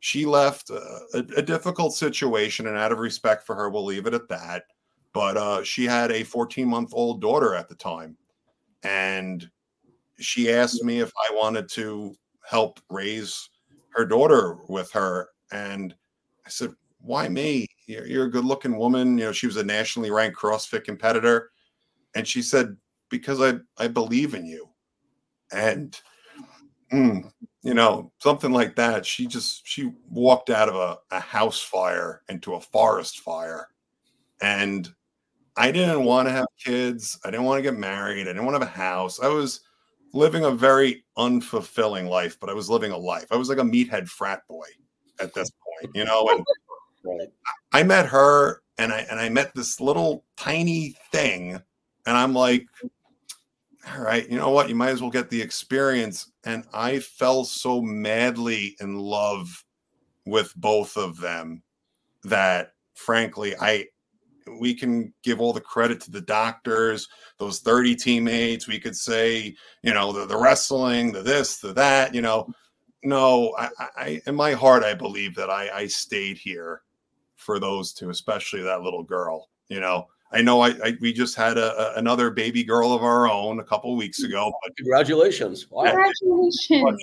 she 0.00 0.24
left 0.24 0.70
a, 0.70 1.00
a, 1.14 1.42
difficult 1.42 1.92
situation, 1.92 2.66
and 2.66 2.76
out 2.76 2.90
of 2.90 2.98
respect 2.98 3.44
for 3.44 3.54
her, 3.54 3.68
we'll 3.68 3.84
leave 3.84 4.06
it 4.06 4.14
at 4.14 4.28
that. 4.28 4.64
But 5.12 5.36
uh, 5.36 5.62
she 5.62 5.84
had 5.84 6.10
a 6.10 6.24
14 6.24 6.66
month 6.66 6.90
old 6.94 7.20
daughter 7.20 7.54
at 7.54 7.68
the 7.68 7.74
time, 7.74 8.16
and 8.82 9.48
she 10.18 10.52
asked 10.52 10.82
me 10.84 11.00
if 11.00 11.12
I 11.16 11.34
wanted 11.34 11.68
to 11.70 12.14
help 12.48 12.80
raise 12.90 13.48
her 13.90 14.04
daughter 14.04 14.58
with 14.68 14.90
her, 14.92 15.28
and 15.52 15.94
I 16.46 16.50
said, 16.50 16.70
"Why 17.00 17.28
me? 17.28 17.66
You're, 17.86 18.06
you're 18.06 18.26
a 18.26 18.30
good 18.30 18.44
looking 18.44 18.76
woman. 18.76 19.18
You 19.18 19.26
know, 19.26 19.32
she 19.32 19.46
was 19.46 19.56
a 19.56 19.64
nationally 19.64 20.10
ranked 20.10 20.38
CrossFit 20.38 20.84
competitor." 20.84 21.50
And 22.14 22.26
she 22.26 22.42
said, 22.42 22.76
"Because 23.08 23.40
I 23.40 23.58
I 23.82 23.88
believe 23.88 24.34
in 24.34 24.46
you," 24.46 24.68
and 25.52 25.98
mm, 26.92 27.30
you 27.62 27.74
know, 27.74 28.12
something 28.18 28.52
like 28.52 28.76
that. 28.76 29.04
She 29.06 29.26
just 29.26 29.66
she 29.66 29.92
walked 30.08 30.50
out 30.50 30.68
of 30.68 30.76
a, 30.76 30.98
a 31.14 31.20
house 31.20 31.60
fire 31.60 32.22
into 32.28 32.54
a 32.54 32.60
forest 32.60 33.20
fire. 33.20 33.68
And 34.42 34.88
I 35.56 35.70
didn't 35.70 36.04
want 36.04 36.28
to 36.28 36.32
have 36.32 36.46
kids. 36.62 37.18
I 37.24 37.30
didn't 37.30 37.46
want 37.46 37.58
to 37.58 37.62
get 37.62 37.78
married. 37.78 38.22
I 38.22 38.32
didn't 38.32 38.44
want 38.44 38.60
to 38.60 38.66
have 38.66 38.74
a 38.74 38.78
house. 38.78 39.20
I 39.20 39.28
was 39.28 39.60
living 40.12 40.44
a 40.44 40.50
very 40.50 41.04
unfulfilling 41.18 42.08
life, 42.08 42.38
but 42.40 42.50
I 42.50 42.54
was 42.54 42.70
living 42.70 42.92
a 42.92 42.96
life. 42.96 43.26
I 43.30 43.36
was 43.36 43.48
like 43.48 43.58
a 43.58 43.62
meathead 43.62 44.08
frat 44.08 44.42
boy 44.48 44.66
at 45.20 45.34
this 45.34 45.50
point, 45.50 45.94
you 45.94 46.04
know. 46.04 46.28
And 46.30 46.44
right. 47.04 47.28
I 47.72 47.82
met 47.82 48.06
her 48.06 48.62
and 48.78 48.92
I 48.92 49.06
and 49.10 49.20
I 49.20 49.28
met 49.28 49.54
this 49.54 49.80
little 49.80 50.24
tiny 50.36 50.96
thing, 51.12 51.60
and 52.06 52.16
I'm 52.16 52.32
like, 52.32 52.66
all 53.88 54.02
right, 54.02 54.28
you 54.28 54.36
know 54.36 54.50
what? 54.50 54.68
You 54.68 54.74
might 54.74 54.90
as 54.90 55.00
well 55.00 55.10
get 55.10 55.30
the 55.30 55.40
experience. 55.40 56.30
And 56.44 56.64
I 56.72 57.00
fell 57.00 57.44
so 57.44 57.80
madly 57.80 58.76
in 58.80 58.98
love 58.98 59.64
with 60.26 60.54
both 60.56 60.96
of 60.96 61.18
them 61.20 61.62
that 62.24 62.72
frankly, 62.94 63.54
I 63.60 63.86
we 64.58 64.74
can 64.74 65.12
give 65.22 65.40
all 65.40 65.52
the 65.52 65.60
credit 65.60 66.00
to 66.02 66.10
the 66.10 66.20
doctors, 66.20 67.08
those 67.38 67.60
30 67.60 67.96
teammates. 67.96 68.68
We 68.68 68.78
could 68.78 68.96
say, 68.96 69.54
you 69.82 69.94
know, 69.94 70.12
the, 70.12 70.26
the 70.26 70.36
wrestling, 70.36 71.12
the 71.12 71.22
this, 71.22 71.58
the 71.58 71.72
that, 71.74 72.14
you 72.14 72.22
know. 72.22 72.52
No, 73.02 73.54
I, 73.58 73.70
I 73.96 74.22
in 74.26 74.34
my 74.34 74.52
heart, 74.52 74.84
I 74.84 74.92
believe 74.92 75.34
that 75.36 75.48
I, 75.48 75.70
I 75.70 75.86
stayed 75.86 76.36
here 76.36 76.82
for 77.36 77.58
those 77.58 77.94
two, 77.94 78.10
especially 78.10 78.60
that 78.60 78.82
little 78.82 79.02
girl, 79.02 79.48
you 79.68 79.80
know 79.80 80.06
I 80.32 80.42
know 80.42 80.60
I, 80.60 80.68
I, 80.84 80.96
we 81.00 81.12
just 81.12 81.34
had 81.34 81.58
a, 81.58 81.94
a, 81.94 81.98
another 81.98 82.30
baby 82.30 82.62
girl 82.62 82.92
of 82.92 83.02
our 83.02 83.28
own 83.28 83.58
a 83.58 83.64
couple 83.64 83.94
weeks 83.96 84.22
ago. 84.22 84.52
But 84.62 84.76
congratulations! 84.76 85.68
Wow. 85.70 85.84
Congratulations! 85.84 87.02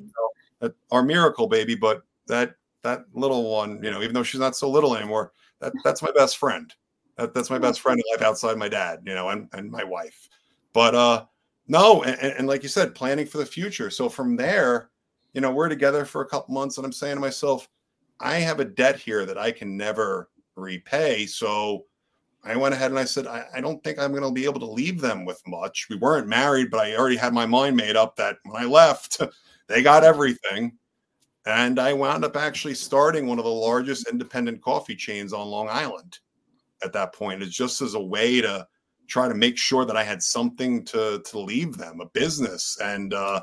our 0.92 1.04
miracle 1.04 1.48
baby, 1.48 1.76
but 1.76 2.04
that 2.28 2.56
that 2.84 3.06
little 3.14 3.52
one, 3.52 3.84
you 3.84 3.92
know, 3.92 4.02
even 4.02 4.14
though 4.14 4.24
she's 4.24 4.40
not 4.40 4.56
so 4.56 4.70
little 4.70 4.96
anymore, 4.96 5.34
that 5.60 5.74
that's 5.84 6.02
my 6.02 6.12
best 6.12 6.38
friend. 6.38 6.74
That, 7.18 7.34
that's 7.34 7.50
my 7.50 7.58
best 7.58 7.82
friend 7.82 8.00
in 8.00 8.14
life 8.14 8.26
outside 8.26 8.58
my 8.58 8.70
dad, 8.70 9.02
you 9.06 9.16
know, 9.16 9.30
and 9.30 9.50
and 9.54 9.72
my 9.72 9.84
wife. 9.84 10.30
But 10.74 10.96
uh, 10.96 11.26
no, 11.68 12.04
and, 12.04 12.34
and 12.34 12.48
like 12.48 12.64
you 12.64 12.70
said, 12.70 12.96
planning 12.96 13.26
for 13.26 13.40
the 13.40 13.46
future. 13.46 13.90
So 13.90 14.08
from 14.08 14.36
there, 14.36 14.90
you 15.34 15.42
know, 15.42 15.52
we're 15.52 15.70
together 15.70 16.06
for 16.06 16.22
a 16.22 16.28
couple 16.28 16.54
months, 16.54 16.78
and 16.78 16.86
I'm 16.86 16.94
saying 16.94 17.16
to 17.16 17.22
myself, 17.22 17.68
I 18.20 18.36
have 18.36 18.60
a 18.60 18.66
debt 18.66 18.98
here 18.98 19.26
that 19.26 19.38
I 19.38 19.52
can 19.52 19.76
never 19.76 20.30
repay. 20.56 21.26
So 21.26 21.86
I 22.44 22.56
went 22.56 22.74
ahead 22.74 22.92
and 22.92 23.00
I 23.00 23.04
said, 23.04 23.28
I, 23.28 23.46
I 23.54 23.62
don't 23.62 23.84
think 23.84 24.00
I'm 24.00 24.12
going 24.12 24.24
to 24.24 24.32
be 24.32 24.46
able 24.46 24.60
to 24.62 24.66
leave 24.66 25.02
them 25.02 25.26
with 25.26 25.42
much. 25.48 25.88
We 25.90 25.98
weren't 25.98 26.28
married, 26.28 26.72
but 26.72 26.80
I 26.80 26.96
already 26.96 27.18
had 27.18 27.34
my 27.34 27.46
mind 27.46 27.76
made 27.76 27.96
up 27.96 28.16
that 28.16 28.38
when 28.44 28.62
I 28.62 28.66
left, 28.66 29.22
they 29.68 29.82
got 29.82 30.04
everything. 30.04 30.78
And 31.46 31.80
I 31.80 31.94
wound 31.94 32.26
up 32.26 32.36
actually 32.36 32.76
starting 32.76 33.26
one 33.26 33.40
of 33.40 33.46
the 33.46 33.52
largest 33.52 34.08
independent 34.10 34.62
coffee 34.62 34.96
chains 34.96 35.34
on 35.34 35.48
Long 35.48 35.70
Island 35.70 36.20
at 36.84 36.94
that 36.94 37.14
point. 37.14 37.44
It's 37.44 37.56
just 37.56 37.82
as 37.82 37.94
a 37.94 38.00
way 38.00 38.42
to 38.42 38.68
try 39.08 39.28
to 39.28 39.36
make 39.36 39.58
sure 39.58 39.86
that 39.86 39.98
I 39.98 40.04
had 40.04 40.22
something 40.22 40.84
to 40.86 41.22
to 41.26 41.40
leave 41.40 41.78
them, 41.78 42.02
a 42.02 42.08
business. 42.08 42.78
And 42.82 43.14
uh, 43.14 43.42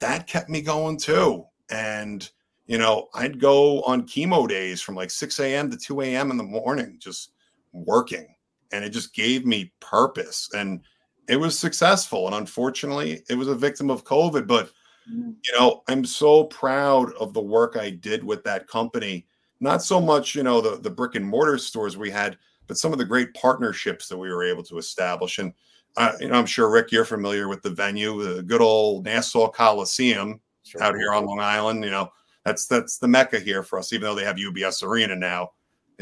that 0.00 0.26
kept 0.26 0.48
me 0.48 0.60
going 0.60 0.98
too. 0.98 1.44
And 1.70 2.28
you 2.66 2.78
know, 2.78 3.08
I'd 3.14 3.40
go 3.40 3.82
on 3.82 4.06
chemo 4.06 4.48
days 4.48 4.80
from 4.80 4.94
like 4.94 5.10
6 5.10 5.40
a.m. 5.40 5.70
to 5.70 5.76
2 5.76 6.00
a.m. 6.02 6.30
in 6.30 6.36
the 6.36 6.44
morning, 6.44 6.96
just 7.00 7.32
working 7.72 8.34
and 8.72 8.84
it 8.84 8.90
just 8.90 9.14
gave 9.14 9.44
me 9.46 9.72
purpose 9.80 10.48
and 10.54 10.80
it 11.28 11.36
was 11.36 11.58
successful 11.58 12.26
and 12.26 12.34
unfortunately 12.34 13.22
it 13.28 13.34
was 13.34 13.48
a 13.48 13.54
victim 13.54 13.90
of 13.90 14.04
covid 14.04 14.46
but 14.46 14.70
mm. 15.10 15.34
you 15.44 15.58
know 15.58 15.82
i'm 15.88 16.04
so 16.04 16.44
proud 16.44 17.12
of 17.14 17.32
the 17.32 17.40
work 17.40 17.76
i 17.76 17.90
did 17.90 18.24
with 18.24 18.42
that 18.44 18.66
company 18.66 19.26
not 19.62 19.82
so 19.82 20.00
much 20.00 20.34
you 20.34 20.42
know 20.42 20.60
the, 20.60 20.76
the 20.78 20.90
brick 20.90 21.14
and 21.14 21.24
mortar 21.24 21.58
stores 21.58 21.96
we 21.96 22.10
had 22.10 22.36
but 22.66 22.76
some 22.76 22.92
of 22.92 22.98
the 22.98 23.04
great 23.04 23.32
partnerships 23.34 24.08
that 24.08 24.16
we 24.16 24.28
were 24.28 24.44
able 24.44 24.62
to 24.62 24.78
establish 24.78 25.38
and 25.38 25.52
uh, 25.96 26.12
you 26.20 26.28
know 26.28 26.34
i'm 26.34 26.46
sure 26.46 26.70
rick 26.70 26.92
you're 26.92 27.04
familiar 27.04 27.48
with 27.48 27.62
the 27.62 27.70
venue 27.70 28.22
the 28.22 28.42
good 28.42 28.60
old 28.60 29.04
nassau 29.04 29.48
coliseum 29.48 30.40
sure. 30.64 30.82
out 30.82 30.94
here 30.94 31.12
on 31.12 31.24
long 31.24 31.40
island 31.40 31.84
you 31.84 31.90
know 31.90 32.10
that's 32.44 32.66
that's 32.66 32.98
the 32.98 33.08
mecca 33.08 33.38
here 33.38 33.62
for 33.62 33.78
us 33.78 33.92
even 33.92 34.04
though 34.04 34.14
they 34.14 34.24
have 34.24 34.36
ubs 34.36 34.82
arena 34.82 35.16
now 35.16 35.50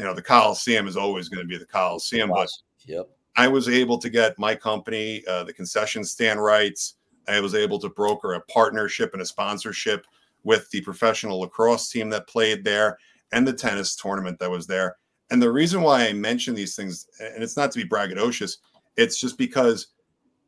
you 0.01 0.07
know 0.07 0.15
the 0.15 0.21
Coliseum 0.21 0.87
is 0.87 0.97
always 0.97 1.29
going 1.29 1.43
to 1.43 1.47
be 1.47 1.57
the 1.57 1.65
Coliseum. 1.65 2.29
But 2.29 2.49
yep. 2.87 3.07
I 3.35 3.47
was 3.47 3.69
able 3.69 3.99
to 3.99 4.09
get 4.09 4.37
my 4.39 4.55
company 4.55 5.23
uh, 5.27 5.43
the 5.43 5.53
concession 5.53 6.03
stand 6.03 6.41
rights. 6.41 6.95
I 7.27 7.39
was 7.39 7.53
able 7.53 7.77
to 7.79 7.89
broker 7.89 8.33
a 8.33 8.41
partnership 8.41 9.13
and 9.13 9.21
a 9.21 9.25
sponsorship 9.25 10.07
with 10.43 10.67
the 10.71 10.81
professional 10.81 11.41
lacrosse 11.41 11.89
team 11.89 12.09
that 12.09 12.27
played 12.27 12.63
there 12.63 12.97
and 13.31 13.47
the 13.47 13.53
tennis 13.53 13.95
tournament 13.95 14.39
that 14.39 14.51
was 14.51 14.67
there. 14.67 14.97
And 15.29 15.41
the 15.41 15.51
reason 15.51 15.81
why 15.81 16.07
I 16.07 16.13
mention 16.13 16.53
these 16.53 16.75
things, 16.75 17.07
and 17.19 17.41
it's 17.41 17.55
not 17.55 17.71
to 17.71 17.79
be 17.79 17.87
braggadocious, 17.87 18.57
it's 18.97 19.19
just 19.19 19.37
because 19.37 19.87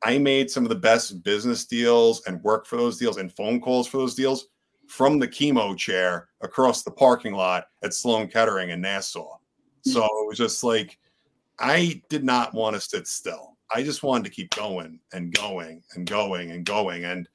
I 0.03 0.17
made 0.17 0.51
some 0.51 0.63
of 0.63 0.69
the 0.69 0.75
best 0.75 1.23
business 1.23 1.65
deals 1.65 2.21
and 2.27 2.43
work 2.43 2.65
for 2.65 2.75
those 2.75 2.97
deals 2.97 3.17
and 3.17 3.31
phone 3.31 3.61
calls 3.61 3.87
for 3.87 3.97
those 3.97 4.15
deals 4.15 4.47
from 4.87 5.17
the 5.17 5.27
chemo 5.27 5.77
chair 5.77 6.27
across 6.41 6.83
the 6.83 6.91
parking 6.91 7.33
lot 7.33 7.67
at 7.83 7.93
Sloan 7.93 8.27
Kettering 8.27 8.71
in 8.71 8.81
Nassau. 8.81 9.37
Hmm. 9.85 9.91
So 9.91 10.03
it 10.03 10.27
was 10.27 10.37
just 10.37 10.63
like, 10.63 10.99
I 11.59 12.01
did 12.09 12.25
not 12.25 12.53
want 12.53 12.75
to 12.75 12.81
sit 12.81 13.07
still. 13.07 13.57
I 13.73 13.83
just 13.83 14.03
wanted 14.03 14.25
to 14.25 14.31
keep 14.31 14.53
going 14.53 14.99
and 15.13 15.33
going 15.33 15.81
and 15.95 16.07
going 16.07 16.51
and 16.51 16.65
going. 16.65 17.05
And, 17.05 17.29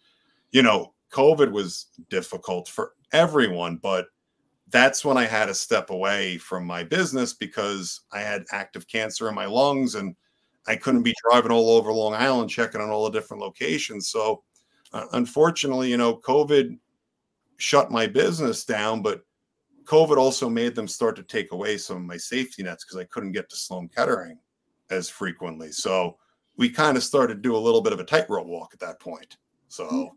you 0.53 0.63
know, 0.63 0.93
COVID 1.11 1.51
was 1.51 1.87
difficult 2.11 2.69
for 2.69 2.93
everyone, 3.13 3.77
but 3.77 4.07
that's 4.71 5.05
when 5.05 5.17
I 5.17 5.25
had 5.25 5.47
to 5.47 5.55
step 5.55 5.91
away 5.91 6.39
from 6.39 6.67
my 6.67 6.85
business 6.85 7.33
because 7.33 8.03
I 8.13 8.21
had 8.21 8.45
active 8.53 8.87
cancer 8.87 9.29
in 9.29 9.35
my 9.35 9.47
lungs 9.47 9.95
and 9.95 10.15
I 10.67 10.77
couldn't 10.77 11.03
be 11.03 11.15
driving 11.29 11.51
all 11.51 11.71
over 11.71 11.93
Long 11.93 12.15
Island 12.15 12.51
checking 12.51 12.81
on 12.81 12.91
all 12.91 13.05
the 13.05 13.19
different 13.19 13.43
locations. 13.43 14.11
So, 14.11 14.43
uh, 14.93 15.07
unfortunately, 15.13 15.91
you 15.91 15.97
know, 15.97 16.17
COVID 16.17 16.79
shut 17.57 17.91
my 17.91 18.07
business 18.07 18.65
down, 18.65 19.01
but 19.01 19.23
COVID 19.85 20.19
also 20.19 20.51
made 20.51 20.75
them 20.75 20.87
start 20.87 21.17
to 21.17 21.23
take 21.23 21.53
away 21.53 21.79
some 21.79 21.97
of 21.97 22.03
my 22.03 22.19
safety 22.19 22.63
nets 22.63 22.85
because 22.85 22.99
I 22.99 23.05
couldn't 23.05 23.33
get 23.33 23.49
to 23.49 23.57
Sloan 23.57 23.89
Kettering 23.89 24.39
as 24.91 25.09
frequently. 25.09 25.73
So 25.73 26.19
we 26.59 26.69
kind 26.69 26.97
of 26.97 27.03
started 27.05 27.37
to 27.37 27.41
do 27.41 27.57
a 27.57 27.59
little 27.59 27.81
bit 27.81 27.95
of 27.95 28.01
a 28.01 28.05
tightrope 28.05 28.47
walk 28.47 28.71
at 28.75 28.81
that 28.81 29.01
point. 29.01 29.39
So 29.69 29.89
mm. 29.89 30.11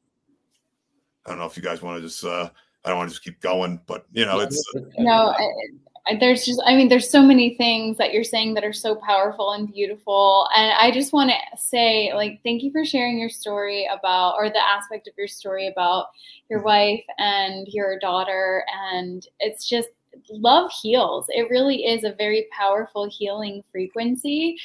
I 1.25 1.29
don't 1.29 1.39
know 1.39 1.45
if 1.45 1.55
you 1.55 1.63
guys 1.63 1.81
want 1.81 1.97
to 1.97 2.07
just 2.07 2.25
uh, 2.25 2.49
I 2.83 2.89
don't 2.89 2.97
want 2.97 3.09
to 3.09 3.13
just 3.13 3.23
keep 3.23 3.39
going, 3.41 3.79
but 3.85 4.05
you 4.11 4.25
know, 4.25 4.39
it's 4.39 4.63
no. 4.97 5.33
I, 6.07 6.17
there's 6.19 6.43
just, 6.45 6.59
I 6.65 6.75
mean, 6.75 6.89
there's 6.89 7.11
so 7.11 7.21
many 7.21 7.53
things 7.53 7.95
that 7.99 8.11
you're 8.11 8.23
saying 8.23 8.55
that 8.55 8.63
are 8.63 8.73
so 8.73 8.95
powerful 8.95 9.51
and 9.51 9.71
beautiful. 9.71 10.47
And 10.55 10.73
I 10.73 10.89
just 10.89 11.13
want 11.13 11.29
to 11.29 11.57
say, 11.57 12.11
like, 12.15 12.39
thank 12.43 12.63
you 12.63 12.71
for 12.71 12.83
sharing 12.83 13.19
your 13.19 13.29
story 13.29 13.87
about, 13.87 14.33
or 14.39 14.49
the 14.49 14.65
aspect 14.65 15.07
of 15.07 15.13
your 15.15 15.27
story 15.27 15.67
about 15.67 16.07
your 16.49 16.57
mm-hmm. 16.57 16.69
wife 16.69 17.03
and 17.19 17.67
your 17.67 17.99
daughter. 17.99 18.65
And 18.91 19.27
it's 19.39 19.69
just, 19.69 19.89
love 20.29 20.71
heals. 20.81 21.27
It 21.29 21.49
really 21.49 21.85
is 21.85 22.03
a 22.03 22.13
very 22.13 22.47
powerful 22.51 23.07
healing 23.09 23.63
frequency. 23.71 24.57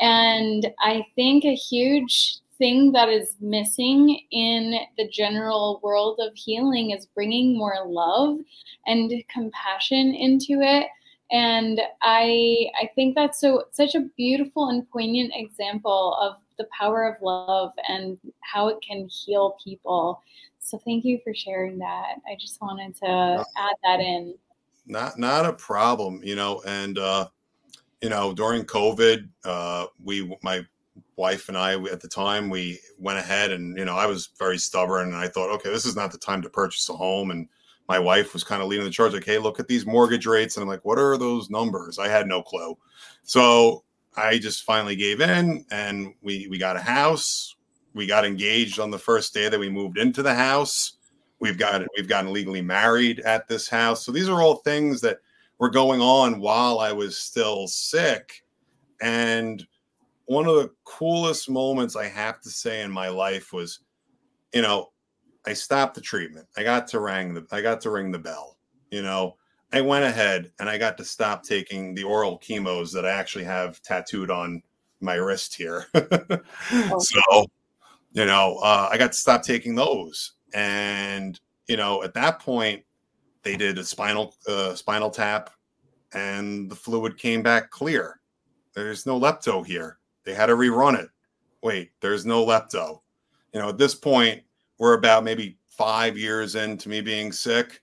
And 0.00 0.70
I 0.80 1.04
think 1.16 1.44
a 1.44 1.54
huge 1.54 2.36
thing 2.62 2.92
that 2.92 3.08
is 3.08 3.34
missing 3.40 4.20
in 4.30 4.78
the 4.96 5.08
general 5.08 5.80
world 5.82 6.20
of 6.22 6.32
healing 6.36 6.92
is 6.92 7.06
bringing 7.06 7.58
more 7.58 7.74
love 7.84 8.38
and 8.86 9.12
compassion 9.28 10.14
into 10.14 10.60
it. 10.60 10.86
And 11.32 11.80
i 12.02 12.66
i 12.80 12.88
think 12.94 13.14
that's 13.16 13.40
so 13.40 13.64
such 13.72 13.94
a 13.96 14.06
beautiful 14.16 14.68
and 14.68 14.88
poignant 14.90 15.32
example 15.34 16.14
of 16.20 16.36
the 16.58 16.68
power 16.78 17.00
of 17.10 17.16
love 17.20 17.72
and 17.88 18.16
how 18.52 18.68
it 18.68 18.78
can 18.86 19.08
heal 19.08 19.56
people. 19.64 20.22
So 20.60 20.78
thank 20.84 21.04
you 21.04 21.18
for 21.24 21.34
sharing 21.34 21.78
that. 21.78 22.10
I 22.30 22.36
just 22.38 22.60
wanted 22.60 22.94
to 22.96 23.44
add 23.56 23.76
that 23.82 23.98
in. 23.98 24.34
Not 24.86 25.18
not 25.18 25.46
a 25.46 25.52
problem 25.52 26.20
you 26.22 26.36
know 26.36 26.62
and 26.66 26.96
uh 26.98 27.26
you 28.02 28.10
know 28.10 28.32
during 28.32 28.62
covid 28.64 29.28
uh 29.44 29.86
we 30.04 30.14
my 30.42 30.64
wife 31.16 31.48
and 31.48 31.58
I 31.58 31.74
at 31.84 32.00
the 32.00 32.08
time 32.08 32.48
we 32.48 32.80
went 32.98 33.18
ahead 33.18 33.50
and 33.52 33.76
you 33.76 33.84
know 33.84 33.96
I 33.96 34.06
was 34.06 34.30
very 34.38 34.58
stubborn 34.58 35.08
and 35.08 35.16
I 35.16 35.28
thought 35.28 35.50
okay 35.56 35.70
this 35.70 35.86
is 35.86 35.96
not 35.96 36.10
the 36.12 36.18
time 36.18 36.42
to 36.42 36.50
purchase 36.50 36.88
a 36.88 36.94
home. 36.94 37.30
And 37.30 37.48
my 37.88 37.98
wife 37.98 38.32
was 38.32 38.44
kind 38.44 38.62
of 38.62 38.68
leading 38.68 38.84
the 38.84 38.90
charge 38.90 39.12
like 39.12 39.24
hey 39.24 39.38
look 39.38 39.60
at 39.60 39.68
these 39.68 39.86
mortgage 39.86 40.26
rates. 40.26 40.56
And 40.56 40.62
I'm 40.62 40.68
like 40.68 40.84
what 40.84 40.98
are 40.98 41.16
those 41.18 41.50
numbers? 41.50 41.98
I 41.98 42.08
had 42.08 42.26
no 42.26 42.42
clue. 42.42 42.76
So 43.24 43.84
I 44.16 44.38
just 44.38 44.64
finally 44.64 44.96
gave 44.96 45.20
in 45.20 45.64
and 45.70 46.14
we 46.22 46.46
we 46.48 46.58
got 46.58 46.76
a 46.76 46.80
house. 46.80 47.56
We 47.94 48.06
got 48.06 48.24
engaged 48.24 48.80
on 48.80 48.90
the 48.90 48.98
first 48.98 49.34
day 49.34 49.48
that 49.48 49.60
we 49.60 49.68
moved 49.68 49.98
into 49.98 50.22
the 50.22 50.34
house. 50.34 50.94
We've 51.40 51.58
got 51.58 51.82
we've 51.96 52.08
gotten 52.08 52.32
legally 52.32 52.62
married 52.62 53.20
at 53.20 53.48
this 53.48 53.68
house. 53.68 54.04
So 54.04 54.12
these 54.12 54.28
are 54.28 54.40
all 54.40 54.56
things 54.56 55.00
that 55.02 55.18
were 55.58 55.70
going 55.70 56.00
on 56.00 56.40
while 56.40 56.80
I 56.80 56.92
was 56.92 57.18
still 57.18 57.66
sick. 57.66 58.44
And 59.00 59.66
one 60.26 60.46
of 60.46 60.54
the 60.56 60.70
coolest 60.84 61.50
moments 61.50 61.96
I 61.96 62.06
have 62.06 62.40
to 62.42 62.50
say 62.50 62.82
in 62.82 62.90
my 62.90 63.08
life 63.08 63.52
was, 63.52 63.80
you 64.52 64.62
know, 64.62 64.92
I 65.46 65.52
stopped 65.52 65.94
the 65.94 66.00
treatment. 66.00 66.46
I 66.56 66.62
got 66.62 66.86
to 66.88 67.00
ring 67.00 67.34
the 67.34 67.46
I 67.50 67.60
got 67.60 67.80
to 67.82 67.90
ring 67.90 68.12
the 68.12 68.18
bell. 68.18 68.56
You 68.90 69.02
know, 69.02 69.36
I 69.72 69.80
went 69.80 70.04
ahead 70.04 70.52
and 70.60 70.68
I 70.68 70.78
got 70.78 70.96
to 70.98 71.04
stop 71.04 71.42
taking 71.42 71.94
the 71.94 72.04
oral 72.04 72.38
chemos 72.38 72.92
that 72.92 73.06
I 73.06 73.10
actually 73.10 73.44
have 73.44 73.82
tattooed 73.82 74.30
on 74.30 74.62
my 75.00 75.14
wrist 75.14 75.54
here. 75.54 75.86
Oh. 76.74 76.98
So, 76.98 77.46
you 78.12 78.24
know, 78.24 78.58
uh, 78.62 78.88
I 78.90 78.98
got 78.98 79.12
to 79.12 79.18
stop 79.18 79.42
taking 79.42 79.74
those, 79.74 80.32
and 80.54 81.38
you 81.66 81.76
know, 81.76 82.02
at 82.02 82.14
that 82.14 82.38
point, 82.38 82.84
they 83.42 83.56
did 83.56 83.78
a 83.78 83.84
spinal 83.84 84.34
uh, 84.46 84.74
spinal 84.74 85.10
tap, 85.10 85.50
and 86.12 86.70
the 86.70 86.76
fluid 86.76 87.18
came 87.18 87.42
back 87.42 87.70
clear. 87.70 88.20
There's 88.74 89.06
no 89.06 89.18
lepto 89.18 89.66
here. 89.66 89.98
They 90.24 90.34
had 90.34 90.46
to 90.46 90.56
rerun 90.56 90.98
it. 90.98 91.08
Wait, 91.62 91.90
there's 92.00 92.26
no 92.26 92.44
lepto. 92.44 93.00
You 93.52 93.60
know, 93.60 93.68
at 93.68 93.78
this 93.78 93.94
point, 93.94 94.42
we're 94.78 94.94
about 94.94 95.24
maybe 95.24 95.58
five 95.68 96.16
years 96.16 96.54
into 96.54 96.88
me 96.88 97.00
being 97.00 97.32
sick. 97.32 97.82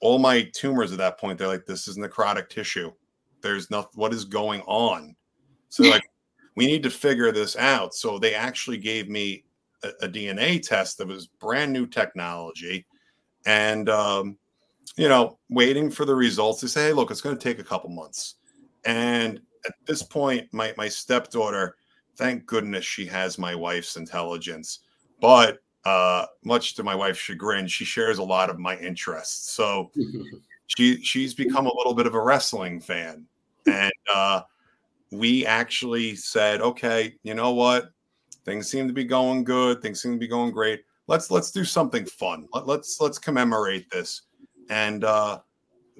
All 0.00 0.18
my 0.18 0.42
tumors 0.54 0.92
at 0.92 0.98
that 0.98 1.18
point, 1.18 1.38
they're 1.38 1.48
like, 1.48 1.66
this 1.66 1.88
is 1.88 1.98
necrotic 1.98 2.48
tissue. 2.48 2.92
There's 3.40 3.70
nothing, 3.70 3.90
what 3.94 4.12
is 4.12 4.24
going 4.24 4.62
on? 4.62 5.14
So, 5.68 5.82
like, 5.90 6.04
we 6.56 6.66
need 6.66 6.82
to 6.82 6.90
figure 6.90 7.32
this 7.32 7.56
out. 7.56 7.94
So, 7.94 8.18
they 8.18 8.34
actually 8.34 8.78
gave 8.78 9.08
me 9.08 9.44
a, 9.82 9.90
a 10.02 10.08
DNA 10.08 10.60
test 10.62 10.98
that 10.98 11.08
was 11.08 11.26
brand 11.26 11.72
new 11.72 11.86
technology. 11.86 12.86
And, 13.44 13.88
um, 13.88 14.38
you 14.96 15.08
know, 15.08 15.38
waiting 15.48 15.90
for 15.90 16.04
the 16.04 16.14
results. 16.14 16.60
They 16.60 16.68
say, 16.68 16.86
hey, 16.88 16.92
look, 16.92 17.10
it's 17.10 17.20
going 17.20 17.36
to 17.36 17.42
take 17.42 17.58
a 17.58 17.64
couple 17.64 17.90
months. 17.90 18.36
And 18.84 19.40
at 19.66 19.74
this 19.86 20.02
point, 20.02 20.48
my 20.52 20.74
my 20.76 20.88
stepdaughter, 20.88 21.76
thank 22.16 22.46
goodness 22.46 22.84
she 22.84 23.06
has 23.06 23.38
my 23.38 23.54
wife's 23.54 23.96
intelligence, 23.96 24.80
but 25.20 25.58
uh, 25.84 26.26
much 26.44 26.74
to 26.74 26.82
my 26.82 26.94
wife's 26.94 27.18
chagrin, 27.18 27.66
she 27.66 27.84
shares 27.84 28.18
a 28.18 28.22
lot 28.22 28.50
of 28.50 28.58
my 28.58 28.76
interests. 28.78 29.50
So 29.52 29.90
she 30.66 31.02
she's 31.02 31.34
become 31.34 31.66
a 31.66 31.76
little 31.76 31.94
bit 31.94 32.06
of 32.06 32.14
a 32.14 32.20
wrestling 32.20 32.80
fan, 32.80 33.26
and 33.66 33.92
uh, 34.12 34.42
we 35.10 35.46
actually 35.46 36.16
said, 36.16 36.60
okay, 36.60 37.14
you 37.22 37.34
know 37.34 37.52
what, 37.52 37.90
things 38.44 38.68
seem 38.68 38.88
to 38.88 38.94
be 38.94 39.04
going 39.04 39.44
good, 39.44 39.82
things 39.82 40.00
seem 40.02 40.12
to 40.12 40.18
be 40.18 40.28
going 40.28 40.52
great. 40.52 40.84
Let's 41.08 41.30
let's 41.30 41.50
do 41.50 41.64
something 41.64 42.06
fun. 42.06 42.48
Let, 42.52 42.66
let's 42.66 43.00
let's 43.00 43.18
commemorate 43.18 43.90
this, 43.90 44.22
and 44.70 45.04
uh, 45.04 45.40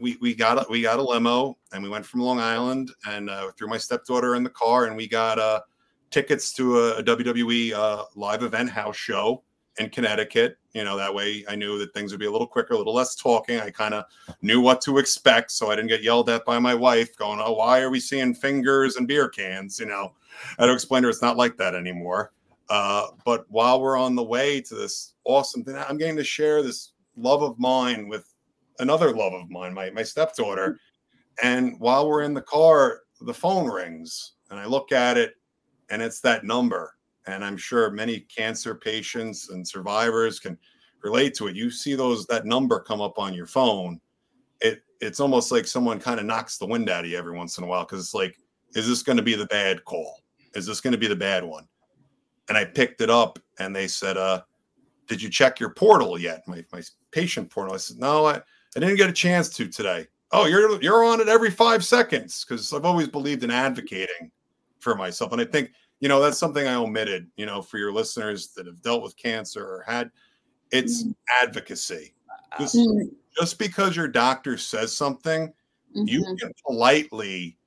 we 0.03 0.19
we 0.21 0.35
got 0.35 0.59
a, 0.59 0.67
we 0.69 0.83
got 0.83 0.99
a 0.99 1.03
limo 1.03 1.57
and 1.73 1.83
we 1.83 1.89
went 1.89 2.05
from 2.05 2.21
Long 2.21 2.41
Island 2.41 2.91
and 3.07 3.31
uh, 3.31 3.53
threw 3.57 3.69
my 3.69 3.79
stepdaughter 3.79 4.35
in 4.35 4.43
the 4.43 4.51
car 4.51 4.87
and 4.87 4.97
we 4.97 5.09
got 5.09 5.39
uh, 5.39 5.61
tickets 6.11 6.53
to 6.55 6.79
a, 6.79 6.99
a 6.99 7.03
WWE 7.03 7.73
uh, 7.73 8.05
live 8.17 8.43
event 8.43 8.69
house 8.69 8.97
show 8.97 9.43
in 9.79 9.89
Connecticut. 9.89 10.59
You 10.75 10.85
know 10.85 10.97
that 10.97 11.15
way 11.15 11.45
I 11.49 11.55
knew 11.55 11.79
that 11.79 11.95
things 11.95 12.11
would 12.13 12.21
be 12.21 12.27
a 12.27 12.31
little 12.31 12.47
quicker, 12.47 12.75
a 12.75 12.79
little 12.79 12.95
less 12.95 13.15
talking. 13.15 13.61
I 13.61 13.71
kind 13.71 13.95
of 13.95 14.05
knew 14.43 14.61
what 14.61 14.81
to 14.83 14.99
expect, 14.99 15.53
so 15.53 15.71
I 15.71 15.77
didn't 15.77 15.89
get 15.89 16.03
yelled 16.03 16.29
at 16.29 16.45
by 16.45 16.59
my 16.59 16.75
wife 16.75 17.17
going, 17.17 17.41
"Oh, 17.41 17.53
why 17.53 17.81
are 17.81 17.91
we 17.91 18.01
seeing 18.01 18.35
fingers 18.35 18.97
and 18.97 19.07
beer 19.07 19.29
cans?" 19.29 19.79
You 19.79 19.87
know, 19.87 20.13
I 20.59 20.63
had 20.63 20.67
to 20.67 20.73
explain 20.73 21.03
to 21.03 21.07
her 21.07 21.11
it's 21.11 21.23
not 21.23 21.37
like 21.37 21.57
that 21.59 21.75
anymore. 21.75 22.33
Uh, 22.69 23.09
but 23.25 23.45
while 23.51 23.81
we're 23.81 23.99
on 23.99 24.15
the 24.15 24.23
way 24.23 24.61
to 24.63 24.75
this 24.75 25.15
awesome 25.25 25.63
thing, 25.63 25.77
I'm 25.77 25.99
getting 25.99 26.17
to 26.17 26.25
share 26.25 26.63
this 26.63 26.93
love 27.17 27.43
of 27.43 27.59
mine 27.59 28.09
with 28.09 28.32
another 28.83 29.15
love 29.15 29.33
of 29.33 29.51
mine, 29.51 29.73
my 29.75 29.91
my 29.91 30.03
stepdaughter. 30.03 30.79
And 31.43 31.79
while 31.81 32.09
we're 32.09 32.23
in 32.23 32.35
the 32.35 32.43
car, 32.43 33.01
the 33.23 33.35
phone 33.35 33.71
rings, 33.71 34.35
and 34.51 34.61
I 34.61 34.67
look 34.67 34.93
at 34.93 35.17
it, 35.17 35.35
and 35.91 36.03
it's 36.03 36.21
that 36.21 36.45
number. 36.45 36.95
And 37.27 37.45
I'm 37.45 37.57
sure 37.57 37.91
many 37.91 38.21
cancer 38.21 38.75
patients 38.75 39.51
and 39.51 39.67
survivors 39.67 40.41
can 40.41 40.59
relate 41.03 41.35
to 41.35 41.47
it. 41.49 41.57
You 41.57 41.71
see 41.71 41.95
those 41.95 42.27
that 42.27 42.47
number 42.47 42.81
come 42.81 43.01
up 43.01 43.19
on 43.19 43.35
your 43.35 43.47
phone. 43.47 44.01
It 44.61 44.83
it's 45.01 45.21
almost 45.21 45.53
like 45.53 45.67
someone 45.67 45.99
kind 45.99 46.21
of 46.21 46.27
knocks 46.27 46.59
the 46.59 46.67
wind 46.67 46.89
out 46.89 47.05
of 47.05 47.11
you 47.11 47.19
every 47.19 47.37
once 47.37 47.59
in 47.59 47.65
a 47.65 47.67
while 47.67 47.85
because 47.85 48.01
it's 48.01 48.15
like, 48.15 48.37
is 48.75 48.89
this 48.89 49.03
going 49.03 49.17
to 49.17 49.23
be 49.23 49.35
the 49.35 49.47
bad 49.47 49.85
call? 49.85 50.21
Is 50.55 50.67
this 50.67 50.81
going 50.81 50.93
to 50.93 50.99
be 50.99 51.09
the 51.09 51.17
bad 51.17 51.45
one? 51.45 51.67
And 52.49 52.59
I 52.59 52.65
picked 52.65 53.01
it 53.01 53.11
up, 53.11 53.39
and 53.59 53.75
they 53.75 53.87
said, 53.87 54.17
"Uh, 54.17 54.43
did 55.07 55.23
you 55.23 55.31
check 55.31 55.61
your 55.61 55.71
portal 55.71 56.19
yet? 56.19 56.43
My 56.47 56.65
my 56.73 56.83
patient 57.11 57.51
portal." 57.51 57.75
I 57.75 57.79
said, 57.79 57.99
"No, 57.99 58.27
I." 58.27 58.43
I 58.77 58.81
didn't 58.81 58.97
get 58.97 59.11
a 59.11 59.13
chance 59.13 59.49
to 59.51 59.69
today. 59.69 60.07
Oh, 60.31 60.47
you're 60.47 60.81
you're 60.83 61.05
on 61.05 61.21
it 61.21 61.29
every 61.29 61.51
five 61.51 61.85
seconds 61.85 62.45
because 62.45 62.73
I've 62.73 62.87
always 62.87 63.09
believed 63.09 63.45
in 63.45 63.51
advocating 63.51 64.31
for 64.79 64.95
myself, 64.95 65.33
and 65.33 65.41
I 65.41 65.45
think 65.45 65.73
you 66.01 66.09
know 66.09 66.21
that's 66.21 66.39
something 66.39 66.67
I 66.67 66.75
omitted. 66.75 67.31
You 67.37 67.47
know, 67.47 67.61
for 67.61 67.79
your 67.79 67.93
listeners 67.93 68.49
that 68.57 68.67
have 68.67 68.81
dealt 68.83 69.03
with 69.03 69.17
cancer 69.17 69.63
or 69.63 69.85
had, 69.87 70.11
it's 70.71 71.05
mm. 71.05 71.15
advocacy. 71.43 72.15
Just, 72.59 72.77
mm. 72.77 73.11
just 73.39 73.59
because 73.59 73.95
your 73.95 74.09
doctor 74.09 74.57
says 74.57 74.97
something, 74.97 75.49
mm-hmm. 75.49 76.09
you 76.09 76.37
can 76.41 76.53
politely 76.67 77.59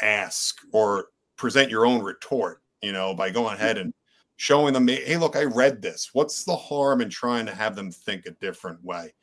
ask 0.00 0.58
or 0.72 1.08
present 1.36 1.70
your 1.70 1.84
own 1.84 2.00
retort. 2.02 2.62
You 2.80 2.92
know, 2.92 3.12
by 3.14 3.30
going 3.30 3.54
ahead 3.54 3.78
and 3.78 3.92
showing 4.36 4.72
them, 4.72 4.86
hey, 4.86 5.16
look, 5.16 5.36
I 5.36 5.44
read 5.44 5.80
this. 5.80 6.10
What's 6.12 6.44
the 6.44 6.56
harm 6.56 7.00
in 7.00 7.08
trying 7.08 7.46
to 7.46 7.54
have 7.54 7.74
them 7.74 7.90
think 7.90 8.26
a 8.26 8.32
different 8.32 8.84
way? 8.84 9.14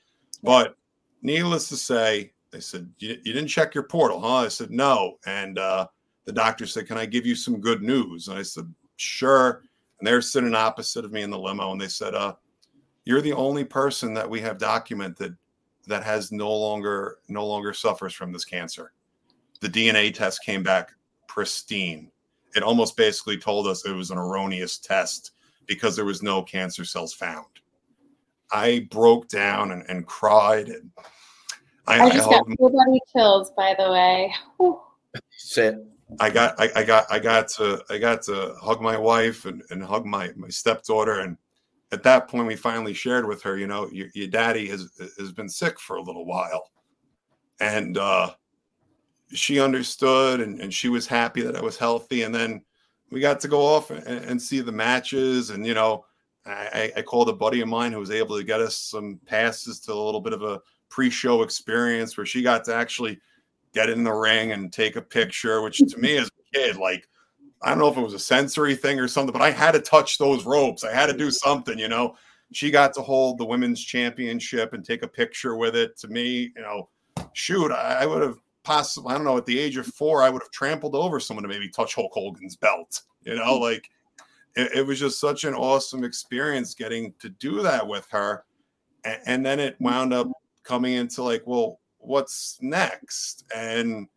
But 0.44 0.76
needless 1.22 1.70
to 1.70 1.78
say, 1.78 2.34
they 2.52 2.60
said, 2.60 2.90
you, 3.00 3.18
you, 3.24 3.34
didn't 3.34 3.48
check 3.48 3.74
your 3.74 3.84
portal, 3.84 4.20
huh? 4.20 4.36
I 4.36 4.48
said, 4.50 4.72
No. 4.72 5.18
And 5.26 5.58
uh, 5.58 5.88
the 6.26 6.34
doctor 6.34 6.68
said, 6.68 6.88
Can 6.88 6.98
I 6.98 7.06
give 7.06 7.26
you 7.26 7.36
some 7.36 7.62
good 7.62 7.82
news? 7.82 8.28
And 8.28 8.38
I 8.38 8.44
said, 8.44 8.72
Sure. 8.98 9.64
And 10.00 10.08
they're 10.08 10.22
sitting 10.22 10.56
opposite 10.56 11.06
of 11.06 11.12
me 11.12 11.22
in 11.22 11.30
the 11.30 11.40
limo. 11.40 11.72
And 11.72 11.80
they 11.80 11.88
said, 11.88 12.14
uh, 12.14 12.34
You're 13.06 13.22
the 13.22 13.34
only 13.34 13.64
person 13.64 14.14
that 14.16 14.30
we 14.30 14.42
have 14.42 14.58
documented 14.58 15.38
that 15.88 16.04
has 16.04 16.32
no 16.32 16.54
longer 16.54 17.20
no 17.30 17.46
longer 17.48 17.74
suffers 17.74 18.14
from 18.14 18.32
this 18.32 18.46
cancer. 18.46 18.92
The 19.62 19.70
DNA 19.70 20.14
test 20.14 20.44
came 20.44 20.64
back 20.64 20.92
pristine. 21.28 22.12
It 22.56 22.64
almost 22.64 22.98
basically 22.98 23.38
told 23.38 23.68
us 23.68 23.86
it 23.86 23.94
was 23.94 24.12
an 24.12 24.18
erroneous 24.18 24.78
test 24.78 25.32
because 25.68 25.96
there 25.96 26.06
was 26.06 26.22
no 26.22 26.44
cancer 26.44 26.84
cells 26.84 27.14
found. 27.14 27.46
I 28.52 28.88
broke 28.92 29.28
down 29.28 29.72
and, 29.72 29.84
and 29.90 30.06
cried. 30.06 30.70
And 30.70 30.92
I, 31.88 32.02
I 32.02 32.10
just 32.10 32.28
I 32.28 32.32
got 32.32 32.48
full 32.58 32.70
body 32.70 33.00
chills, 33.12 33.52
by 33.52 33.76
the 33.78 33.92
way. 33.92 34.34
Sit. 35.32 35.76
I 36.20 36.30
got 36.30 36.60
I, 36.60 36.70
I, 36.76 36.84
got 36.84 37.06
I 37.10 37.20
got 37.20 37.48
to 37.50 37.84
I 37.90 37.98
got 37.98 38.22
to 38.24 38.56
hug 38.62 38.82
my 38.82 38.98
wife 38.98 39.46
and, 39.46 39.64
and 39.70 39.82
hug 39.82 40.06
my 40.06 40.32
my 40.36 40.50
stepdaughter 40.50 41.22
and 41.22 41.38
at 41.92 42.04
that 42.04 42.28
point, 42.28 42.48
we 42.48 42.56
finally 42.56 42.94
shared 42.94 43.28
with 43.28 43.42
her, 43.44 43.58
you 43.58 43.68
know, 43.68 43.90
your, 43.92 44.08
your 44.14 44.28
daddy 44.28 44.68
has 44.70 44.90
has 45.18 45.32
been 45.32 45.50
sick 45.50 45.80
for 45.80 45.98
a 45.98 46.02
little 46.02 46.26
while, 46.26 46.72
and 47.60 47.98
uh, 47.98 48.34
she 49.34 49.60
understood, 49.60 50.40
and, 50.40 50.60
and 50.62 50.74
she 50.74 50.90
was 50.90 51.06
happy 51.06 51.42
that 51.42 51.56
I 51.56 51.62
was 51.62 51.78
healthy. 51.78 52.24
And 52.24 52.34
then 52.34 52.64
we 53.10 53.20
got 53.20 53.40
to 53.42 53.48
go 53.48 53.62
off 53.62 53.92
and, 53.92 54.08
and 54.08 54.42
see 54.42 54.62
the 54.62 54.72
matches, 54.72 55.50
and 55.50 55.68
you 55.68 55.74
know, 55.74 56.06
I, 56.46 56.92
I, 56.98 57.02
called 57.04 57.30
a 57.30 57.34
buddy 57.34 57.62
of 57.62 57.68
mine 57.68 57.92
who 57.92 58.00
was 58.00 58.10
able 58.10 58.36
to 58.36 58.44
get 58.44 58.62
us 58.62 58.76
some 58.76 59.20
passes 59.28 59.80
to 59.82 59.94
a 59.94 59.94
little 59.94 60.22
bit 60.22 60.34
of 60.34 60.42
a 60.42 60.60
pre-show 60.90 61.44
experience 61.44 62.18
where 62.18 62.26
she 62.26 62.42
got 62.42 62.64
to 62.66 62.74
actually 62.74 63.20
get 63.74 63.90
in 63.90 64.04
the 64.04 64.12
ring 64.12 64.52
and 64.52 64.74
take 64.74 64.96
a 64.96 65.02
picture, 65.02 65.62
which 65.62 65.78
to 65.78 65.98
me 65.98 66.18
as 66.18 66.28
a 66.28 66.58
kid, 66.58 66.78
like 66.78 67.08
I 67.62 67.70
don't 67.70 67.80
know 67.80 67.88
if 67.90 67.98
it 67.98 68.02
was 68.02 68.14
a 68.14 68.20
sensory 68.20 68.76
thing 68.76 69.00
or 69.00 69.08
something, 69.08 69.34
but 69.34 69.42
I 69.42 69.52
had 69.52 69.72
to 69.72 69.80
touch 69.80 70.18
those 70.18 70.46
ropes. 70.46 70.84
I 70.84 70.94
had 70.94 71.08
to 71.08 71.18
do 71.18 71.30
something, 71.30 71.78
you 71.78 71.88
know. 71.88 72.16
She 72.54 72.72
got 72.72 72.94
to 72.96 73.02
hold 73.02 73.38
the 73.38 73.46
women's 73.46 73.82
championship 73.82 74.74
and 74.74 74.84
take 74.84 75.04
a 75.04 75.08
picture 75.08 75.56
with 75.56 75.76
it. 75.76 75.98
To 76.00 76.08
me, 76.08 76.52
you 76.56 76.62
know, 76.62 76.90
shoot, 77.34 77.72
I, 77.72 78.00
I 78.02 78.06
would 78.06 78.24
have 78.24 78.38
possibly, 78.64 79.14
I 79.14 79.16
don't 79.16 79.26
know, 79.26 79.38
at 79.38 79.46
the 79.46 79.60
age 79.60 79.78
of 79.78 79.86
four, 79.86 80.24
I 80.24 80.30
would 80.30 80.42
have 80.42 80.52
trampled 80.52 80.96
over 80.96 81.20
someone 81.20 81.44
to 81.44 81.50
maybe 81.50 81.70
touch 81.70 81.96
Hulk 81.96 82.12
Hogan's 82.14 82.56
belt. 82.56 83.02
You 83.22 83.36
know, 83.36 83.58
hmm. 83.58 83.64
like 83.64 83.90
it, 84.56 84.72
it 84.76 84.86
was 84.86 85.00
just 85.00 85.20
such 85.20 85.44
an 85.44 85.54
awesome 85.54 86.04
experience 86.04 86.74
getting 86.74 87.14
to 87.20 87.30
do 87.30 87.62
that 87.62 87.86
with 87.86 88.08
her. 88.12 88.44
And, 89.04 89.20
and 89.26 89.46
then 89.46 89.60
it 89.60 89.76
wound 89.80 90.14
up 90.14 90.28
coming 90.64 90.94
into 90.94 91.24
like, 91.24 91.44
well, 91.46 91.80
what's 92.00 92.58
next? 92.62 93.46
And 93.56 94.08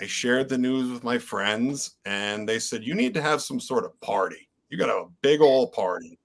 I 0.00 0.06
shared 0.06 0.48
the 0.48 0.58
news 0.58 0.90
with 0.90 1.04
my 1.04 1.18
friends, 1.18 1.96
and 2.04 2.48
they 2.48 2.58
said, 2.58 2.84
You 2.84 2.94
need 2.94 3.14
to 3.14 3.22
have 3.22 3.40
some 3.40 3.58
sort 3.58 3.84
of 3.84 3.98
party. 4.00 4.48
You 4.68 4.76
got 4.76 4.86
to 4.86 4.92
have 4.92 5.02
a 5.02 5.10
big 5.22 5.40
old 5.40 5.72
party. 5.72 6.18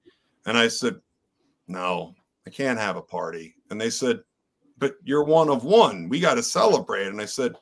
And 0.46 0.58
I 0.58 0.68
said, 0.68 1.00
No, 1.68 2.16
I 2.46 2.50
can't 2.50 2.80
have 2.80 2.98
a 2.98 3.02
party. 3.02 3.56
And 3.70 3.80
they 3.80 3.90
said, 3.90 4.22
But 4.78 4.96
you're 5.04 5.24
one 5.24 5.50
of 5.50 5.64
one. 5.64 6.10
We 6.10 6.20
got 6.20 6.34
to 6.36 6.44
celebrate. 6.44 7.08
And 7.08 7.22
I 7.22 7.26
said, 7.26 7.56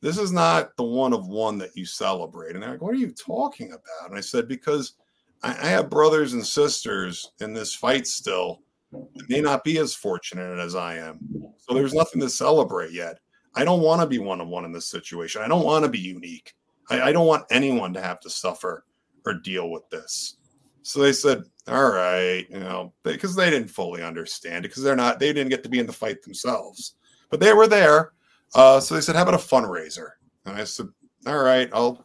This 0.00 0.16
is 0.16 0.32
not 0.32 0.74
the 0.76 0.84
one 0.84 1.12
of 1.12 1.28
one 1.28 1.58
that 1.58 1.76
you 1.76 1.84
celebrate. 1.84 2.54
And 2.54 2.62
they're 2.62 2.70
like, 2.70 2.82
What 2.82 2.94
are 2.94 2.98
you 2.98 3.10
talking 3.10 3.68
about? 3.68 4.08
And 4.08 4.16
I 4.16 4.22
said, 4.22 4.48
Because 4.48 4.94
I, 5.42 5.50
I 5.50 5.66
have 5.66 5.90
brothers 5.90 6.32
and 6.32 6.44
sisters 6.44 7.32
in 7.40 7.52
this 7.52 7.74
fight 7.74 8.06
still 8.06 8.62
that 8.92 9.28
may 9.28 9.40
not 9.40 9.64
be 9.64 9.78
as 9.78 9.94
fortunate 9.94 10.58
as 10.58 10.74
I 10.74 10.96
am. 10.96 11.18
So 11.58 11.74
there's 11.74 11.94
nothing 11.94 12.20
to 12.20 12.30
celebrate 12.30 12.92
yet. 12.92 13.18
I 13.54 13.64
don't 13.64 13.80
want 13.80 14.00
to 14.02 14.06
be 14.06 14.18
one 14.18 14.40
on 14.40 14.48
one 14.48 14.64
in 14.64 14.72
this 14.72 14.88
situation. 14.88 15.42
I 15.42 15.48
don't 15.48 15.64
want 15.64 15.84
to 15.84 15.90
be 15.90 15.98
unique. 15.98 16.54
I, 16.90 17.02
I, 17.02 17.12
don't 17.12 17.26
want 17.26 17.46
anyone 17.50 17.92
to 17.94 18.02
have 18.02 18.20
to 18.20 18.30
suffer 18.30 18.84
or 19.24 19.34
deal 19.34 19.70
with 19.70 19.88
this. 19.90 20.36
So 20.82 21.00
they 21.00 21.12
said, 21.12 21.42
all 21.66 21.90
right, 21.90 22.46
you 22.48 22.60
know, 22.60 22.92
because 23.02 23.34
they 23.34 23.50
didn't 23.50 23.68
fully 23.68 24.02
understand 24.02 24.64
it 24.64 24.68
because 24.68 24.84
they're 24.84 24.94
not, 24.94 25.18
they 25.18 25.32
didn't 25.32 25.50
get 25.50 25.64
to 25.64 25.68
be 25.68 25.80
in 25.80 25.86
the 25.86 25.92
fight 25.92 26.22
themselves, 26.22 26.94
but 27.28 27.40
they 27.40 27.52
were 27.52 27.66
there. 27.66 28.12
Uh, 28.54 28.78
so 28.78 28.94
they 28.94 29.00
said, 29.00 29.16
how 29.16 29.22
about 29.22 29.34
a 29.34 29.38
fundraiser? 29.38 30.10
And 30.44 30.56
I 30.56 30.64
said, 30.64 30.86
all 31.26 31.42
right, 31.42 31.68
I'll 31.72 32.04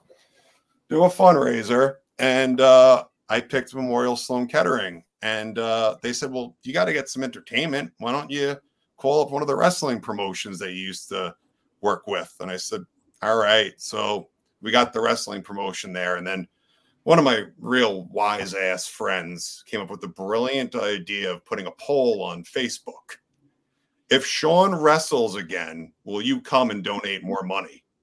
do 0.89 1.03
a 1.03 1.09
fundraiser. 1.09 1.97
And 2.17 2.59
uh, 2.59 3.05
I 3.31 3.39
picked 3.39 3.73
Memorial 3.73 4.17
Sloan 4.17 4.45
Kettering. 4.45 5.05
And 5.21 5.57
uh, 5.57 5.95
they 6.01 6.11
said, 6.11 6.31
well, 6.31 6.57
you 6.63 6.73
got 6.73 6.85
to 6.85 6.93
get 6.93 7.07
some 7.07 7.23
entertainment. 7.23 7.93
Why 7.99 8.11
don't 8.11 8.29
you 8.29 8.57
call 8.97 9.21
up 9.21 9.31
one 9.31 9.41
of 9.41 9.47
the 9.47 9.55
wrestling 9.55 10.01
promotions 10.01 10.59
that 10.59 10.73
you 10.73 10.79
used 10.79 11.07
to 11.09 11.33
work 11.79 12.07
with. 12.07 12.35
And 12.41 12.51
I 12.51 12.57
said, 12.57 12.81
all 13.21 13.37
right. 13.37 13.71
So 13.77 14.27
we 14.61 14.69
got 14.69 14.91
the 14.91 14.99
wrestling 14.99 15.43
promotion 15.43 15.93
there. 15.93 16.17
And 16.17 16.27
then 16.27 16.45
one 17.03 17.19
of 17.19 17.23
my 17.23 17.45
real 17.57 18.03
wise 18.11 18.53
ass 18.53 18.85
friends 18.85 19.63
came 19.65 19.79
up 19.79 19.89
with 19.89 20.01
the 20.01 20.09
brilliant 20.09 20.75
idea 20.75 21.31
of 21.31 21.45
putting 21.45 21.67
a 21.67 21.71
poll 21.79 22.21
on 22.21 22.43
Facebook. 22.43 23.17
If 24.09 24.25
Sean 24.25 24.75
wrestles 24.75 25.37
again, 25.37 25.93
will 26.03 26.21
you 26.21 26.41
come 26.41 26.69
and 26.69 26.83
donate 26.83 27.23
more 27.23 27.43
money? 27.43 27.83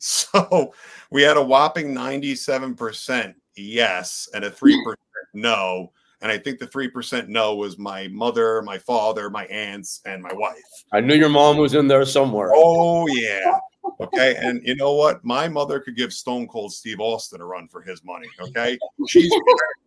So 0.00 0.72
we 1.10 1.22
had 1.22 1.36
a 1.36 1.42
whopping 1.42 1.92
97% 1.92 3.34
yes 3.58 4.28
and 4.34 4.44
a 4.44 4.50
3% 4.50 4.94
no. 5.34 5.92
And 6.20 6.32
I 6.32 6.38
think 6.38 6.58
the 6.58 6.66
3% 6.66 7.28
no 7.28 7.54
was 7.54 7.78
my 7.78 8.08
mother, 8.08 8.60
my 8.62 8.78
father, 8.78 9.30
my 9.30 9.46
aunts, 9.46 10.00
and 10.04 10.20
my 10.22 10.32
wife. 10.32 10.56
I 10.92 11.00
knew 11.00 11.14
your 11.14 11.28
mom 11.28 11.58
was 11.58 11.74
in 11.74 11.86
there 11.86 12.04
somewhere. 12.04 12.50
Oh, 12.52 13.06
yeah. 13.08 13.58
Okay. 14.00 14.36
And 14.36 14.60
you 14.66 14.74
know 14.74 14.94
what? 14.94 15.24
My 15.24 15.48
mother 15.48 15.78
could 15.78 15.96
give 15.96 16.12
Stone 16.12 16.48
Cold 16.48 16.72
Steve 16.72 16.98
Austin 16.98 17.40
a 17.40 17.44
run 17.44 17.68
for 17.68 17.82
his 17.82 18.02
money. 18.04 18.28
Okay. 18.40 18.78
She's 19.06 19.32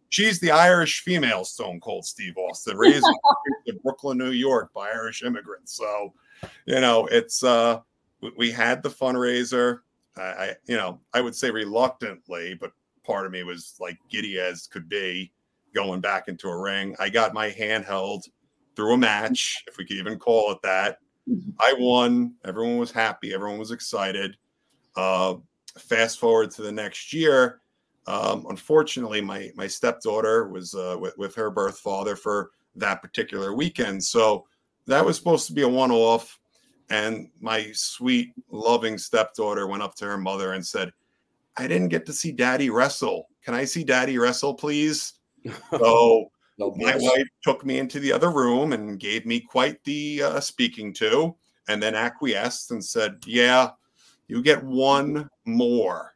she's 0.09 0.39
the 0.39 0.51
Irish 0.51 1.01
female 1.01 1.43
Stone 1.43 1.79
Cold 1.81 2.05
Steve 2.05 2.37
Austin, 2.37 2.77
raised 2.77 3.05
in 3.65 3.77
Brooklyn, 3.83 4.17
New 4.17 4.31
York 4.31 4.71
by 4.73 4.89
Irish 4.89 5.23
immigrants. 5.23 5.75
So, 5.75 6.13
you 6.65 6.79
know, 6.79 7.07
it's 7.07 7.43
uh 7.43 7.79
we 8.37 8.51
had 8.51 8.83
the 8.83 8.89
fundraiser. 8.89 9.79
I, 10.17 10.55
you 10.67 10.75
know, 10.75 10.99
I 11.13 11.21
would 11.21 11.35
say 11.35 11.49
reluctantly, 11.49 12.53
but 12.53 12.73
part 13.03 13.25
of 13.25 13.31
me 13.31 13.43
was 13.43 13.75
like 13.79 13.97
giddy 14.09 14.39
as 14.39 14.67
could 14.67 14.87
be 14.89 15.31
going 15.73 16.01
back 16.01 16.27
into 16.27 16.47
a 16.47 16.57
ring. 16.57 16.95
I 16.99 17.09
got 17.09 17.33
my 17.33 17.49
hand 17.49 17.85
held 17.85 18.25
through 18.75 18.93
a 18.93 18.97
match, 18.97 19.63
if 19.67 19.77
we 19.77 19.85
could 19.85 19.97
even 19.97 20.17
call 20.17 20.51
it 20.51 20.61
that. 20.63 20.99
Mm-hmm. 21.29 21.51
I 21.59 21.73
won. 21.77 22.33
Everyone 22.45 22.77
was 22.77 22.91
happy. 22.91 23.33
Everyone 23.33 23.59
was 23.59 23.71
excited. 23.71 24.37
Uh, 24.95 25.35
fast 25.77 26.19
forward 26.19 26.51
to 26.51 26.61
the 26.61 26.71
next 26.71 27.13
year. 27.13 27.61
Um, 28.07 28.45
unfortunately, 28.49 29.21
my 29.21 29.51
my 29.55 29.67
stepdaughter 29.67 30.47
was 30.47 30.73
uh, 30.73 30.97
with, 30.99 31.17
with 31.17 31.35
her 31.35 31.51
birth 31.51 31.79
father 31.79 32.15
for 32.15 32.51
that 32.75 33.01
particular 33.01 33.53
weekend. 33.53 34.03
So 34.03 34.45
that 34.87 35.05
was 35.05 35.17
supposed 35.17 35.47
to 35.47 35.53
be 35.53 35.61
a 35.61 35.67
one 35.67 35.91
off. 35.91 36.39
And 36.89 37.29
my 37.39 37.71
sweet, 37.73 38.33
loving 38.49 38.97
stepdaughter 38.97 39.67
went 39.67 39.83
up 39.83 39.95
to 39.95 40.05
her 40.05 40.17
mother 40.17 40.53
and 40.53 40.65
said, 40.65 40.91
I 41.57 41.67
didn't 41.67 41.89
get 41.89 42.05
to 42.05 42.13
see 42.13 42.31
daddy 42.31 42.69
wrestle. 42.69 43.27
Can 43.43 43.53
I 43.53 43.65
see 43.65 43.83
daddy 43.83 44.17
wrestle, 44.17 44.53
please? 44.53 45.13
So 45.71 46.31
no 46.59 46.75
my 46.77 46.95
wife 46.95 47.27
took 47.43 47.65
me 47.65 47.79
into 47.79 47.99
the 47.99 48.13
other 48.13 48.29
room 48.29 48.73
and 48.73 48.99
gave 48.99 49.25
me 49.25 49.39
quite 49.39 49.83
the 49.83 50.21
uh, 50.21 50.39
speaking 50.39 50.93
to, 50.95 51.35
and 51.67 51.81
then 51.81 51.95
acquiesced 51.95 52.69
and 52.69 52.83
said, 52.83 53.15
"Yeah, 53.25 53.71
you 54.27 54.43
get 54.43 54.63
one 54.63 55.27
more." 55.45 56.13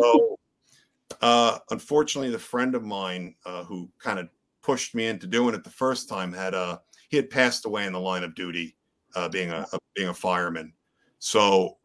so, 0.00 0.38
uh, 1.20 1.58
unfortunately, 1.70 2.30
the 2.30 2.38
friend 2.38 2.74
of 2.74 2.82
mine 2.82 3.34
uh, 3.44 3.64
who 3.64 3.90
kind 3.98 4.18
of 4.18 4.28
pushed 4.62 4.94
me 4.94 5.06
into 5.06 5.26
doing 5.26 5.54
it 5.54 5.62
the 5.62 5.70
first 5.70 6.08
time 6.08 6.32
had 6.32 6.54
a 6.54 6.58
uh, 6.58 6.78
he 7.10 7.18
had 7.18 7.28
passed 7.28 7.66
away 7.66 7.84
in 7.84 7.92
the 7.92 8.00
line 8.00 8.24
of 8.24 8.34
duty, 8.34 8.76
uh, 9.14 9.28
being 9.28 9.50
a, 9.50 9.66
a 9.72 9.78
being 9.94 10.08
a 10.08 10.14
fireman. 10.14 10.72
So 11.18 11.76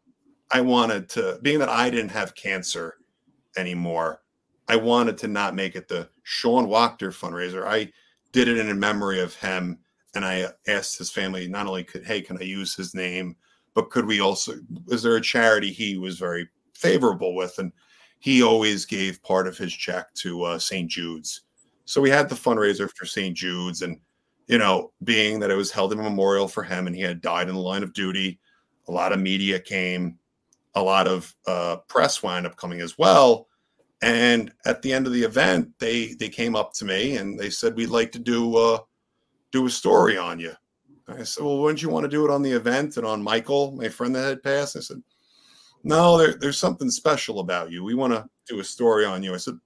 I 0.52 0.62
wanted 0.62 1.10
to, 1.10 1.40
being 1.42 1.60
that 1.60 1.70
I 1.70 1.90
didn't 1.90 2.12
have 2.12 2.36
cancer 2.36 2.98
anymore, 3.56 4.22
I 4.68 4.76
wanted 4.76 5.18
to 5.20 5.28
not 5.28 5.56
make 5.56 5.76
it 5.76 5.88
the 5.88 6.10
Sean 6.24 6.68
Wachter 6.68 7.12
fundraiser. 7.12 7.66
I 7.66 7.92
did 8.32 8.48
it 8.48 8.58
in 8.58 8.80
memory 8.80 9.20
of 9.20 9.34
him, 9.36 9.80
and 10.16 10.24
I 10.24 10.48
asked 10.68 10.98
his 10.98 11.12
family 11.12 11.48
not 11.48 11.68
only 11.68 11.84
could, 11.84 12.06
hey, 12.06 12.22
can 12.22 12.38
I 12.38 12.44
use 12.44 12.76
his 12.76 12.94
name, 12.94 13.36
but 13.74 13.90
could 13.90 14.06
we 14.06 14.20
also? 14.20 14.54
Is 14.88 15.04
there 15.04 15.16
a 15.16 15.22
charity 15.22 15.72
he 15.72 15.98
was 15.98 16.18
very 16.18 16.48
favorable 16.74 17.36
with, 17.36 17.58
and 17.60 17.72
he 18.20 18.44
always 18.44 18.86
gave 18.86 19.24
part 19.24 19.48
of 19.48 19.58
his 19.58 19.74
check 19.74 20.14
to 20.16 20.44
uh, 20.44 20.60
St. 20.60 20.90
Jude's. 20.90 21.42
So 21.86 22.02
we 22.02 22.10
had 22.10 22.30
the 22.30 22.36
fundraiser 22.36 22.90
for 22.96 23.06
St. 23.06 23.36
Jude's, 23.36 23.82
and 23.82 24.00
you 24.48 24.58
know, 24.58 24.92
being 25.04 25.40
that 25.40 25.52
it 25.52 25.56
was 25.56 25.72
held 25.72 25.94
in 25.94 26.00
memorial 26.00 26.48
for 26.48 26.64
him, 26.64 26.88
and 26.88 26.96
he 26.96 27.02
had 27.02 27.22
died 27.22 27.50
in 27.50 27.56
the 27.56 27.62
line 27.62 27.84
of 27.84 27.94
duty, 27.94 28.40
a 28.88 28.92
lot 28.92 29.14
of 29.14 29.20
media 29.20 29.60
came, 29.60 30.18
a 30.76 30.82
lot 30.82 31.08
of 31.08 31.36
uh, 31.48 31.78
press 31.88 32.22
wound 32.22 32.46
up 32.46 32.56
coming 32.56 32.82
as 32.82 32.98
well 32.98 33.50
and 34.02 34.52
at 34.66 34.82
the 34.82 34.94
end 34.94 35.08
of 35.08 35.14
the 35.14 35.24
event, 35.24 35.74
they 35.80 36.14
they 36.14 36.30
came 36.30 36.56
up 36.56 36.74
to 36.74 36.86
me 36.86 37.18
and 37.18 37.38
they 37.38 37.50
said, 37.50 37.76
"We'd 37.76 37.88
like 37.88 38.12
to 38.14 38.20
do 38.20 38.56
uh, 38.56 38.80
do 39.52 39.66
a 39.66 39.70
story 39.70 40.18
on 40.18 40.40
you." 40.40 40.54
I 41.08 41.24
said, 41.24 41.44
"Well, 41.44 41.60
wouldn't 41.60 41.82
you 41.82 41.90
want 41.90 42.06
to 42.06 42.10
do 42.10 42.24
it 42.24 42.32
on 42.32 42.42
the 42.42 42.52
event 42.52 42.96
and 42.98 43.06
on 43.06 43.22
Michael, 43.22 43.74
my 43.74 43.90
friend 43.90 44.16
that 44.16 44.28
had 44.28 44.44
passed?" 44.44 44.78
I 44.78 44.80
said, 44.80 45.04
"No, 45.84 46.18
there, 46.18 46.36
there's 46.36 46.58
something 46.58 46.90
special 46.90 47.42
about 47.42 47.72
you. 47.72 47.84
We 47.84 47.94
want 47.94 48.14
to 48.14 48.26
do 48.48 48.60
a 48.60 48.64
story 48.64 49.04
on 49.04 49.22
you." 49.22 49.34
I 49.34 49.38
said, 49.38 49.60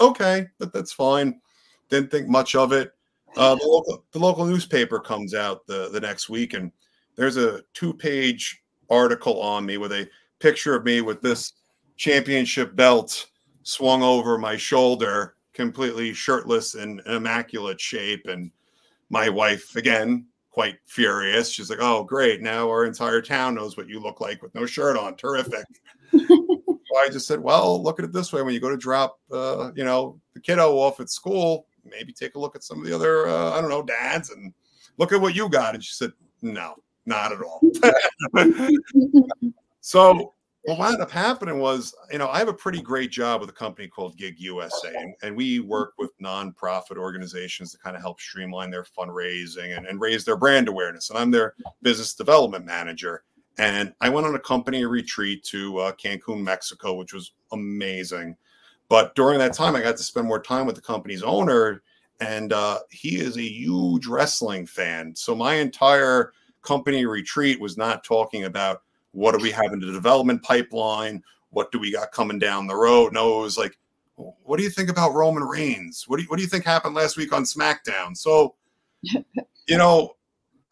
"Okay, 0.00 0.46
but 0.58 0.72
that's 0.72 0.92
fine." 0.92 1.40
Didn't 1.88 2.10
think 2.12 2.28
much 2.28 2.54
of 2.54 2.72
it. 2.72 2.92
Uh, 3.36 3.54
the, 3.56 3.66
local, 3.66 4.04
the 4.12 4.18
local 4.18 4.46
newspaper 4.46 5.00
comes 5.00 5.34
out 5.34 5.66
the 5.66 5.88
the 5.88 6.00
next 6.00 6.28
week, 6.28 6.54
and 6.54 6.70
there's 7.16 7.36
a 7.36 7.62
two 7.74 7.92
page 7.92 8.62
article 8.88 9.40
on 9.40 9.66
me 9.66 9.76
with 9.76 9.90
a 9.90 10.08
picture 10.38 10.74
of 10.74 10.84
me 10.84 11.00
with 11.00 11.20
this 11.22 11.52
championship 11.96 12.76
belt 12.76 13.26
swung 13.62 14.02
over 14.02 14.38
my 14.38 14.56
shoulder, 14.56 15.36
completely 15.52 16.12
shirtless 16.12 16.74
and 16.74 17.00
immaculate 17.06 17.80
shape. 17.80 18.26
And 18.26 18.50
my 19.10 19.28
wife, 19.28 19.76
again, 19.76 20.26
quite 20.50 20.76
furious. 20.86 21.50
She's 21.50 21.70
like, 21.70 21.80
"Oh, 21.82 22.04
great! 22.04 22.42
Now 22.42 22.68
our 22.68 22.84
entire 22.84 23.22
town 23.22 23.54
knows 23.54 23.76
what 23.76 23.88
you 23.88 24.00
look 24.00 24.20
like 24.20 24.42
with 24.42 24.54
no 24.54 24.66
shirt 24.66 24.96
on. 24.96 25.16
Terrific." 25.16 25.66
so 26.12 26.96
I 26.96 27.08
just 27.10 27.26
said, 27.26 27.40
"Well, 27.40 27.82
look 27.82 27.98
at 27.98 28.04
it 28.04 28.12
this 28.12 28.32
way: 28.32 28.42
when 28.42 28.54
you 28.54 28.60
go 28.60 28.70
to 28.70 28.76
drop, 28.76 29.18
uh, 29.32 29.70
you 29.74 29.84
know, 29.84 30.20
the 30.34 30.40
kiddo 30.40 30.76
off 30.76 31.00
at 31.00 31.10
school, 31.10 31.66
maybe 31.90 32.12
take 32.12 32.34
a 32.34 32.38
look 32.38 32.56
at 32.56 32.64
some 32.64 32.78
of 32.78 32.86
the 32.86 32.94
other, 32.94 33.26
uh, 33.28 33.52
I 33.52 33.60
don't 33.60 33.70
know, 33.70 33.82
dads 33.82 34.30
and 34.30 34.52
look 34.98 35.12
at 35.12 35.20
what 35.20 35.34
you 35.34 35.48
got. 35.48 35.74
And 35.74 35.84
she 35.84 35.92
said, 35.92 36.12
no, 36.42 36.74
not 37.06 37.32
at 37.32 37.40
all. 37.42 37.60
so 39.86 40.34
what 40.62 40.78
wound 40.78 41.00
up 41.00 41.12
happening 41.12 41.60
was, 41.60 41.94
you 42.10 42.18
know, 42.18 42.28
I 42.28 42.40
have 42.40 42.48
a 42.48 42.52
pretty 42.52 42.82
great 42.82 43.12
job 43.12 43.40
with 43.40 43.50
a 43.50 43.52
company 43.52 43.86
called 43.86 44.16
Gig 44.16 44.34
USA, 44.40 44.92
and, 44.92 45.14
and 45.22 45.36
we 45.36 45.60
work 45.60 45.92
with 45.96 46.10
nonprofit 46.18 46.96
organizations 46.96 47.70
to 47.70 47.78
kind 47.78 47.94
of 47.94 48.02
help 48.02 48.20
streamline 48.20 48.72
their 48.72 48.82
fundraising 48.82 49.76
and, 49.76 49.86
and 49.86 50.00
raise 50.00 50.24
their 50.24 50.36
brand 50.36 50.66
awareness. 50.66 51.08
And 51.08 51.16
I'm 51.20 51.30
their 51.30 51.54
business 51.82 52.14
development 52.14 52.64
manager. 52.64 53.22
And 53.58 53.94
I 54.00 54.08
went 54.08 54.26
on 54.26 54.34
a 54.34 54.40
company 54.40 54.84
retreat 54.84 55.44
to 55.44 55.78
uh, 55.78 55.92
Cancun, 55.92 56.42
Mexico, 56.42 56.94
which 56.94 57.12
was 57.12 57.34
amazing. 57.52 58.36
But 58.88 59.14
during 59.14 59.38
that 59.38 59.52
time, 59.52 59.76
I 59.76 59.82
got 59.82 59.96
to 59.98 60.02
spend 60.02 60.26
more 60.26 60.42
time 60.42 60.66
with 60.66 60.74
the 60.74 60.82
company's 60.82 61.22
owner, 61.22 61.84
and 62.18 62.52
uh, 62.52 62.80
he 62.90 63.20
is 63.20 63.36
a 63.36 63.42
huge 63.42 64.08
wrestling 64.08 64.66
fan. 64.66 65.14
So 65.14 65.36
my 65.36 65.54
entire 65.54 66.32
company 66.62 67.06
retreat 67.06 67.60
was 67.60 67.76
not 67.76 68.02
talking 68.02 68.46
about 68.46 68.82
what 69.16 69.36
do 69.36 69.42
we 69.42 69.50
have 69.50 69.72
in 69.72 69.80
the 69.80 69.92
development 69.92 70.42
pipeline, 70.42 71.22
what 71.50 71.72
do 71.72 71.78
we 71.78 71.92
got 71.92 72.12
coming 72.12 72.38
down 72.38 72.66
the 72.66 72.76
road. 72.76 73.12
No, 73.12 73.40
it 73.40 73.42
was 73.42 73.58
like, 73.58 73.78
what 74.16 74.56
do 74.56 74.62
you 74.62 74.70
think 74.70 74.88
about 74.88 75.14
Roman 75.14 75.42
Reigns? 75.42 76.04
What 76.06 76.16
do 76.16 76.22
you, 76.22 76.28
what 76.28 76.36
do 76.36 76.42
you 76.42 76.48
think 76.48 76.64
happened 76.64 76.94
last 76.94 77.16
week 77.16 77.32
on 77.32 77.44
SmackDown? 77.44 78.16
So, 78.16 78.54
you 79.02 79.76
know, 79.78 80.14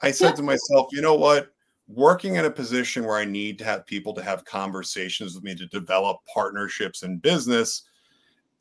I 0.00 0.10
said 0.10 0.36
to 0.36 0.42
myself, 0.42 0.88
you 0.92 1.00
know 1.00 1.14
what? 1.14 1.54
working 1.88 2.36
in 2.36 2.44
a 2.44 2.50
position 2.50 3.04
where 3.04 3.16
I 3.16 3.24
need 3.24 3.58
to 3.58 3.64
have 3.64 3.86
people 3.86 4.14
to 4.14 4.22
have 4.22 4.44
conversations 4.44 5.34
with 5.34 5.44
me 5.44 5.54
to 5.54 5.66
develop 5.66 6.18
partnerships 6.32 7.02
in 7.02 7.18
business, 7.18 7.82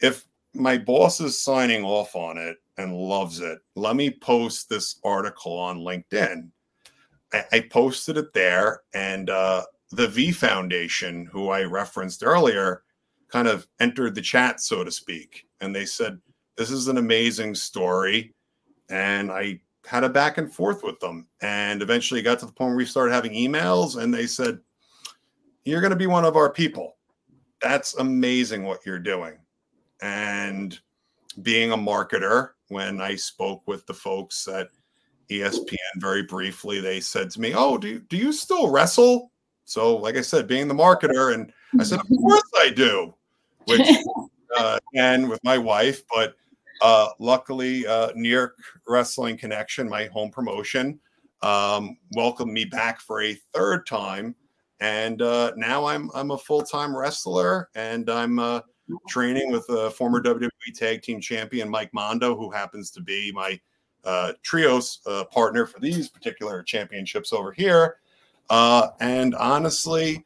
if 0.02 0.26
my 0.54 0.78
boss 0.78 1.20
is 1.20 1.42
signing 1.42 1.84
off 1.84 2.16
on 2.16 2.38
it 2.38 2.58
and 2.78 2.96
loves 2.96 3.40
it, 3.40 3.60
let 3.76 3.96
me 3.96 4.10
post 4.10 4.70
this 4.70 5.00
article 5.04 5.58
on 5.58 5.80
LinkedIn. 5.80 6.50
I, 7.32 7.46
I 7.52 7.60
posted 7.62 8.18
it 8.18 8.34
there, 8.34 8.82
and 8.94 9.30
uh, 9.30 9.64
the 9.96 10.08
V 10.08 10.32
Foundation, 10.32 11.26
who 11.26 11.50
I 11.50 11.64
referenced 11.64 12.24
earlier, 12.24 12.84
kind 13.30 13.48
of 13.48 13.68
entered 13.80 14.16
the 14.16 14.22
chat, 14.22 14.62
so 14.62 14.84
to 14.84 14.92
speak. 14.92 15.48
And 15.62 15.76
they 15.76 15.86
said, 15.86 16.20
This 16.58 16.72
is 16.72 16.88
an 16.88 16.98
amazing 16.98 17.56
story. 17.56 18.34
And 18.90 19.32
I 19.32 19.60
had 19.86 20.04
a 20.04 20.10
back 20.10 20.38
and 20.38 20.54
forth 20.54 20.84
with 20.84 21.00
them 21.00 21.28
and 21.42 21.82
eventually 21.82 22.22
got 22.22 22.40
to 22.40 22.46
the 22.46 22.52
point 22.52 22.70
where 22.70 22.78
we 22.78 22.86
started 22.86 23.14
having 23.14 23.34
emails 23.34 24.02
and 24.02 24.14
they 24.14 24.26
said 24.26 24.60
you're 25.66 25.82
going 25.82 25.92
to 25.92 25.98
be 25.98 26.08
one 26.08 26.26
of 26.26 26.38
our 26.38 26.50
people 26.50 26.96
that's 27.62 27.96
amazing 27.96 28.64
what 28.64 28.86
you're 28.86 29.00
doing 29.00 29.38
and 30.02 30.80
being 31.42 31.72
a 31.72 31.78
marketer 31.78 32.52
when 32.70 33.02
i 33.02 33.16
spoke 33.16 33.62
with 33.68 33.86
the 33.86 33.94
folks 33.94 34.48
at 34.48 34.70
espn 35.30 35.76
very 35.98 36.24
briefly 36.24 36.80
they 36.80 37.00
said 37.00 37.30
to 37.30 37.42
me 37.42 37.54
oh 37.54 37.78
do, 37.78 38.00
do 38.00 38.16
you 38.16 38.32
still 38.32 38.72
wrestle 38.72 39.32
so 39.66 39.96
like 39.96 40.16
i 40.16 40.22
said 40.22 40.48
being 40.48 40.68
the 40.68 40.74
marketer 40.74 41.34
and 41.34 41.52
i 41.80 41.84
said 41.84 42.00
of 42.00 42.08
course 42.08 42.44
i 42.58 42.70
do 42.70 43.14
which 43.66 43.88
uh, 44.58 44.78
and 44.96 45.28
with 45.28 45.40
my 45.44 45.58
wife 45.58 46.04
but 46.14 46.36
uh, 46.84 47.10
luckily, 47.18 47.88
uh, 47.88 48.12
New 48.14 48.30
York 48.30 48.58
Wrestling 48.88 49.38
Connection, 49.38 49.88
my 49.88 50.06
home 50.08 50.30
promotion, 50.30 51.00
um, 51.42 51.98
welcomed 52.16 52.52
me 52.52 52.66
back 52.66 53.00
for 53.00 53.22
a 53.22 53.34
third 53.54 53.86
time, 53.88 54.36
and 54.82 55.22
uh, 55.22 55.54
now 55.56 55.86
I'm 55.86 56.10
I'm 56.14 56.32
a 56.32 56.38
full 56.38 56.62
time 56.62 56.96
wrestler, 56.96 57.70
and 57.76 58.10
I'm 58.10 58.38
uh, 58.38 58.62
training 59.08 59.50
with 59.50 59.66
a 59.70 59.92
former 59.92 60.22
WWE 60.22 60.50
Tag 60.76 61.02
Team 61.02 61.22
Champion 61.22 61.70
Mike 61.70 61.94
Mondo, 61.94 62.36
who 62.36 62.52
happens 62.52 62.92
to 62.92 63.02
be 63.02 63.32
my 63.34 63.60
uh, 64.04 64.34
trios 64.44 65.00
uh, 65.06 65.24
partner 65.26 65.66
for 65.66 65.80
these 65.80 66.10
particular 66.10 66.64
championships 66.64 67.32
over 67.32 67.54
here. 67.54 67.98
Uh, 68.54 68.92
and 69.00 69.34
honestly, 69.34 70.24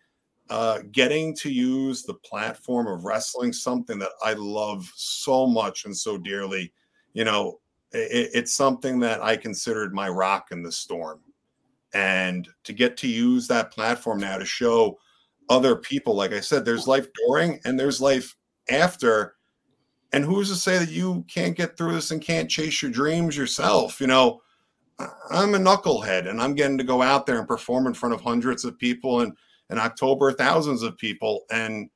uh, 0.50 0.80
getting 0.92 1.34
to 1.34 1.50
use 1.50 2.04
the 2.04 2.16
platform 2.16 2.86
of 2.86 3.06
wrestling, 3.06 3.54
something 3.54 3.98
that 3.98 4.12
I 4.22 4.34
love 4.34 4.92
so 4.96 5.48
much 5.48 5.86
and 5.86 5.96
so 5.96 6.18
dearly. 6.18 6.74
You 7.14 7.24
know, 7.24 7.62
it, 7.94 8.32
it's 8.34 8.54
something 8.54 9.00
that 9.00 9.24
I 9.24 9.38
considered 9.38 9.94
my 9.94 10.10
rock 10.10 10.50
in 10.52 10.62
the 10.62 10.74
storm. 10.74 11.22
And 11.94 12.50
to 12.66 12.74
get 12.74 12.98
to 12.98 13.08
use 13.08 13.48
that 13.48 13.72
platform 13.72 14.20
now 14.20 14.38
to 14.38 14.46
show 14.46 15.00
other 15.48 15.78
people, 15.78 16.14
like 16.14 16.34
I 16.34 16.42
said, 16.42 16.66
there's 16.66 16.86
life 16.86 17.08
during 17.26 17.62
and 17.64 17.80
there's 17.80 18.02
life 18.02 18.36
after. 18.70 19.36
And 20.12 20.26
who's 20.26 20.50
to 20.50 20.58
say 20.58 20.78
that 20.78 20.92
you 20.92 21.24
can't 21.30 21.56
get 21.56 21.78
through 21.78 21.94
this 21.94 22.12
and 22.12 22.22
can't 22.22 22.50
chase 22.50 22.82
your 22.82 22.92
dreams 22.92 23.38
yourself? 23.38 24.02
You 24.02 24.08
know, 24.08 24.42
I'm 25.30 25.54
a 25.54 25.60
knucklehead 25.60 26.28
and 26.28 26.42
I'm 26.42 26.56
getting 26.56 26.78
to 26.78 26.84
go 26.84 27.02
out 27.02 27.26
there 27.26 27.38
and 27.38 27.48
perform 27.48 27.88
in 27.88 27.94
front 27.94 28.16
of 28.16 28.22
hundreds 28.22 28.66
of 28.66 28.80
people 28.80 29.22
and 29.22 29.34
in 29.70 29.78
October, 29.78 30.32
thousands 30.32 30.82
of 30.82 30.98
people. 30.98 31.46
And 31.52 31.90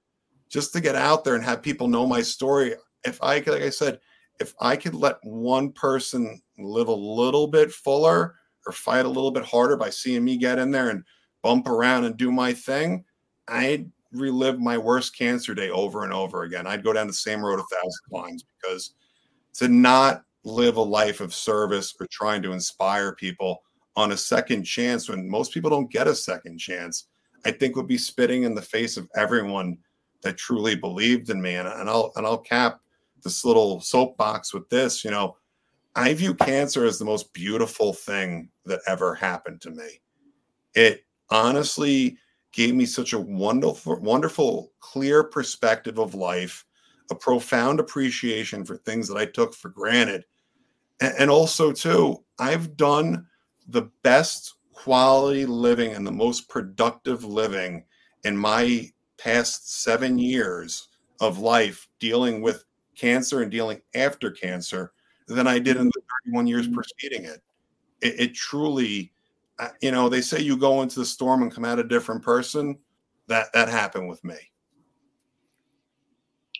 just 0.49 0.73
to 0.73 0.81
get 0.81 0.95
out 0.95 1.23
there 1.23 1.35
and 1.35 1.43
have 1.43 1.61
people 1.61 1.87
know 1.87 2.05
my 2.05 2.21
story, 2.21 2.75
if 3.03 3.21
I 3.23 3.39
could, 3.39 3.53
like 3.53 3.63
I 3.63 3.69
said, 3.69 3.99
if 4.39 4.53
I 4.59 4.75
could 4.75 4.93
let 4.93 5.17
one 5.23 5.71
person 5.71 6.41
live 6.57 6.89
a 6.89 6.93
little 6.93 7.47
bit 7.47 7.71
fuller 7.71 8.35
or 8.65 8.73
fight 8.73 9.05
a 9.05 9.09
little 9.09 9.31
bit 9.31 9.45
harder 9.45 9.77
by 9.77 9.89
seeing 9.89 10.23
me 10.23 10.37
get 10.37 10.59
in 10.59 10.71
there 10.71 10.89
and 10.89 11.03
bump 11.41 11.67
around 11.67 12.05
and 12.05 12.17
do 12.17 12.31
my 12.31 12.53
thing, 12.53 13.03
I'd 13.47 13.89
relive 14.11 14.59
my 14.59 14.77
worst 14.77 15.17
cancer 15.17 15.55
day 15.55 15.69
over 15.69 16.03
and 16.03 16.13
over 16.13 16.43
again. 16.43 16.67
I'd 16.67 16.83
go 16.83 16.93
down 16.93 17.07
the 17.07 17.13
same 17.13 17.43
road 17.43 17.59
a 17.59 17.75
thousand 17.75 18.23
times 18.23 18.45
because 18.61 18.93
to 19.53 19.67
not 19.67 20.23
live 20.43 20.77
a 20.77 20.81
life 20.81 21.21
of 21.21 21.33
service 21.33 21.93
or 21.99 22.07
trying 22.11 22.41
to 22.41 22.51
inspire 22.51 23.13
people 23.13 23.61
on 23.95 24.11
a 24.11 24.17
second 24.17 24.63
chance 24.63 25.09
when 25.09 25.29
most 25.29 25.53
people 25.53 25.69
don't 25.69 25.91
get 25.91 26.07
a 26.07 26.15
second 26.15 26.57
chance 26.57 27.07
I 27.45 27.51
think 27.51 27.75
would 27.75 27.87
be 27.87 27.97
spitting 27.97 28.43
in 28.43 28.55
the 28.55 28.61
face 28.61 28.97
of 28.97 29.09
everyone 29.15 29.77
that 30.21 30.37
truly 30.37 30.75
believed 30.75 31.29
in 31.29 31.41
me. 31.41 31.55
And, 31.55 31.67
and 31.67 31.89
I'll 31.89 32.11
and 32.15 32.25
I'll 32.25 32.37
cap 32.37 32.79
this 33.23 33.43
little 33.45 33.81
soapbox 33.81 34.53
with 34.53 34.69
this. 34.69 35.03
You 35.03 35.11
know, 35.11 35.37
I 35.95 36.13
view 36.13 36.33
cancer 36.33 36.85
as 36.85 36.99
the 36.99 37.05
most 37.05 37.33
beautiful 37.33 37.93
thing 37.93 38.49
that 38.65 38.81
ever 38.87 39.15
happened 39.15 39.61
to 39.61 39.71
me. 39.71 40.01
It 40.75 41.05
honestly 41.29 42.17
gave 42.53 42.75
me 42.75 42.85
such 42.85 43.13
a 43.13 43.19
wonderful, 43.19 43.99
wonderful, 43.99 44.71
clear 44.79 45.23
perspective 45.23 45.99
of 45.99 46.13
life, 46.13 46.65
a 47.09 47.15
profound 47.15 47.79
appreciation 47.79 48.65
for 48.65 48.77
things 48.77 49.07
that 49.07 49.17
I 49.17 49.25
took 49.25 49.53
for 49.53 49.69
granted. 49.69 50.25
And, 51.01 51.31
also, 51.31 51.71
too, 51.71 52.23
I've 52.37 52.77
done 52.77 53.25
the 53.67 53.89
best 54.03 54.55
quality 54.71 55.45
living 55.45 55.93
and 55.93 56.05
the 56.05 56.11
most 56.11 56.47
productive 56.47 57.23
living 57.23 57.83
in 58.23 58.37
my 58.37 58.89
past 59.17 59.81
seven 59.83 60.19
years 60.19 60.89
of 61.19 61.39
life 61.39 61.87
dealing 61.99 62.41
with 62.41 62.65
cancer 62.95 63.41
and 63.41 63.51
dealing 63.51 63.81
after 63.95 64.29
cancer 64.29 64.93
than 65.27 65.47
I 65.47 65.59
did 65.59 65.77
in 65.77 65.87
the 65.87 66.01
31 66.25 66.47
years 66.47 66.65
mm-hmm. 66.67 66.75
preceding 66.75 67.25
it. 67.25 67.41
It, 68.01 68.19
it 68.19 68.35
truly, 68.35 69.11
uh, 69.59 69.69
you 69.81 69.91
know, 69.91 70.09
they 70.09 70.21
say 70.21 70.39
you 70.41 70.57
go 70.57 70.81
into 70.81 70.99
the 70.99 71.05
storm 71.05 71.41
and 71.41 71.51
come 71.51 71.65
out 71.65 71.79
a 71.79 71.83
different 71.83 72.23
person. 72.23 72.77
That 73.27 73.53
that 73.53 73.69
happened 73.69 74.09
with 74.09 74.23
me. 74.23 74.35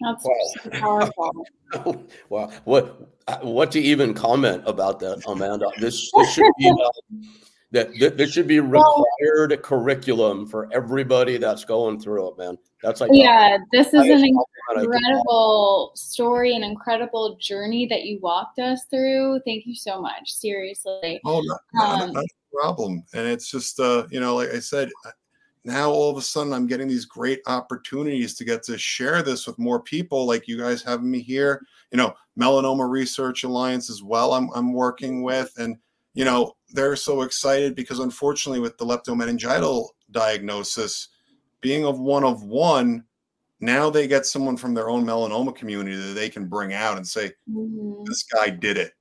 That's 0.02 0.26
wow. 0.26 0.72
powerful. 0.72 2.08
wow. 2.30 2.52
What 2.66 3.10
what 3.41 3.72
to 3.72 3.80
even 3.80 4.14
comment 4.14 4.64
about 4.66 4.99
that, 4.99 5.22
Amanda? 5.28 5.70
This, 5.80 6.12
this 6.16 6.34
should 6.34 6.52
be 6.58 6.70
uh, 6.70 7.18
that, 7.72 7.89
that 7.99 8.18
this 8.18 8.32
should 8.32 8.47
be 8.47 8.60
required 8.60 9.52
well, 9.52 9.58
curriculum 9.58 10.47
for 10.47 10.70
everybody 10.74 11.38
that's 11.38 11.64
going 11.64 11.99
through 11.99 12.32
it, 12.32 12.38
man. 12.38 12.58
That's 12.84 12.99
like 12.99 13.12
yeah, 13.14 13.58
this 13.72 13.93
is 13.93 14.08
an 14.08 14.26
incredible 14.76 15.91
story, 15.95 16.56
an 16.56 16.64
incredible 16.64 17.38
journey 17.39 17.86
that 17.88 18.04
you 18.04 18.20
walked 18.22 18.60
us 18.60 18.86
through. 18.89 19.39
Thank 19.45 19.66
you 19.66 19.76
so 19.76 20.02
much. 20.02 20.32
Seriously. 20.32 21.20
Oh, 21.26 21.41
no, 21.45 21.84
um, 21.84 22.12
not 22.14 22.24
a 22.24 22.28
problem. 22.60 23.04
And 23.14 23.28
it's 23.28 23.52
just 23.52 23.80
uh, 23.80 24.08
you 24.10 24.20
know, 24.20 24.36
like 24.36 24.49
I 24.49 24.60
said, 24.60 24.89
now 25.64 25.91
all 25.91 26.09
of 26.09 26.18
a 26.18 26.22
sudden 26.22 26.53
I'm 26.53 26.68
getting 26.68 26.88
these 26.88 27.05
great 27.05 27.41
opportunities 27.47 28.34
to 28.36 28.45
get 28.45 28.64
to 28.64 28.78
share 28.78 29.22
this 29.22 29.45
with 29.45 29.59
more 29.59 29.82
people, 29.82 30.26
like 30.26 30.47
you 30.47 30.57
guys 30.57 30.82
having 30.82 31.09
me 31.09 31.20
here. 31.20 31.66
You 31.91 31.97
know, 31.97 32.14
Melanoma 32.39 32.89
Research 32.89 33.43
Alliance 33.43 33.89
as 33.89 34.01
well. 34.01 34.34
I'm 34.34 34.49
I'm 34.55 34.74
working 34.74 35.22
with 35.22 35.53
and 35.57 35.78
you 36.14 36.26
know, 36.26 36.55
they're 36.70 36.95
so 36.95 37.22
excited 37.22 37.76
because 37.76 37.99
unfortunately, 37.99 38.59
with 38.59 38.78
the 38.78 38.86
leptomeningeal 38.86 39.88
diagnosis 40.12 41.09
being 41.62 41.86
of 41.86 41.99
one 41.99 42.24
of 42.24 42.43
one, 42.43 43.05
now 43.59 43.89
they 43.89 44.07
get 44.07 44.26
someone 44.26 44.57
from 44.57 44.74
their 44.74 44.89
own 44.89 45.05
melanoma 45.05 45.55
community 45.55 45.95
that 45.95 46.14
they 46.14 46.30
can 46.30 46.47
bring 46.47 46.74
out 46.74 46.97
and 46.97 47.07
say, 47.07 47.32
mm-hmm. 47.49 48.03
"This 48.05 48.24
guy 48.24 48.49
did 48.49 48.78
it," 48.78 48.93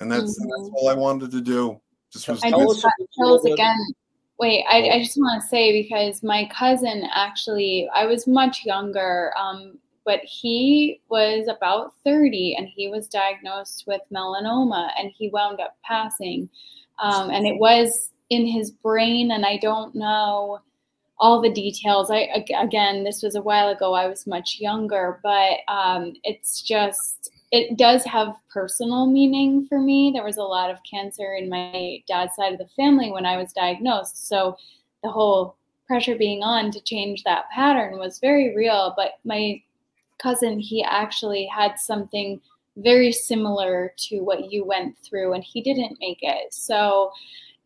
and 0.00 0.10
that's 0.10 0.38
mm-hmm. 0.38 0.48
that's 0.48 0.70
all 0.74 0.88
I 0.88 0.94
wanted 0.94 1.30
to 1.32 1.40
do. 1.40 1.80
Just 2.12 2.28
was 2.28 2.42
I 2.42 2.50
just 2.50 2.86
got 3.18 3.52
again. 3.52 3.76
Wait, 4.38 4.64
I, 4.68 4.88
I 4.90 4.98
just 4.98 5.16
want 5.16 5.40
to 5.40 5.48
say 5.48 5.82
because 5.82 6.22
my 6.22 6.48
cousin 6.52 7.08
actually, 7.14 7.88
I 7.94 8.06
was 8.06 8.26
much 8.26 8.64
younger. 8.64 9.32
Um, 9.38 9.78
but 10.04 10.20
he 10.24 11.00
was 11.08 11.48
about 11.48 11.94
30 12.04 12.56
and 12.58 12.68
he 12.68 12.88
was 12.88 13.08
diagnosed 13.08 13.84
with 13.86 14.02
melanoma 14.12 14.90
and 14.98 15.10
he 15.16 15.30
wound 15.30 15.60
up 15.60 15.76
passing. 15.82 16.48
Um, 16.98 17.30
and 17.30 17.46
it 17.46 17.58
was 17.58 18.10
in 18.30 18.46
his 18.46 18.70
brain, 18.70 19.32
and 19.32 19.44
I 19.44 19.56
don't 19.56 19.94
know 19.94 20.60
all 21.18 21.40
the 21.40 21.50
details. 21.52 22.10
I 22.10 22.28
again, 22.56 23.04
this 23.04 23.22
was 23.22 23.34
a 23.34 23.42
while 23.42 23.68
ago. 23.68 23.94
I 23.94 24.06
was 24.06 24.26
much 24.26 24.58
younger, 24.60 25.20
but 25.22 25.58
um, 25.68 26.14
it's 26.22 26.62
just 26.62 27.30
it 27.54 27.78
does 27.78 28.04
have 28.04 28.34
personal 28.50 29.06
meaning 29.06 29.64
for 29.68 29.78
me. 29.78 30.10
There 30.12 30.24
was 30.24 30.38
a 30.38 30.42
lot 30.42 30.70
of 30.70 30.78
cancer 30.82 31.34
in 31.34 31.48
my 31.48 32.02
dad's 32.08 32.34
side 32.34 32.52
of 32.52 32.58
the 32.58 32.66
family 32.74 33.12
when 33.12 33.24
I 33.24 33.36
was 33.36 33.52
diagnosed, 33.52 34.26
so 34.26 34.56
the 35.04 35.10
whole 35.10 35.56
pressure 35.86 36.16
being 36.16 36.42
on 36.42 36.72
to 36.72 36.80
change 36.80 37.22
that 37.22 37.48
pattern 37.50 37.98
was 37.98 38.18
very 38.18 38.56
real. 38.56 38.92
But 38.96 39.20
my 39.24 39.62
cousin, 40.18 40.58
he 40.58 40.82
actually 40.82 41.46
had 41.46 41.78
something 41.78 42.40
very 42.78 43.12
similar 43.12 43.92
to 44.08 44.18
what 44.20 44.50
you 44.50 44.64
went 44.64 44.98
through, 44.98 45.34
and 45.34 45.44
he 45.44 45.62
didn't 45.62 45.98
make 46.00 46.18
it. 46.22 46.52
So 46.52 47.12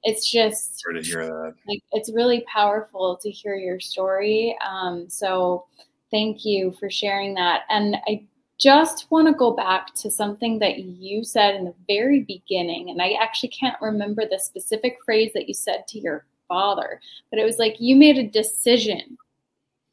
it's 0.03 0.31
just 0.31 0.81
to 0.81 1.01
hear 1.01 1.25
that. 1.25 1.55
Like, 1.67 1.83
it's 1.93 2.13
really 2.13 2.45
powerful 2.53 3.19
to 3.23 3.31
hear 3.31 3.57
your 3.57 3.81
story. 3.81 4.55
Um, 4.69 5.09
so 5.09 5.65
thank 6.11 6.45
you 6.45 6.75
for 6.79 6.91
sharing 6.91 7.33
that. 7.35 7.63
And 7.71 7.97
I 8.07 8.27
just 8.59 9.07
want 9.11 9.29
to 9.29 9.35
go 9.35 9.53
back 9.53 9.95
to 9.95 10.11
something 10.11 10.59
that 10.59 10.81
you 10.81 11.23
said 11.23 11.55
in 11.55 11.65
the 11.65 11.75
very 11.87 12.21
beginning. 12.21 12.91
And 12.91 13.01
I 13.01 13.13
actually 13.21 13.51
can't 13.51 13.81
remember 13.81 14.25
the 14.25 14.39
specific 14.39 14.99
phrase 15.05 15.33
that 15.35 15.49
you 15.49 15.55
said 15.55 15.87
to 15.89 16.01
your 16.01 16.27
father, 16.49 17.01
but 17.31 17.39
it 17.39 17.45
was 17.45 17.59
like 17.59 17.77
you 17.79 17.95
made 17.95 18.19
a 18.19 18.27
decision 18.27 19.17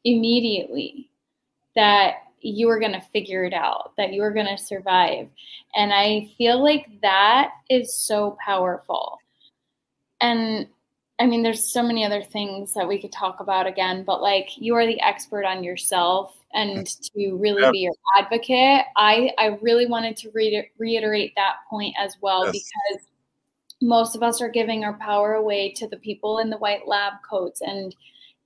immediately 0.04 1.08
that 1.76 2.14
you 2.40 2.66
were 2.66 2.80
going 2.80 2.92
to 2.92 3.00
figure 3.00 3.44
it 3.44 3.52
out, 3.52 3.92
that 3.96 4.12
you 4.12 4.22
were 4.22 4.32
going 4.32 4.46
to 4.46 4.62
survive. 4.62 5.28
And 5.74 5.92
I 5.92 6.30
feel 6.38 6.62
like 6.62 7.00
that 7.02 7.50
is 7.70 7.96
so 7.96 8.36
powerful. 8.44 9.18
And 10.20 10.66
I 11.18 11.26
mean, 11.26 11.42
there's 11.42 11.72
so 11.72 11.82
many 11.82 12.04
other 12.04 12.22
things 12.22 12.74
that 12.74 12.88
we 12.88 13.00
could 13.00 13.12
talk 13.12 13.40
about 13.40 13.66
again, 13.66 14.04
but 14.04 14.22
like 14.22 14.50
you 14.56 14.74
are 14.74 14.86
the 14.86 15.00
expert 15.00 15.44
on 15.44 15.64
yourself 15.64 16.36
and 16.56 16.86
mm. 16.86 17.12
to 17.12 17.36
really 17.36 17.62
yep. 17.62 17.72
be 17.72 17.78
your 17.80 17.94
advocate. 18.18 18.86
I, 18.96 19.30
I 19.38 19.58
really 19.60 19.86
wanted 19.86 20.16
to 20.18 20.30
re- 20.34 20.70
reiterate 20.78 21.34
that 21.36 21.56
point 21.70 21.94
as 21.98 22.16
well 22.20 22.46
yes. 22.46 22.52
because 22.54 23.06
most 23.80 24.16
of 24.16 24.22
us 24.22 24.40
are 24.40 24.48
giving 24.48 24.84
our 24.84 24.94
power 24.94 25.34
away 25.34 25.72
to 25.74 25.86
the 25.86 25.98
people 25.98 26.38
in 26.38 26.50
the 26.50 26.56
white 26.56 26.88
lab 26.88 27.12
coats 27.28 27.60
and 27.60 27.94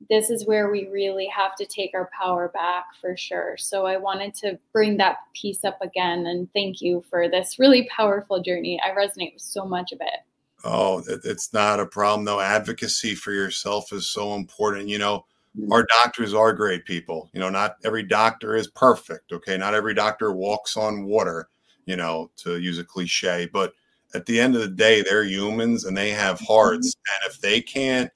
this 0.08 0.30
is 0.30 0.46
where 0.46 0.70
we 0.70 0.88
really 0.88 1.26
have 1.26 1.54
to 1.56 1.66
take 1.66 1.90
our 1.94 2.08
power 2.18 2.48
back 2.48 2.86
for 3.00 3.16
sure. 3.16 3.56
So 3.58 3.84
I 3.84 3.98
wanted 3.98 4.34
to 4.36 4.58
bring 4.72 4.96
that 4.96 5.18
piece 5.34 5.62
up 5.62 5.78
again 5.82 6.26
and 6.26 6.50
thank 6.54 6.80
you 6.80 7.04
for 7.10 7.28
this 7.28 7.58
really 7.58 7.86
powerful 7.94 8.40
journey. 8.40 8.80
I 8.82 8.90
resonate 8.92 9.34
with 9.34 9.42
so 9.42 9.66
much 9.66 9.92
of 9.92 10.00
it. 10.00 10.20
Oh, 10.64 11.02
it's 11.06 11.52
not 11.52 11.80
a 11.80 11.86
problem. 11.86 12.24
No, 12.24 12.40
advocacy 12.40 13.14
for 13.14 13.32
yourself 13.32 13.92
is 13.92 14.08
so 14.08 14.34
important. 14.34 14.88
You 14.88 14.98
know. 14.98 15.26
Our 15.70 15.84
doctors 15.84 16.34
are 16.34 16.52
great 16.52 16.84
people. 16.84 17.30
You 17.32 17.40
know, 17.40 17.50
not 17.50 17.76
every 17.84 18.02
doctor 18.02 18.54
is 18.56 18.68
perfect. 18.68 19.32
Okay. 19.32 19.56
Not 19.56 19.74
every 19.74 19.94
doctor 19.94 20.32
walks 20.32 20.76
on 20.76 21.04
water, 21.04 21.48
you 21.86 21.96
know, 21.96 22.30
to 22.38 22.58
use 22.58 22.78
a 22.78 22.84
cliche, 22.84 23.48
but 23.52 23.72
at 24.14 24.26
the 24.26 24.40
end 24.40 24.54
of 24.54 24.60
the 24.60 24.68
day, 24.68 25.02
they're 25.02 25.24
humans 25.24 25.84
and 25.84 25.96
they 25.96 26.10
have 26.10 26.40
hearts. 26.40 26.94
Mm-hmm. 26.94 27.24
And 27.24 27.32
if 27.32 27.40
they 27.40 27.60
can't 27.60 28.10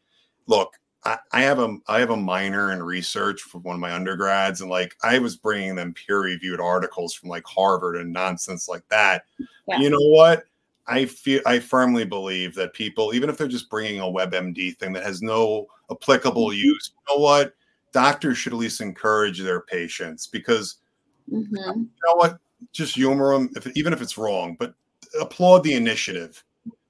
look, 0.46 0.72
I, 1.04 1.18
I 1.32 1.42
have 1.42 1.58
a 1.58 1.76
I 1.86 2.00
have 2.00 2.10
a 2.10 2.16
minor 2.16 2.72
in 2.72 2.82
research 2.82 3.42
from 3.42 3.62
one 3.62 3.74
of 3.74 3.80
my 3.80 3.92
undergrads, 3.92 4.60
and 4.60 4.70
like 4.70 4.96
I 5.02 5.18
was 5.18 5.36
bringing 5.36 5.74
them 5.74 5.94
peer 5.94 6.20
reviewed 6.20 6.60
articles 6.60 7.14
from 7.14 7.28
like 7.28 7.44
Harvard 7.46 7.96
and 7.96 8.12
nonsense 8.12 8.68
like 8.68 8.88
that. 8.88 9.24
Yeah. 9.68 9.78
You 9.78 9.90
know 9.90 10.00
what? 10.00 10.44
I 10.86 11.06
feel 11.06 11.40
I 11.46 11.58
firmly 11.58 12.04
believe 12.04 12.54
that 12.56 12.74
people, 12.74 13.14
even 13.14 13.30
if 13.30 13.38
they're 13.38 13.48
just 13.48 13.70
bringing 13.70 14.00
a 14.00 14.04
WebMD 14.04 14.76
thing 14.76 14.92
that 14.92 15.02
has 15.02 15.22
no 15.22 15.66
applicable 15.90 16.48
mm-hmm. 16.48 16.58
use, 16.58 16.92
you 16.94 17.14
know 17.14 17.22
what? 17.22 17.54
Doctors 17.92 18.38
should 18.38 18.52
at 18.52 18.58
least 18.58 18.80
encourage 18.80 19.40
their 19.40 19.62
patients 19.62 20.26
because 20.26 20.76
mm-hmm. 21.30 21.56
you 21.56 21.88
know 22.06 22.14
what? 22.16 22.38
Just 22.72 22.96
humor 22.96 23.32
them, 23.32 23.50
if, 23.56 23.66
even 23.76 23.92
if 23.92 24.02
it's 24.02 24.18
wrong, 24.18 24.56
but 24.58 24.74
applaud 25.20 25.62
the 25.62 25.74
initiative 25.74 26.42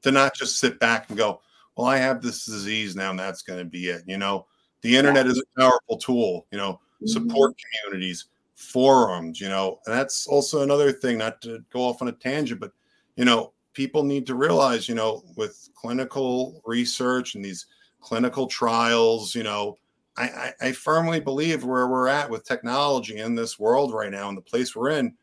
to 0.03 0.11
not 0.11 0.34
just 0.34 0.59
sit 0.59 0.78
back 0.78 1.09
and 1.09 1.18
go, 1.18 1.40
well, 1.76 1.86
I 1.86 1.97
have 1.97 2.22
this 2.22 2.45
disease 2.45 2.95
now, 2.95 3.11
and 3.11 3.18
that's 3.18 3.42
going 3.42 3.59
to 3.59 3.64
be 3.64 3.88
it. 3.88 4.03
You 4.07 4.18
know, 4.18 4.47
the 4.82 4.97
internet 4.97 5.26
is 5.26 5.40
a 5.40 5.61
powerful 5.61 5.97
tool. 5.99 6.47
You 6.51 6.59
know, 6.59 6.72
mm-hmm. 6.72 7.07
support 7.07 7.55
communities, 7.59 8.26
forums. 8.55 9.40
You 9.40 9.49
know, 9.49 9.80
and 9.86 9.95
that's 9.95 10.26
also 10.26 10.62
another 10.62 10.92
thing. 10.92 11.18
Not 11.18 11.40
to 11.42 11.64
go 11.72 11.80
off 11.80 12.03
on 12.03 12.09
a 12.09 12.12
tangent, 12.12 12.61
but 12.61 12.72
you 13.16 13.24
know, 13.24 13.53
people 13.74 14.02
need 14.02 14.26
to 14.26 14.34
realize, 14.34 14.88
you 14.88 14.94
know, 14.94 15.22
with 15.36 15.68
clinical 15.74 16.62
research 16.64 17.34
and 17.34 17.44
these 17.44 17.66
clinical 18.00 18.46
trials, 18.46 19.34
you 19.34 19.42
know, 19.42 19.78
I, 20.16 20.24
I, 20.24 20.52
I 20.68 20.72
firmly 20.72 21.20
believe 21.20 21.64
where 21.64 21.88
we're 21.88 22.08
at 22.08 22.30
with 22.30 22.44
technology 22.44 23.18
in 23.18 23.34
this 23.34 23.58
world 23.58 23.92
right 23.92 24.10
now 24.10 24.28
and 24.28 24.38
the 24.38 24.42
place 24.42 24.74
we're 24.74 24.90
in. 24.90 25.14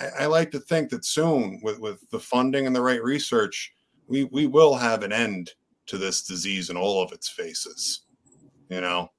I, 0.00 0.22
I 0.22 0.26
like 0.26 0.50
to 0.52 0.60
think 0.60 0.90
that 0.90 1.04
soon, 1.04 1.60
with 1.62 1.78
with 1.78 2.08
the 2.10 2.18
funding 2.18 2.66
and 2.66 2.74
the 2.74 2.82
right 2.82 3.02
research, 3.02 3.74
we 4.08 4.24
we 4.24 4.46
will 4.46 4.74
have 4.74 5.02
an 5.02 5.12
end 5.12 5.52
to 5.86 5.98
this 5.98 6.22
disease 6.22 6.70
in 6.70 6.76
all 6.76 7.02
of 7.02 7.12
its 7.12 7.28
faces. 7.28 8.02
You 8.70 8.80
know. 8.80 9.10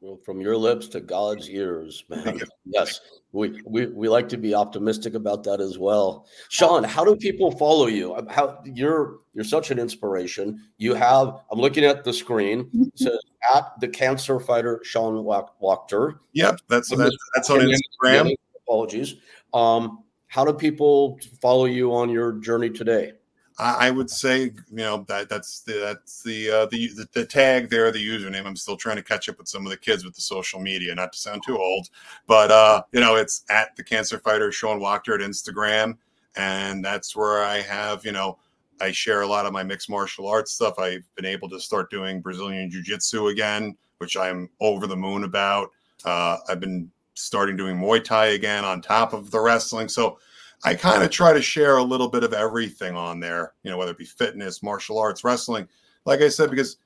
Well, 0.00 0.16
from 0.24 0.40
your 0.40 0.56
lips 0.56 0.86
to 0.88 1.00
God's 1.00 1.50
ears, 1.50 2.04
man. 2.08 2.40
yes, 2.64 3.00
we, 3.32 3.60
we 3.66 3.86
we 3.86 4.08
like 4.08 4.28
to 4.28 4.36
be 4.36 4.54
optimistic 4.54 5.14
about 5.14 5.42
that 5.44 5.60
as 5.60 5.76
well. 5.76 6.26
Sean, 6.50 6.84
how 6.84 7.04
do 7.04 7.16
people 7.16 7.50
follow 7.50 7.86
you? 7.86 8.16
How 8.28 8.60
you're 8.64 9.18
you're 9.34 9.44
such 9.44 9.70
an 9.70 9.78
inspiration. 9.78 10.60
You 10.78 10.94
have 10.94 11.40
I'm 11.50 11.58
looking 11.58 11.84
at 11.84 12.04
the 12.04 12.12
screen. 12.12 12.70
It 12.88 12.98
says 12.98 13.18
at 13.54 13.80
the 13.80 13.88
cancer 13.88 14.40
fighter 14.40 14.80
Sean 14.84 15.24
Wachter. 15.24 16.18
Yep, 16.32 16.60
that's 16.68 16.88
that's, 16.90 17.16
that's 17.34 17.50
on 17.50 17.60
Instagram. 17.60 18.34
Apologies. 18.66 19.16
Um, 19.52 20.04
how 20.28 20.44
do 20.44 20.52
people 20.52 21.18
follow 21.40 21.64
you 21.64 21.94
on 21.94 22.10
your 22.10 22.32
journey 22.32 22.70
today? 22.70 23.12
I 23.60 23.90
would 23.90 24.08
say, 24.08 24.42
you 24.42 24.54
know, 24.70 25.04
that 25.08 25.28
that's 25.28 25.60
the 25.60 25.72
that's 25.80 26.22
the, 26.22 26.48
uh, 26.48 26.66
the, 26.66 26.88
the 26.88 27.08
the 27.12 27.26
tag 27.26 27.68
there, 27.70 27.90
the 27.90 27.98
username. 27.98 28.46
I'm 28.46 28.54
still 28.54 28.76
trying 28.76 28.96
to 28.96 29.02
catch 29.02 29.28
up 29.28 29.38
with 29.38 29.48
some 29.48 29.66
of 29.66 29.70
the 29.70 29.76
kids 29.76 30.04
with 30.04 30.14
the 30.14 30.20
social 30.20 30.60
media, 30.60 30.94
not 30.94 31.12
to 31.12 31.18
sound 31.18 31.42
too 31.44 31.58
old, 31.58 31.88
but 32.28 32.52
uh, 32.52 32.82
you 32.92 33.00
know, 33.00 33.16
it's 33.16 33.44
at 33.50 33.74
the 33.74 33.82
Cancer 33.82 34.20
Fighter 34.20 34.52
Sean 34.52 34.78
Wachter 34.78 35.14
at 35.14 35.28
Instagram, 35.28 35.98
and 36.36 36.84
that's 36.84 37.16
where 37.16 37.42
I 37.42 37.60
have, 37.62 38.04
you 38.04 38.12
know, 38.12 38.38
I 38.80 38.92
share 38.92 39.22
a 39.22 39.26
lot 39.26 39.44
of 39.44 39.52
my 39.52 39.64
mixed 39.64 39.90
martial 39.90 40.28
arts 40.28 40.52
stuff. 40.52 40.78
I've 40.78 41.08
been 41.16 41.26
able 41.26 41.48
to 41.48 41.58
start 41.58 41.90
doing 41.90 42.20
Brazilian 42.20 42.70
Jiu 42.70 42.80
Jitsu 42.82 43.26
again, 43.26 43.76
which 43.98 44.16
I'm 44.16 44.48
over 44.60 44.86
the 44.86 44.96
moon 44.96 45.24
about. 45.24 45.70
Uh, 46.04 46.36
I've 46.48 46.60
been 46.60 46.92
starting 47.14 47.56
doing 47.56 47.76
Muay 47.76 48.04
Thai 48.04 48.26
again 48.26 48.64
on 48.64 48.80
top 48.80 49.12
of 49.12 49.32
the 49.32 49.40
wrestling, 49.40 49.88
so 49.88 50.20
I 50.64 50.74
kind 50.74 51.02
of 51.02 51.10
try 51.10 51.32
to 51.32 51.42
share 51.42 51.76
a 51.76 51.82
little 51.82 52.08
bit 52.08 52.24
of 52.24 52.32
everything 52.32 52.96
on 52.96 53.20
there, 53.20 53.54
you 53.62 53.70
know, 53.70 53.78
whether 53.78 53.92
it 53.92 53.98
be 53.98 54.04
fitness, 54.04 54.62
martial 54.62 54.98
arts, 54.98 55.22
wrestling. 55.22 55.68
Like 56.04 56.20
I 56.20 56.28
said, 56.28 56.50
because 56.50 56.78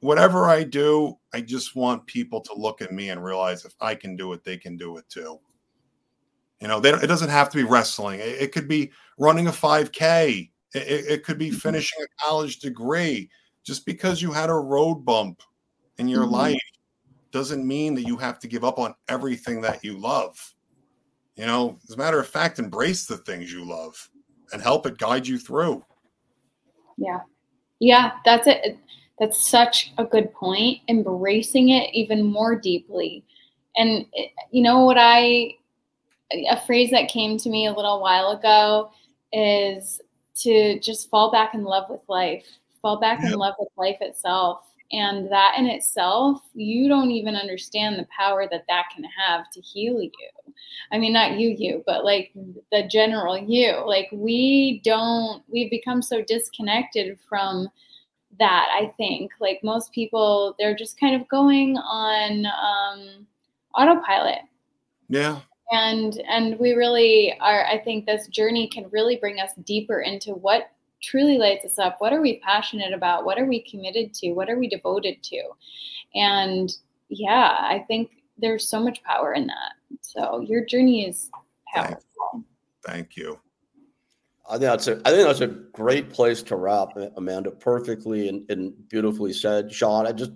whatever 0.00 0.46
I 0.46 0.62
do, 0.62 1.18
I 1.32 1.40
just 1.40 1.74
want 1.74 2.06
people 2.06 2.40
to 2.42 2.54
look 2.54 2.80
at 2.80 2.92
me 2.92 3.10
and 3.10 3.22
realize 3.22 3.64
if 3.64 3.74
I 3.80 3.94
can 3.94 4.16
do 4.16 4.32
it, 4.32 4.44
they 4.44 4.56
can 4.56 4.76
do 4.76 4.96
it 4.98 5.08
too. 5.08 5.38
You 6.60 6.68
know, 6.68 6.80
they, 6.80 6.90
it 6.90 7.06
doesn't 7.06 7.28
have 7.28 7.50
to 7.50 7.56
be 7.56 7.64
wrestling. 7.64 8.20
It, 8.20 8.42
it 8.42 8.52
could 8.52 8.68
be 8.68 8.92
running 9.18 9.46
a 9.46 9.52
5K. 9.52 10.50
It, 10.74 10.78
it, 10.80 11.24
could 11.24 11.38
be 11.38 11.48
mm-hmm. 11.48 11.56
finishing 11.56 12.02
a 12.02 12.24
college 12.24 12.58
degree. 12.58 13.30
Just 13.64 13.84
because 13.84 14.22
you 14.22 14.32
had 14.32 14.50
a 14.50 14.54
road 14.54 15.04
bump 15.04 15.42
in 15.98 16.08
your 16.08 16.24
mm-hmm. 16.24 16.34
life 16.34 16.60
doesn't 17.30 17.66
mean 17.66 17.94
that 17.94 18.06
you 18.06 18.16
have 18.16 18.38
to 18.40 18.48
give 18.48 18.64
up 18.64 18.78
on 18.78 18.94
everything 19.08 19.60
that 19.60 19.84
you 19.84 19.98
love. 19.98 20.54
You 21.38 21.46
know, 21.46 21.78
as 21.84 21.94
a 21.94 21.96
matter 21.96 22.18
of 22.18 22.26
fact, 22.26 22.58
embrace 22.58 23.06
the 23.06 23.16
things 23.18 23.52
you 23.52 23.64
love 23.64 24.10
and 24.52 24.60
help 24.60 24.86
it 24.86 24.98
guide 24.98 25.24
you 25.24 25.38
through. 25.38 25.84
Yeah. 26.96 27.20
Yeah, 27.78 28.14
that's 28.24 28.48
it. 28.48 28.76
That's 29.20 29.48
such 29.48 29.92
a 29.98 30.04
good 30.04 30.32
point. 30.34 30.80
Embracing 30.88 31.68
it 31.68 31.94
even 31.94 32.24
more 32.24 32.56
deeply. 32.56 33.24
And, 33.76 34.06
you 34.50 34.62
know, 34.62 34.84
what 34.84 34.96
I, 34.98 35.54
a 36.50 36.60
phrase 36.66 36.90
that 36.90 37.08
came 37.08 37.38
to 37.38 37.48
me 37.48 37.66
a 37.66 37.72
little 37.72 38.00
while 38.00 38.30
ago 38.30 38.90
is 39.32 40.00
to 40.38 40.80
just 40.80 41.08
fall 41.08 41.30
back 41.30 41.54
in 41.54 41.62
love 41.62 41.88
with 41.88 42.00
life, 42.08 42.46
fall 42.82 42.98
back 42.98 43.22
in 43.22 43.32
love 43.32 43.54
with 43.60 43.68
life 43.76 43.98
itself. 44.00 44.67
And 44.90 45.30
that 45.30 45.54
in 45.58 45.66
itself, 45.66 46.40
you 46.54 46.88
don't 46.88 47.10
even 47.10 47.36
understand 47.36 47.98
the 47.98 48.06
power 48.16 48.46
that 48.50 48.64
that 48.68 48.86
can 48.94 49.04
have 49.04 49.50
to 49.50 49.60
heal 49.60 50.00
you. 50.00 50.12
I 50.90 50.98
mean, 50.98 51.12
not 51.12 51.38
you, 51.38 51.50
you, 51.50 51.82
but 51.86 52.04
like 52.04 52.32
the 52.72 52.88
general 52.88 53.36
you. 53.36 53.84
Like, 53.86 54.08
we 54.12 54.80
don't, 54.84 55.42
we've 55.48 55.70
become 55.70 56.00
so 56.00 56.22
disconnected 56.22 57.18
from 57.28 57.68
that, 58.38 58.68
I 58.72 58.92
think. 58.96 59.32
Like, 59.40 59.60
most 59.62 59.92
people, 59.92 60.54
they're 60.58 60.74
just 60.76 60.98
kind 60.98 61.20
of 61.20 61.28
going 61.28 61.76
on 61.76 62.46
um, 62.46 63.26
autopilot. 63.74 64.40
Yeah. 65.10 65.40
and 65.70 66.20
and 66.28 66.58
we 66.58 66.72
really 66.72 67.34
are 67.40 67.64
i 67.66 67.78
think 67.78 68.04
this 68.04 68.26
journey 68.28 68.68
can 68.68 68.88
really 68.90 69.16
bring 69.16 69.40
us 69.40 69.52
deeper 69.64 70.00
into 70.00 70.32
what 70.32 70.70
truly 71.02 71.38
lights 71.38 71.64
us 71.64 71.78
up 71.78 71.96
what 72.00 72.12
are 72.12 72.20
we 72.20 72.40
passionate 72.40 72.92
about 72.92 73.24
what 73.24 73.38
are 73.38 73.46
we 73.46 73.62
committed 73.62 74.12
to 74.14 74.32
what 74.32 74.50
are 74.50 74.58
we 74.58 74.68
devoted 74.68 75.22
to 75.22 75.42
and 76.14 76.76
yeah 77.08 77.56
i 77.60 77.84
think 77.88 78.10
there's 78.38 78.68
so 78.68 78.80
much 78.80 79.02
power 79.04 79.32
in 79.34 79.46
that 79.46 79.72
so 80.00 80.40
your 80.40 80.64
journey 80.64 81.06
is 81.06 81.30
powerful 81.72 82.44
thank 82.84 83.16
you 83.16 83.38
I 84.48 84.52
think 84.52 84.62
that's 84.62 84.88
a 84.88 85.00
I 85.04 85.10
think 85.10 85.26
that's 85.26 85.42
a 85.42 85.46
great 85.46 86.10
place 86.10 86.42
to 86.44 86.56
wrap, 86.56 86.96
Amanda. 87.16 87.50
Perfectly 87.50 88.30
and, 88.30 88.50
and 88.50 88.72
beautifully 88.88 89.32
said, 89.32 89.70
Sean. 89.70 90.06
I 90.06 90.12
just 90.12 90.32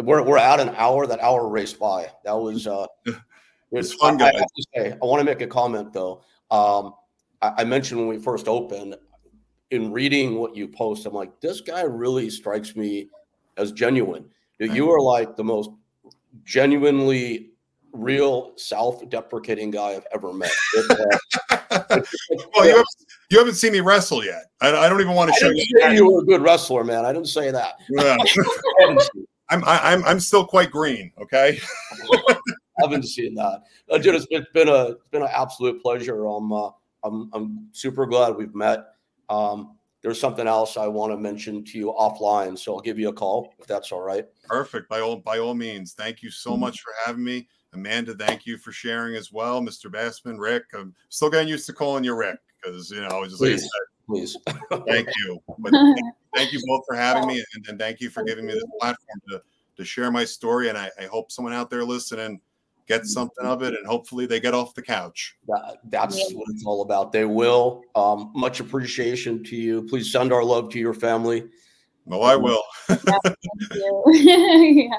we're 0.00 0.22
we're 0.22 0.38
at 0.38 0.60
an 0.60 0.70
hour. 0.76 1.06
That 1.06 1.20
hour 1.20 1.48
raced 1.48 1.78
by. 1.78 2.10
That 2.24 2.34
was 2.34 2.66
uh, 2.66 2.86
it's 3.72 3.94
fun. 3.94 4.20
I, 4.20 4.26
I, 4.26 4.32
have 4.34 4.52
to 4.56 4.66
say, 4.74 4.92
I 4.92 5.06
want 5.06 5.20
to 5.20 5.24
make 5.24 5.40
a 5.40 5.46
comment 5.46 5.92
though. 5.92 6.22
Um, 6.50 6.94
I, 7.40 7.52
I, 7.58 7.64
mentioned 7.64 8.00
when 8.00 8.08
we 8.08 8.18
first 8.18 8.48
opened, 8.48 8.96
in 9.74 9.92
reading 9.92 10.36
what 10.36 10.56
you 10.56 10.68
post, 10.68 11.06
I'm 11.06 11.14
like, 11.14 11.40
this 11.40 11.60
guy 11.60 11.82
really 11.82 12.30
strikes 12.30 12.76
me 12.76 13.08
as 13.56 13.72
genuine. 13.72 14.26
You 14.58 14.90
are 14.90 15.00
like 15.00 15.36
the 15.36 15.44
most 15.44 15.70
genuinely 16.44 17.50
real 17.92 18.52
self-deprecating 18.56 19.70
guy 19.70 19.90
I've 19.90 20.06
ever 20.12 20.32
met. 20.32 20.52
Uh, 21.70 22.00
well, 22.54 22.64
you 22.64 22.70
haven't, 22.70 22.86
you 23.30 23.38
haven't 23.38 23.54
seen 23.54 23.72
me 23.72 23.80
wrestle 23.80 24.24
yet. 24.24 24.44
I, 24.60 24.68
I 24.68 24.88
don't 24.88 25.00
even 25.00 25.14
want 25.14 25.34
to 25.34 25.40
show 25.40 25.50
you. 25.50 25.64
you 25.90 26.08
were 26.08 26.20
a 26.20 26.24
good 26.24 26.40
wrestler, 26.40 26.84
man. 26.84 27.04
I 27.04 27.12
didn't 27.12 27.26
say 27.26 27.50
that. 27.50 27.74
Yeah. 27.90 28.16
I'm 29.50 29.64
I'm 29.64 30.04
I'm 30.04 30.20
still 30.20 30.46
quite 30.46 30.70
green. 30.70 31.10
Okay. 31.20 31.58
I 32.12 32.36
haven't 32.78 33.06
seen 33.06 33.34
that. 33.34 33.62
Uh, 33.90 33.98
dude, 33.98 34.14
it's, 34.14 34.26
it's 34.30 34.46
been 34.54 34.68
a 34.68 34.90
it's 34.90 35.08
been 35.08 35.22
an 35.22 35.30
absolute 35.32 35.82
pleasure. 35.82 36.26
I'm 36.26 36.52
uh, 36.52 36.70
I'm 37.02 37.28
I'm 37.32 37.68
super 37.72 38.06
glad 38.06 38.36
we've 38.36 38.54
met. 38.54 38.93
Um, 39.28 39.76
there's 40.02 40.20
something 40.20 40.46
else 40.46 40.76
I 40.76 40.86
want 40.86 41.12
to 41.12 41.16
mention 41.16 41.64
to 41.64 41.78
you 41.78 41.94
offline, 41.98 42.58
so 42.58 42.74
I'll 42.74 42.80
give 42.80 42.98
you 42.98 43.08
a 43.08 43.12
call 43.12 43.54
if 43.58 43.66
that's 43.66 43.90
all 43.90 44.02
right. 44.02 44.26
Perfect. 44.44 44.88
By 44.88 45.00
all 45.00 45.16
by 45.16 45.38
all 45.38 45.54
means, 45.54 45.94
thank 45.94 46.22
you 46.22 46.30
so 46.30 46.56
much 46.58 46.80
for 46.80 46.92
having 47.06 47.24
me. 47.24 47.48
Amanda, 47.72 48.14
thank 48.14 48.44
you 48.46 48.58
for 48.58 48.70
sharing 48.70 49.16
as 49.16 49.32
well. 49.32 49.60
Mr. 49.62 49.90
Bassman, 49.90 50.38
Rick, 50.38 50.64
I'm 50.74 50.94
still 51.08 51.30
getting 51.30 51.48
used 51.48 51.66
to 51.66 51.72
calling 51.72 52.04
you 52.04 52.14
Rick 52.14 52.38
because 52.62 52.90
you 52.90 53.00
know, 53.00 53.08
I 53.08 53.18
was 53.18 53.30
just 53.30 53.40
please, 53.40 53.62
like 53.62 54.06
please. 54.06 54.36
thank 54.86 55.08
you. 55.24 55.42
But 55.58 55.72
thank 56.36 56.52
you 56.52 56.60
both 56.66 56.82
for 56.86 56.94
having 56.94 57.26
me, 57.26 57.42
and, 57.54 57.66
and 57.68 57.78
thank 57.78 58.00
you 58.00 58.10
for 58.10 58.22
giving 58.24 58.44
me 58.44 58.52
this 58.52 58.64
platform 58.80 59.20
to 59.30 59.42
to 59.76 59.84
share 59.84 60.10
my 60.10 60.24
story. 60.24 60.68
And 60.68 60.76
I, 60.76 60.90
I 61.00 61.04
hope 61.06 61.32
someone 61.32 61.54
out 61.54 61.70
there 61.70 61.82
listening 61.82 62.40
gets 62.86 63.12
something 63.12 63.44
of 63.44 63.62
it, 63.62 63.74
and 63.74 63.86
hopefully 63.86 64.26
they 64.26 64.40
get 64.40 64.54
off 64.54 64.74
the 64.74 64.82
couch. 64.82 65.36
That, 65.48 65.78
that's 65.84 66.18
yeah. 66.18 66.36
what 66.36 66.46
it's 66.50 66.64
all 66.64 66.82
about. 66.82 67.12
They 67.12 67.24
will. 67.24 67.82
Um, 67.94 68.32
much 68.34 68.60
appreciation 68.60 69.42
to 69.44 69.56
you. 69.56 69.82
Please 69.84 70.10
send 70.10 70.32
our 70.32 70.44
love 70.44 70.70
to 70.70 70.78
your 70.78 70.94
family. 70.94 71.48
No, 72.06 72.20
I 72.20 72.36
will. 72.36 72.62
yeah, 72.88 72.96
thank 73.24 73.36
you. 73.72 74.02
yeah. 74.12 74.98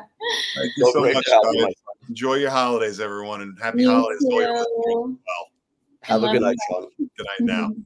Thank 0.56 0.72
you 0.78 0.92
so, 0.92 0.92
so 0.94 1.14
much. 1.14 1.24
You, 1.28 1.74
Enjoy 2.10 2.36
your 2.36 2.52
holidays, 2.52 3.00
everyone, 3.00 3.42
and 3.42 3.58
happy 3.60 3.80
Me 3.80 3.86
holidays 3.86 4.20
to 4.20 4.36
well. 4.36 5.18
Have 6.02 6.24
a 6.24 6.32
good 6.32 6.42
night, 6.42 6.58
Sean. 6.70 6.88
Good 6.98 7.10
night 7.20 7.42
now. 7.42 7.72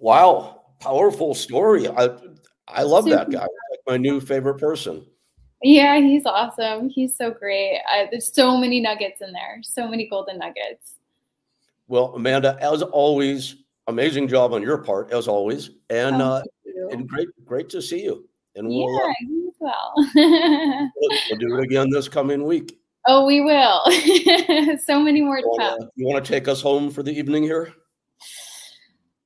Wow, 0.00 0.62
powerful 0.78 1.34
story. 1.34 1.88
I 1.88 2.10
I 2.68 2.84
love 2.84 3.02
Super. 3.02 3.16
that 3.16 3.30
guy. 3.30 3.40
Like 3.40 3.80
my 3.88 3.96
new 3.96 4.20
favorite 4.20 4.58
person. 4.58 5.04
Yeah, 5.62 5.98
he's 5.98 6.24
awesome. 6.24 6.88
He's 6.88 7.16
so 7.16 7.30
great. 7.30 7.80
I, 7.88 8.06
there's 8.10 8.32
so 8.32 8.56
many 8.56 8.80
nuggets 8.80 9.20
in 9.20 9.32
there. 9.32 9.60
So 9.62 9.88
many 9.88 10.08
golden 10.08 10.38
nuggets. 10.38 10.94
Well, 11.88 12.14
Amanda, 12.14 12.56
as 12.60 12.82
always, 12.82 13.56
amazing 13.88 14.28
job 14.28 14.52
on 14.52 14.62
your 14.62 14.78
part, 14.78 15.10
as 15.12 15.26
always, 15.26 15.70
and 15.90 16.22
oh, 16.22 16.24
uh, 16.26 16.42
and 16.90 17.08
great 17.08 17.28
great 17.44 17.68
to 17.70 17.82
see 17.82 18.04
you. 18.04 18.28
And 18.54 18.68
we'll, 18.68 18.92
yeah, 18.92 19.00
uh, 19.00 19.12
you 19.20 19.52
we'll, 20.96 21.18
we'll 21.30 21.38
do 21.38 21.56
it 21.56 21.64
again 21.64 21.88
this 21.90 22.08
coming 22.08 22.44
week. 22.44 22.78
Oh, 23.06 23.24
we 23.24 23.40
will. 23.40 23.82
so 24.84 25.00
many 25.00 25.22
more 25.22 25.38
to 25.38 25.56
come. 25.58 25.78
You 25.96 26.06
want 26.06 26.24
to 26.24 26.30
take 26.30 26.46
us 26.46 26.60
home 26.60 26.90
for 26.90 27.02
the 27.02 27.12
evening 27.12 27.42
here? 27.42 27.72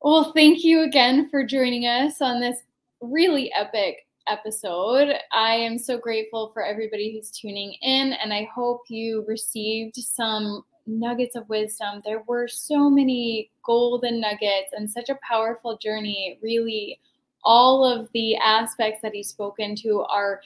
Well, 0.02 0.32
thank 0.32 0.62
you 0.62 0.82
again 0.82 1.28
for 1.30 1.44
joining 1.44 1.86
us 1.86 2.20
on 2.20 2.40
this 2.40 2.58
really 3.00 3.52
epic 3.54 4.06
episode. 4.28 5.14
I 5.32 5.54
am 5.54 5.78
so 5.78 5.98
grateful 5.98 6.48
for 6.48 6.64
everybody 6.64 7.12
who's 7.12 7.30
tuning 7.30 7.74
in, 7.82 8.12
and 8.14 8.32
I 8.32 8.48
hope 8.54 8.82
you 8.88 9.24
received 9.26 9.96
some 9.96 10.64
nuggets 10.86 11.36
of 11.36 11.48
wisdom. 11.48 12.02
There 12.04 12.22
were 12.26 12.48
so 12.48 12.90
many 12.90 13.50
golden 13.64 14.20
nuggets 14.20 14.72
and 14.72 14.90
such 14.90 15.08
a 15.08 15.18
powerful 15.26 15.78
journey. 15.78 16.38
Really, 16.42 17.00
all 17.44 17.84
of 17.84 18.08
the 18.12 18.36
aspects 18.36 19.02
that 19.02 19.12
he's 19.12 19.28
spoken 19.28 19.74
to 19.76 20.02
are 20.02 20.40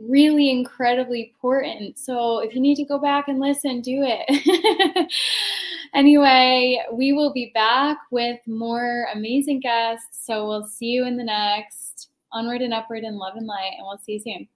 really 0.00 0.50
incredibly 0.50 1.32
important. 1.32 1.98
So 1.98 2.40
if 2.40 2.54
you 2.54 2.60
need 2.60 2.76
to 2.76 2.84
go 2.84 2.98
back 2.98 3.28
and 3.28 3.38
listen, 3.38 3.80
do 3.80 4.00
it. 4.02 5.12
anyway, 5.94 6.82
we 6.92 7.12
will 7.12 7.32
be 7.32 7.52
back 7.54 7.98
with 8.10 8.40
more 8.46 9.06
amazing 9.14 9.60
guests. 9.60 10.26
So 10.26 10.46
we'll 10.46 10.66
see 10.66 10.86
you 10.86 11.06
in 11.06 11.16
the 11.16 11.24
next 11.24 12.10
onward 12.34 12.60
and 12.60 12.74
upward 12.74 13.04
in 13.04 13.16
love 13.16 13.36
and 13.36 13.46
light, 13.46 13.72
and 13.78 13.86
we'll 13.86 13.98
see 13.98 14.14
you 14.14 14.20
soon. 14.20 14.48